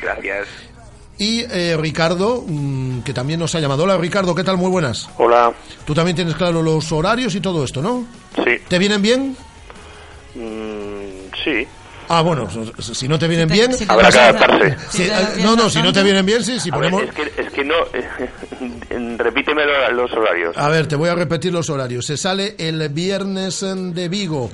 [0.00, 0.46] Gracias.
[1.18, 3.84] Y eh, Ricardo, mm, que también nos ha llamado.
[3.84, 4.56] Hola, Ricardo, ¿qué tal?
[4.56, 5.08] Muy buenas.
[5.18, 5.52] Hola.
[5.84, 8.06] Tú también tienes claro los horarios y todo esto, ¿no?
[8.36, 8.52] Sí.
[8.68, 9.36] ¿Te vienen bien?
[10.34, 11.66] Mm, sí.
[12.12, 12.48] Ah, bueno,
[12.80, 13.72] si- no te vienen bien...
[13.72, 14.76] si te Habrá que adaptarse.
[14.90, 15.12] Sí, eh,
[15.42, 17.02] no, no, si no te vienen bien, sí, si A ver, ponemos...
[17.08, 17.74] es, que, es que no.
[19.18, 20.56] repíteme lo- los horarios.
[20.58, 22.06] A ver, te voy a repetir los horarios.
[22.06, 24.50] Se sale el viernes en de Vigo.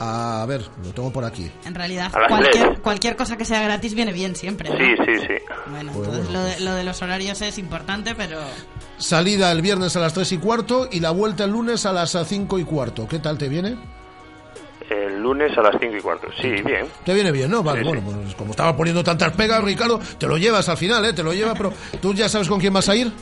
[0.00, 1.50] A ver, lo tengo por aquí.
[1.64, 4.70] En realidad, cualquier, cualquier cosa que sea gratis viene bien siempre.
[4.70, 4.76] ¿no?
[4.76, 5.34] Sí, sí, sí.
[5.70, 6.38] Bueno, Pues entonces bueno.
[6.40, 8.38] lo de, lo de los horarios es importante, pero
[8.96, 12.16] Salida el viernes a las 3 y cuarto y la vuelta el lunes a las
[12.26, 13.08] 5 y cuarto.
[13.08, 13.76] ¿Qué tal te viene?
[14.88, 16.28] El lunes a las 5 y cuarto.
[16.40, 16.86] Sí, bien.
[17.04, 17.62] Te viene bien, ¿no?
[17.62, 21.04] Vale, Sí, bueno, pues como estaba poniendo tantas pegas, Ricardo, te lo llevas al final,
[21.04, 21.12] ¿eh?
[21.12, 23.12] Te lo llevas, pero ¿tú ya sabes con quién vas a ir?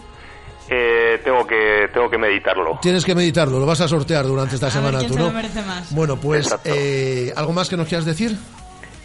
[0.69, 2.79] Eh, tengo que tengo que meditarlo.
[2.83, 5.21] Tienes que meditarlo, lo vas a sortear durante esta a ver semana quién tú, se
[5.21, 5.27] ¿no?
[5.27, 5.95] lo merece más.
[5.95, 8.37] Bueno, pues, eh, ¿algo más que nos quieras decir?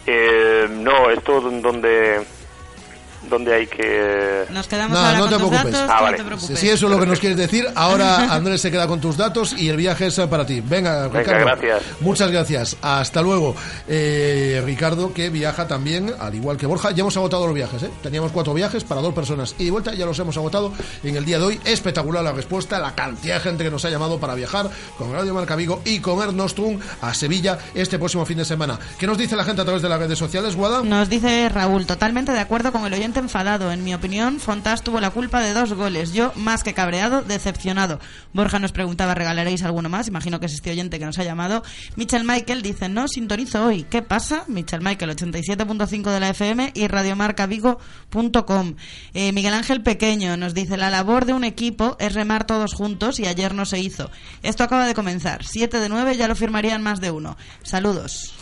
[0.06, 2.20] Eh, no, esto donde
[3.28, 5.72] donde hay que Nos quedamos Nada, ahora no con te tus preocupes.
[5.72, 6.16] datos, Ah, no vale.
[6.16, 6.58] te Si, preocupes.
[6.58, 9.54] si eso es lo que nos quieres decir, ahora Andrés se queda con tus datos
[9.56, 10.60] y el viaje es para ti.
[10.60, 11.44] Venga, Venga, Ricardo.
[11.46, 11.82] gracias.
[12.00, 12.76] Muchas gracias.
[12.82, 13.54] Hasta luego.
[13.88, 16.90] Eh, Ricardo, que viaja también, al igual que Borja.
[16.90, 17.90] Ya hemos agotado los viajes, ¿eh?
[18.02, 20.72] Teníamos cuatro viajes para dos personas y de vuelta, ya los hemos agotado
[21.02, 21.60] en el día de hoy.
[21.64, 24.68] Espectacular la respuesta, la cantidad de gente que nos ha llamado para viajar
[24.98, 28.78] con Radio Marca Vigo y con Air Nostrum a Sevilla este próximo fin de semana.
[28.98, 30.82] ¿Qué nos dice la gente a través de las redes sociales, Guada?
[30.82, 33.72] Nos dice Raúl, totalmente de acuerdo con el oyente enfadado.
[33.72, 36.12] En mi opinión, Fontás tuvo la culpa de dos goles.
[36.12, 38.00] Yo, más que cabreado, decepcionado.
[38.32, 40.08] Borja nos preguntaba, ¿regalaréis alguno más?
[40.08, 41.62] Imagino que es este oyente que nos ha llamado.
[41.96, 43.84] Michel Michael dice, no, sintonizo hoy.
[43.84, 44.44] ¿Qué pasa?
[44.48, 48.74] Michel Michael, 87.5 de la FM y radiomarcavigo.com.
[49.14, 53.20] Eh, Miguel Ángel Pequeño nos dice, la labor de un equipo es remar todos juntos
[53.20, 54.10] y ayer no se hizo.
[54.42, 55.44] Esto acaba de comenzar.
[55.44, 57.36] Siete de nueve ya lo firmarían más de uno.
[57.62, 58.34] Saludos.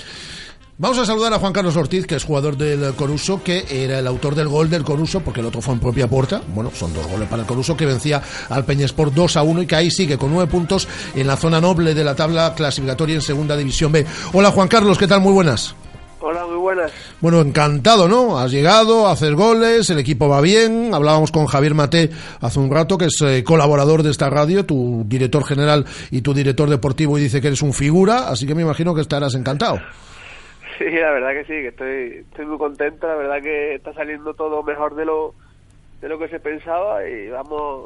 [0.81, 4.07] Vamos a saludar a Juan Carlos Ortiz, que es jugador del Coruso, que era el
[4.07, 6.41] autor del gol del Coruso, porque el otro fue en propia puerta.
[6.55, 9.67] Bueno, son dos goles para el Coruso, que vencía al Peñesport 2 a 1 y
[9.67, 13.21] que ahí sigue con nueve puntos en la zona noble de la tabla clasificatoria en
[13.21, 14.07] Segunda División B.
[14.33, 15.21] Hola Juan Carlos, ¿qué tal?
[15.21, 15.75] Muy buenas.
[16.23, 16.91] Hola, muy buenas.
[17.21, 18.39] Bueno, encantado, ¿no?
[18.39, 20.95] Has llegado, haces goles, el equipo va bien.
[20.95, 25.05] Hablábamos con Javier Mate hace un rato, que es eh, colaborador de esta radio, tu
[25.07, 28.63] director general y tu director deportivo, y dice que eres un figura, así que me
[28.63, 29.79] imagino que estarás encantado.
[30.81, 33.07] Sí, la verdad que sí, que estoy, estoy muy contento.
[33.07, 35.35] La verdad que está saliendo todo mejor de lo
[36.01, 37.85] de lo que se pensaba y vamos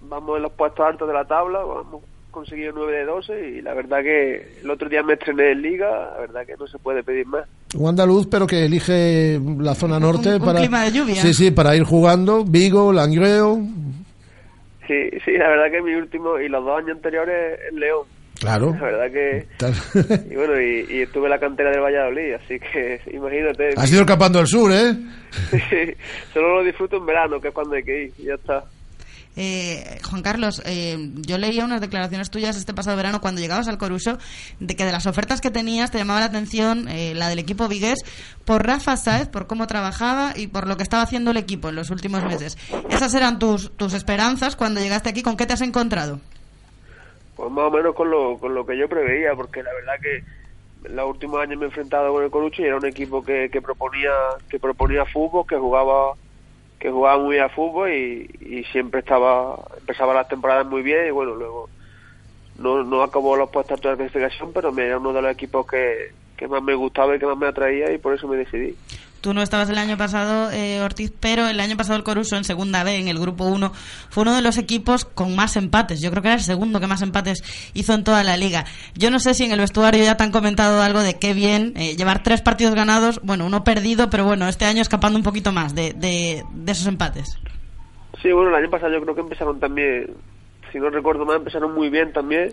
[0.00, 1.60] vamos en los puestos altos de la tabla.
[1.60, 5.60] Hemos conseguido 9 de 12 y la verdad que el otro día me estrené en
[5.60, 6.12] Liga.
[6.14, 7.46] La verdad que no se puede pedir más.
[7.76, 10.60] Un andaluz, pero que elige la zona norte un para.
[10.60, 11.16] clima de lluvia.
[11.16, 12.42] Sí, sí, para ir jugando.
[12.42, 13.58] Vigo, Langreo.
[14.86, 18.06] Sí, sí, la verdad que mi último y los dos años anteriores en León.
[18.40, 18.74] Claro.
[18.74, 19.46] La verdad que
[20.30, 23.70] y bueno y, y estuve en la cantera del Valladolid, así que imagínate.
[23.76, 24.96] Has ido escapando del sur, ¿eh?
[25.50, 25.94] Sí,
[26.32, 28.64] solo lo disfruto en verano, que es cuando hay que ir, y ya está.
[29.36, 33.78] Eh, Juan Carlos, eh, yo leía unas declaraciones tuyas este pasado verano cuando llegabas al
[33.78, 34.18] Coruso
[34.58, 37.68] de que de las ofertas que tenías te llamaba la atención eh, la del equipo
[37.68, 38.00] Vigués
[38.44, 41.76] por Rafa Sáez, por cómo trabajaba y por lo que estaba haciendo el equipo en
[41.76, 42.58] los últimos meses.
[42.88, 45.22] Esas eran tus, tus esperanzas cuando llegaste aquí.
[45.22, 46.20] ¿Con qué te has encontrado?
[47.40, 50.22] Pues más o menos con lo, con lo que yo preveía, porque la verdad que
[50.90, 53.62] los últimos años me he enfrentado con el Corucho y era un equipo que, que
[53.62, 54.10] proponía
[54.50, 56.16] que proponía fútbol, que jugaba
[56.78, 61.34] que jugaba muy a fútbol y, siempre estaba empezaba las temporadas muy bien y bueno
[61.34, 61.70] luego
[62.58, 66.46] no, no acabó los puestos de clasificación pero era uno de los equipos que, que
[66.46, 68.76] más me gustaba y que más me atraía y por eso me decidí
[69.20, 72.44] Tú no estabas el año pasado, eh, Ortiz, pero el año pasado el Coruso en
[72.44, 73.70] segunda B, en el grupo 1,
[74.08, 76.00] fue uno de los equipos con más empates.
[76.00, 77.42] Yo creo que era el segundo que más empates
[77.74, 78.64] hizo en toda la liga.
[78.94, 81.74] Yo no sé si en el vestuario ya te han comentado algo de qué bien
[81.76, 85.52] eh, llevar tres partidos ganados, bueno, uno perdido, pero bueno, este año escapando un poquito
[85.52, 87.38] más de, de, de esos empates.
[88.22, 90.14] Sí, bueno, el año pasado yo creo que empezaron también,
[90.72, 92.52] si no recuerdo mal, empezaron muy bien también.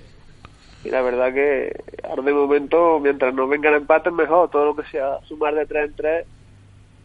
[0.84, 1.72] Y la verdad que
[2.03, 4.49] ahora de momento, mientras no vengan empates, mejor.
[4.49, 6.27] Todo lo que sea sumar de tres en tres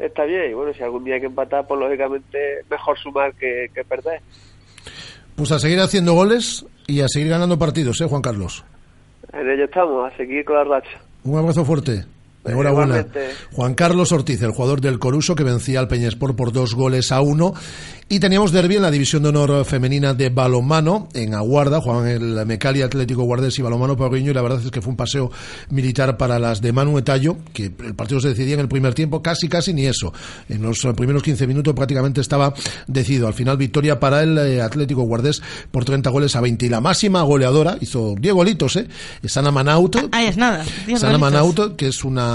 [0.02, 0.50] está bien.
[0.50, 2.38] Y bueno, si algún día hay que empatar, pues lógicamente
[2.70, 4.20] mejor sumar que, que perder.
[5.36, 8.64] Pues a seguir haciendo goles y a seguir ganando partidos, ¿eh, Juan Carlos?
[9.32, 11.00] En ello estamos, a seguir con la racha.
[11.24, 12.04] Un abrazo fuerte.
[12.44, 13.06] Enhorabuena.
[13.52, 17.20] Juan Carlos Ortiz, el jugador del Coruso que vencía al Peñespor por dos goles a
[17.20, 17.54] uno.
[18.08, 22.44] Y teníamos derbi en la división de honor femenina de balonmano en Aguarda, Juan el
[22.44, 25.30] Mecali Atlético Guardés y balonmano Pagriño y la verdad es que fue un paseo
[25.70, 29.22] militar para las de Manu Etallo, que el partido se decidía en el primer tiempo,
[29.22, 30.12] casi casi ni eso.
[30.50, 32.52] En los primeros 15 minutos prácticamente estaba
[32.86, 33.28] decidido.
[33.28, 35.40] Al final victoria para el eh, Atlético Guardés
[35.70, 38.88] por 30 goles a 20 y la máxima goleadora hizo 10 golitos, ¿eh?
[39.24, 40.10] Sana Manauto.
[40.12, 40.66] Ahí es nada.
[40.98, 42.31] Sana Manauto, que es una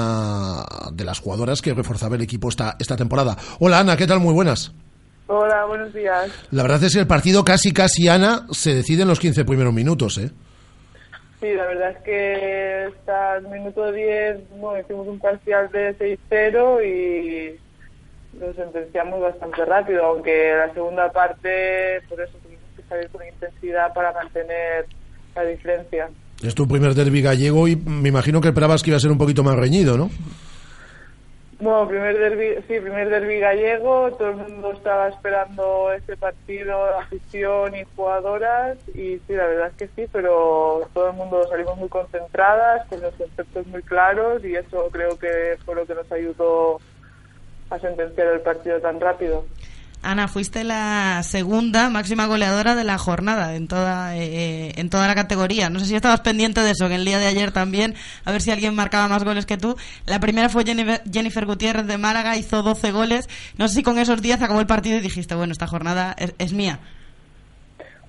[0.92, 3.38] de las jugadoras que reforzaba el equipo esta, esta temporada.
[3.60, 4.20] Hola Ana, ¿qué tal?
[4.20, 4.74] Muy buenas.
[5.28, 6.32] Hola, buenos días.
[6.52, 9.74] La verdad es que el partido casi, casi, Ana, se decide en los 15 primeros
[9.74, 10.32] minutos, ¿eh?
[11.42, 15.96] Sí, la verdad es que hasta el minuto 10 bueno, hicimos un parcial de
[16.32, 17.60] 6-0 y
[18.40, 23.94] lo sentenciamos bastante rápido, aunque la segunda parte, por eso tuvimos que salir con intensidad
[23.94, 24.86] para mantener
[25.36, 26.10] la diferencia.
[26.44, 29.18] Es tu primer derby gallego y me imagino que esperabas que iba a ser un
[29.18, 30.10] poquito más reñido, ¿no?
[31.60, 37.76] Bueno, primer derbi, sí, primer derbi gallego, todo el mundo estaba esperando este partido, afición
[37.76, 41.90] y jugadoras, y sí, la verdad es que sí, pero todo el mundo salimos muy
[41.90, 46.80] concentradas, con los conceptos muy claros, y eso creo que fue lo que nos ayudó
[47.72, 49.44] a sentenciar el partido tan rápido.
[50.02, 55.16] Ana, fuiste la segunda máxima goleadora de la jornada en toda, eh, en toda la
[55.16, 55.70] categoría.
[55.70, 58.42] No sé si estabas pendiente de eso, en el día de ayer también, a ver
[58.42, 59.76] si alguien marcaba más goles que tú.
[60.06, 63.28] La primera fue Jennifer, Jennifer Gutiérrez de Málaga, hizo 12 goles.
[63.58, 66.34] No sé si con esos días acabó el partido y dijiste, bueno, esta jornada es,
[66.38, 66.80] es mía.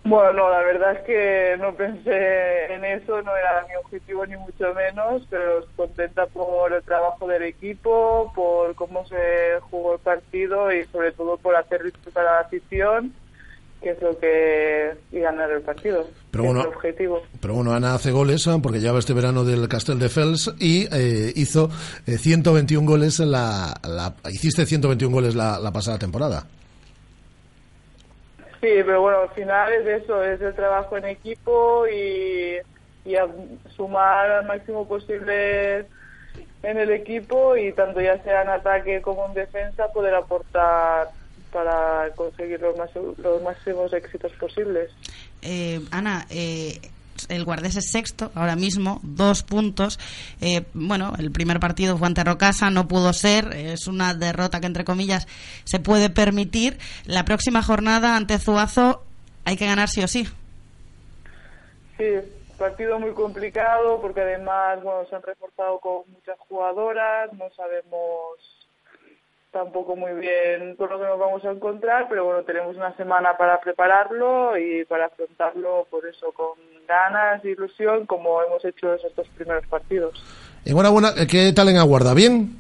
[0.09, 4.39] Bueno, no, la verdad es que no pensé en eso, no era mi objetivo ni
[4.39, 10.73] mucho menos, pero contenta por el trabajo del equipo, por cómo se jugó el partido
[10.73, 13.13] y sobre todo por hacer disfrutar a la afición,
[13.83, 16.09] que es lo que y ganar el partido.
[16.31, 17.23] Pero bueno, es el objetivo.
[17.43, 18.59] Pero bueno, Ana hace goles ¿eh?
[18.63, 21.69] porque lleva este verano del Castel de Fels y eh, hizo
[22.07, 26.47] eh, 121 goles la, la, hiciste 121 goles la, la pasada temporada.
[28.61, 32.57] Sí, pero bueno, al final es eso, es el trabajo en equipo y,
[33.05, 33.15] y
[33.77, 35.87] sumar al máximo posible
[36.63, 41.11] en el equipo y tanto ya sea en ataque como en defensa poder aportar
[41.53, 44.91] para conseguir los, más, los máximos éxitos posibles.
[45.43, 46.81] Eh, Ana, eh,
[47.29, 49.99] el Guardés es sexto ahora mismo, dos puntos.
[50.41, 54.67] Eh, bueno, el primer partido fue ante Rocasa, no pudo ser, es una derrota que
[54.67, 55.27] entre comillas
[55.65, 56.79] se puede permitir.
[57.05, 59.05] La próxima jornada ante Zuazo
[59.45, 60.29] hay que ganar sí o sí.
[61.97, 62.05] Sí,
[62.59, 68.58] partido muy complicado porque además bueno se han reforzado con muchas jugadoras, no sabemos
[69.51, 73.37] tampoco muy bien con lo que nos vamos a encontrar, pero bueno, tenemos una semana
[73.37, 79.15] para prepararlo y para afrontarlo por eso con ganas e ilusión como hemos hecho esos
[79.15, 80.23] dos primeros partidos.
[80.65, 82.15] Enhorabuena, ¿qué tal en Aguarda?
[82.15, 82.57] ¿Bien?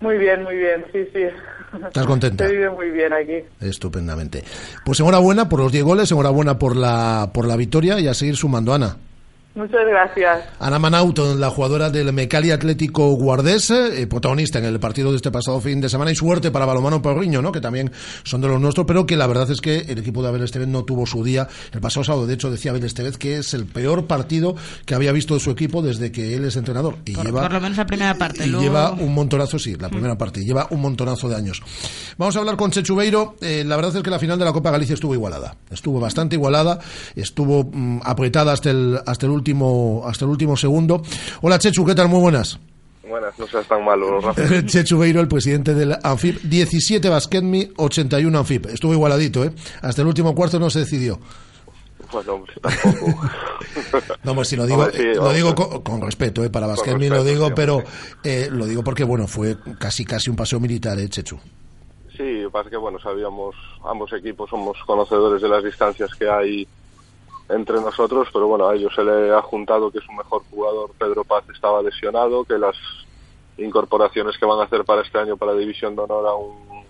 [0.00, 1.22] Muy bien, muy bien, sí, sí.
[1.84, 2.46] ¿Estás contenta?
[2.46, 3.44] Se vive muy bien aquí.
[3.60, 4.42] Estupendamente.
[4.84, 8.36] Pues enhorabuena por los 10 goles, enhorabuena por la, por la victoria y a seguir
[8.36, 8.96] sumando, Ana.
[9.56, 10.44] Muchas gracias.
[10.60, 15.30] Ana Manauto, la jugadora del Mecali Atlético Guardés, eh, protagonista en el partido de este
[15.30, 17.52] pasado fin de semana y suerte para Balomano Porriño, ¿no?
[17.52, 17.90] que también
[18.22, 20.68] son de los nuestros, pero que la verdad es que el equipo de Abel Estevez
[20.68, 22.26] no tuvo su día el pasado sábado.
[22.26, 25.50] De hecho, decía Abel Estevez que es el peor partido que había visto de su
[25.50, 26.96] equipo desde que él es entrenador.
[27.06, 28.44] Y Por, lleva, por lo menos la primera parte.
[28.44, 31.62] y luego- lleva un montonazo, sí, la primera parte, lleva un montonazo de años.
[32.18, 33.36] Vamos a hablar con Chechubeiro.
[33.40, 35.56] Eh, la verdad es que la final de la Copa Galicia estuvo igualada.
[35.70, 36.78] Estuvo bastante igualada,
[37.14, 39.45] estuvo mm, apretada hasta el, hasta el último,
[40.04, 41.02] hasta el último segundo.
[41.42, 42.08] Hola Chechu, ¿qué tal?
[42.08, 42.58] Muy buenas.
[43.08, 44.42] Buenas, no seas tan malo, Rafa.
[44.66, 48.66] Chechu Beiro, el presidente del Anfib, 17 Basquetmi, 81 Anfib.
[48.66, 49.52] Estuvo igualadito, ¿eh?
[49.82, 51.20] Hasta el último cuarto no se decidió.
[52.10, 53.20] Bueno, hombre, tampoco.
[54.24, 56.50] No, pues sí, lo digo, sí, lo vamos, digo pues, con, con respeto, ¿eh?
[56.50, 57.82] Para Basquetmi lo digo, pero
[58.24, 61.38] eh, lo digo porque, bueno, fue casi casi un paseo militar, ¿eh, Chechu?
[62.16, 63.54] Sí, lo es que, bueno, sabíamos,
[63.84, 66.66] ambos equipos somos conocedores de las distancias que hay
[67.48, 71.24] entre nosotros, pero bueno, a ellos se le ha juntado que su mejor jugador, Pedro
[71.24, 72.76] Paz, estaba lesionado, que las
[73.58, 76.84] incorporaciones que van a hacer para este año para División de Honor aún,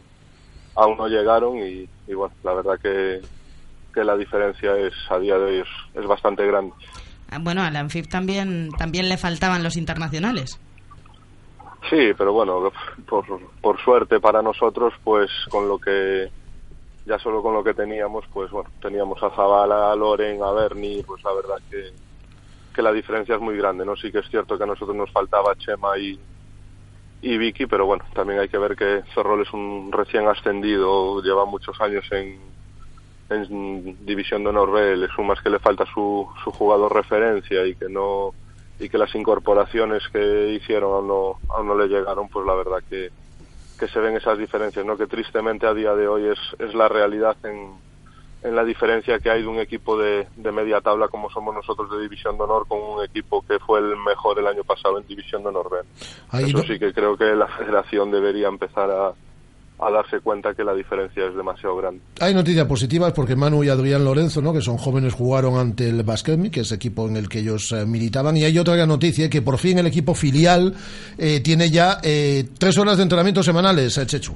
[0.75, 3.21] aún no llegaron y, y bueno, la verdad que,
[3.95, 6.73] que la diferencia es a día de hoy es, es bastante grande.
[7.31, 10.59] Ah, Bueno, al Anfib también, también le faltaban los internacionales.
[11.91, 12.73] Sí, pero bueno,
[13.09, 13.25] por,
[13.61, 16.29] por suerte para nosotros, pues con lo que,
[17.07, 21.03] ya solo con lo que teníamos, pues bueno, teníamos a Zabala, a Loren, a Berni,
[21.05, 21.93] pues la verdad que,
[22.75, 23.97] que la diferencia es muy grande, ¿no?
[23.97, 26.19] Sí que es cierto que a nosotros nos faltaba Chema y,
[27.23, 31.45] y Vicky, pero bueno, también hay que ver que Ferrol es un recién ascendido, lleva
[31.45, 32.41] muchos años en,
[33.31, 37.89] en División de Honor le sumas que le falta su, su jugador referencia y que
[37.89, 38.35] no
[38.79, 42.83] y que las incorporaciones que hicieron aún no, aún no le llegaron, pues la verdad
[42.91, 43.11] que,
[43.79, 44.97] que se ven esas diferencias, ¿no?
[44.97, 47.75] Que tristemente a día de hoy es, es la realidad en,
[48.43, 51.91] en la diferencia que hay de un equipo de, de media tabla como somos nosotros
[51.91, 55.07] de División de Honor con un equipo que fue el mejor el año pasado en
[55.07, 55.79] División de Honor B.
[56.49, 59.13] Eso no- sí que creo que la federación debería empezar a,
[59.79, 62.01] a darse cuenta que la diferencia es demasiado grande.
[62.21, 64.53] Hay noticias positivas porque Manu y Adrián Lorenzo, ¿no?
[64.53, 67.73] que son jóvenes, jugaron ante el Basquemi, que es el equipo en el que ellos
[67.73, 68.37] eh, militaban.
[68.37, 70.75] Y hay otra gran noticia, que por fin el equipo filial
[71.19, 74.35] eh, tiene ya eh, tres horas de entrenamiento semanales, eh, Chechu.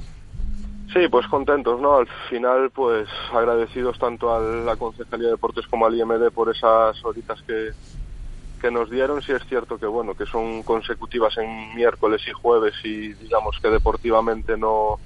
[0.93, 1.97] Sí, pues contentos, ¿no?
[1.97, 7.03] Al final, pues agradecidos tanto a la Concejalía de Deportes como al IMD por esas
[7.05, 7.69] horitas que,
[8.61, 9.21] que nos dieron.
[9.21, 13.69] Sí es cierto que, bueno, que son consecutivas en miércoles y jueves y digamos que
[13.69, 14.99] deportivamente no,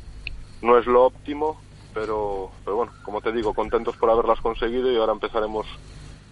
[0.66, 1.62] no es lo óptimo,
[1.94, 5.66] pero, pero bueno, como te digo, contentos por haberlas conseguido y ahora empezaremos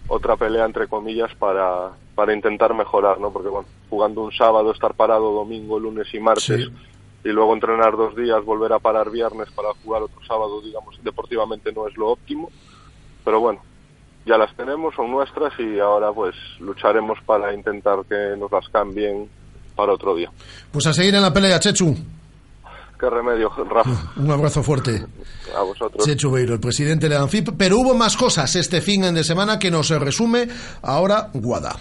[0.08, 3.32] otra pelea, entre comillas, para, para intentar mejorar, ¿no?
[3.32, 6.68] Porque, bueno, jugando un sábado, estar parado domingo, lunes y martes
[7.24, 11.72] y luego entrenar dos días, volver a parar viernes para jugar otro sábado, digamos, deportivamente
[11.72, 12.50] no es lo óptimo,
[13.24, 13.62] pero bueno,
[14.26, 19.28] ya las tenemos, son nuestras y ahora pues lucharemos para intentar que nos las cambien
[19.74, 20.30] para otro día.
[20.70, 21.96] Pues a seguir en la pelea, Chechu.
[22.98, 24.12] ¿Qué remedio, Rafa?
[24.16, 25.04] Un abrazo fuerte.
[25.56, 26.04] A vosotros.
[26.04, 27.50] Chechu Beiro, el presidente de la ANFIP.
[27.56, 30.48] Pero hubo más cosas este fin de semana que nos resume
[30.82, 31.76] ahora Guada.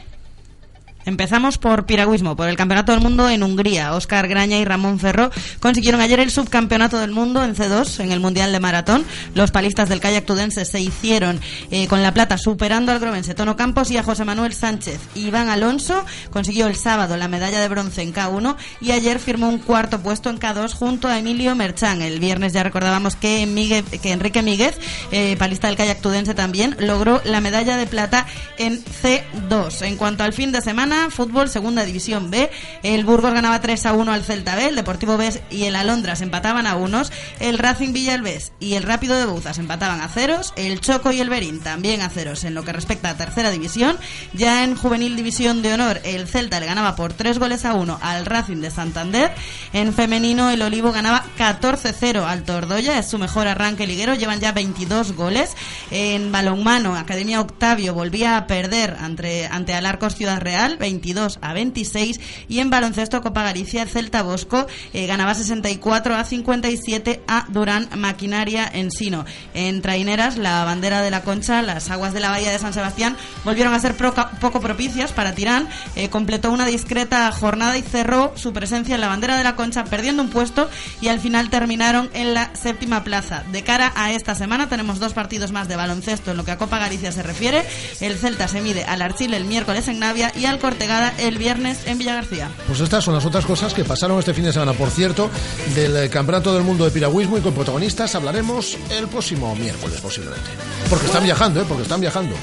[1.05, 3.93] Empezamos por piragüismo, por el Campeonato del Mundo en Hungría.
[3.93, 8.19] Óscar Graña y Ramón Ferro consiguieron ayer el subcampeonato del mundo en C2, en el
[8.19, 9.05] Mundial de Maratón.
[9.35, 11.39] Los palistas del kayak tudense se hicieron
[11.71, 14.99] eh, con la plata, superando al grovense Tono Campos y a José Manuel Sánchez.
[15.15, 19.59] Iván Alonso consiguió el sábado la medalla de bronce en K1 y ayer firmó un
[19.59, 22.01] cuarto puesto en K2 junto a Emilio Merchán.
[22.01, 24.77] El viernes ya recordábamos que, Migue- que Enrique Míguez,
[25.11, 28.25] eh, palista del kayak tudense también, logró la medalla de plata
[28.57, 29.81] en C2.
[29.85, 32.49] En cuanto al fin de semana, fútbol, segunda división B,
[32.83, 36.21] el Burgos ganaba 3 a 1 al Celta B, el Deportivo B y el Alondras
[36.21, 40.79] empataban a unos, el Racing Villalbés y el Rápido de Bouzas empataban a ceros, el
[40.79, 43.97] Choco y el Berín también a ceros en lo que respecta a tercera división.
[44.33, 47.99] Ya en juvenil división de honor, el Celta le ganaba por 3 goles a 1
[48.01, 49.31] al Racing de Santander.
[49.71, 54.51] En femenino, el Olivo ganaba 14-0 al Tordoya, es su mejor arranque liguero, llevan ya
[54.51, 55.55] 22 goles.
[55.91, 62.19] En balonmano, Academia Octavio volvía a perder ante, ante Alarcos Ciudad Real, 22 a 26.
[62.49, 67.87] Y en baloncesto, Copa Galicia, el Celta Bosco eh, ganaba 64 a 57 a Durán
[67.95, 69.23] Maquinaria Ensino.
[69.53, 73.15] En traineras, la bandera de la Concha, las aguas de la Bahía de San Sebastián
[73.45, 75.69] volvieron a ser poco propicias para Tirán.
[75.95, 79.85] Eh, completó una discreta jornada y cerró su presencia en la bandera de la Concha,
[79.85, 80.69] perdiendo un puesto
[80.99, 83.43] y al final terminaron en la séptima plaza.
[83.53, 86.57] De cara a esta semana tenemos dos partidos más de baloncesto en lo que a
[86.57, 87.63] Copa Galicia se refiere.
[88.01, 91.85] El Celta se mide al Archile el miércoles en Navia y al Cortegada el viernes
[91.85, 92.49] en Villagarcía.
[92.65, 94.73] Pues estas son las otras cosas que pasaron este fin de semana.
[94.73, 95.29] Por cierto,
[95.75, 100.49] del eh, Campeonato del Mundo de Piragüismo y con protagonistas hablaremos el próximo miércoles posiblemente.
[100.89, 101.65] Porque están viajando, ¿eh?
[101.67, 102.35] Porque están viajando.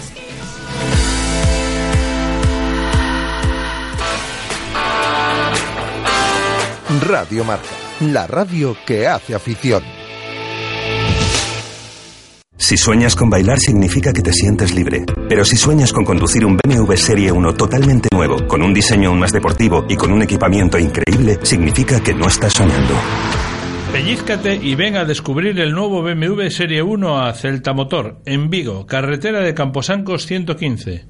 [7.01, 7.67] Radio Marca,
[7.99, 10.00] la radio que hace afición.
[12.61, 15.07] Si sueñas con bailar significa que te sientes libre.
[15.29, 19.19] Pero si sueñas con conducir un BMW Serie 1 totalmente nuevo, con un diseño aún
[19.19, 22.95] más deportivo y con un equipamiento increíble, significa que no estás soñando.
[23.93, 28.87] Pellízcate y ven a descubrir el nuevo BMW Serie 1 a Celta Motor, en Vigo,
[28.87, 31.10] carretera de Camposancos 115.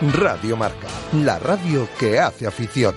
[0.00, 0.88] Radio Marca,
[1.24, 2.94] la radio que hace afición.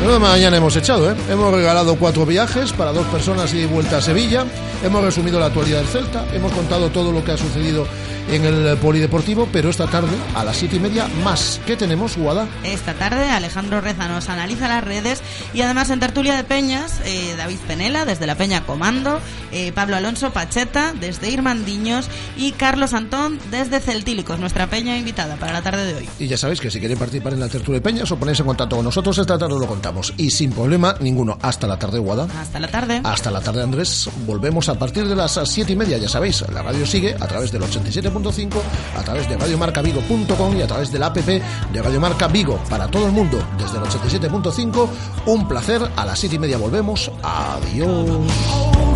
[0.00, 1.14] Menuda mañana hemos echado, ¿eh?
[1.30, 4.44] Hemos regalado cuatro viajes para dos personas y vuelta a Sevilla.
[4.82, 6.24] Hemos resumido la actualidad del Celta.
[6.34, 7.86] Hemos contado todo lo que ha sucedido
[8.30, 11.60] en el polideportivo, pero esta tarde, a las siete y media, más.
[11.66, 12.46] ¿Qué tenemos, Guada?
[12.62, 15.20] Esta tarde Alejandro Reza nos analiza las redes
[15.52, 19.18] y además en Tertulia de Peñas, eh, David Penela desde la Peña Comando,
[19.52, 25.52] eh, Pablo Alonso Pacheta desde Irmandiños y Carlos Antón desde Celtílicos, nuestra peña invitada para
[25.52, 26.08] la tarde de hoy.
[26.18, 28.46] Y ya sabéis que si queréis participar en la Tertulia de Peñas o ponéis en
[28.46, 30.14] contacto con nosotros, esta tarde lo contamos.
[30.16, 31.36] Y sin problema ninguno.
[31.42, 32.28] Hasta la tarde, Guada.
[32.40, 33.00] Hasta la tarde.
[33.02, 34.08] Hasta la tarde, Andrés.
[34.26, 36.44] Volvemos a partir de las siete y media, ya sabéis.
[36.52, 37.62] La radio sigue a través del
[38.22, 38.60] 87.5
[38.96, 43.12] a través de radiomarcavigo.com y a través del app de Radiomarca Vigo para todo el
[43.12, 44.88] mundo desde el 87.5.
[45.26, 45.82] Un placer.
[45.96, 47.10] A las siete y media volvemos.
[47.22, 48.89] Adiós.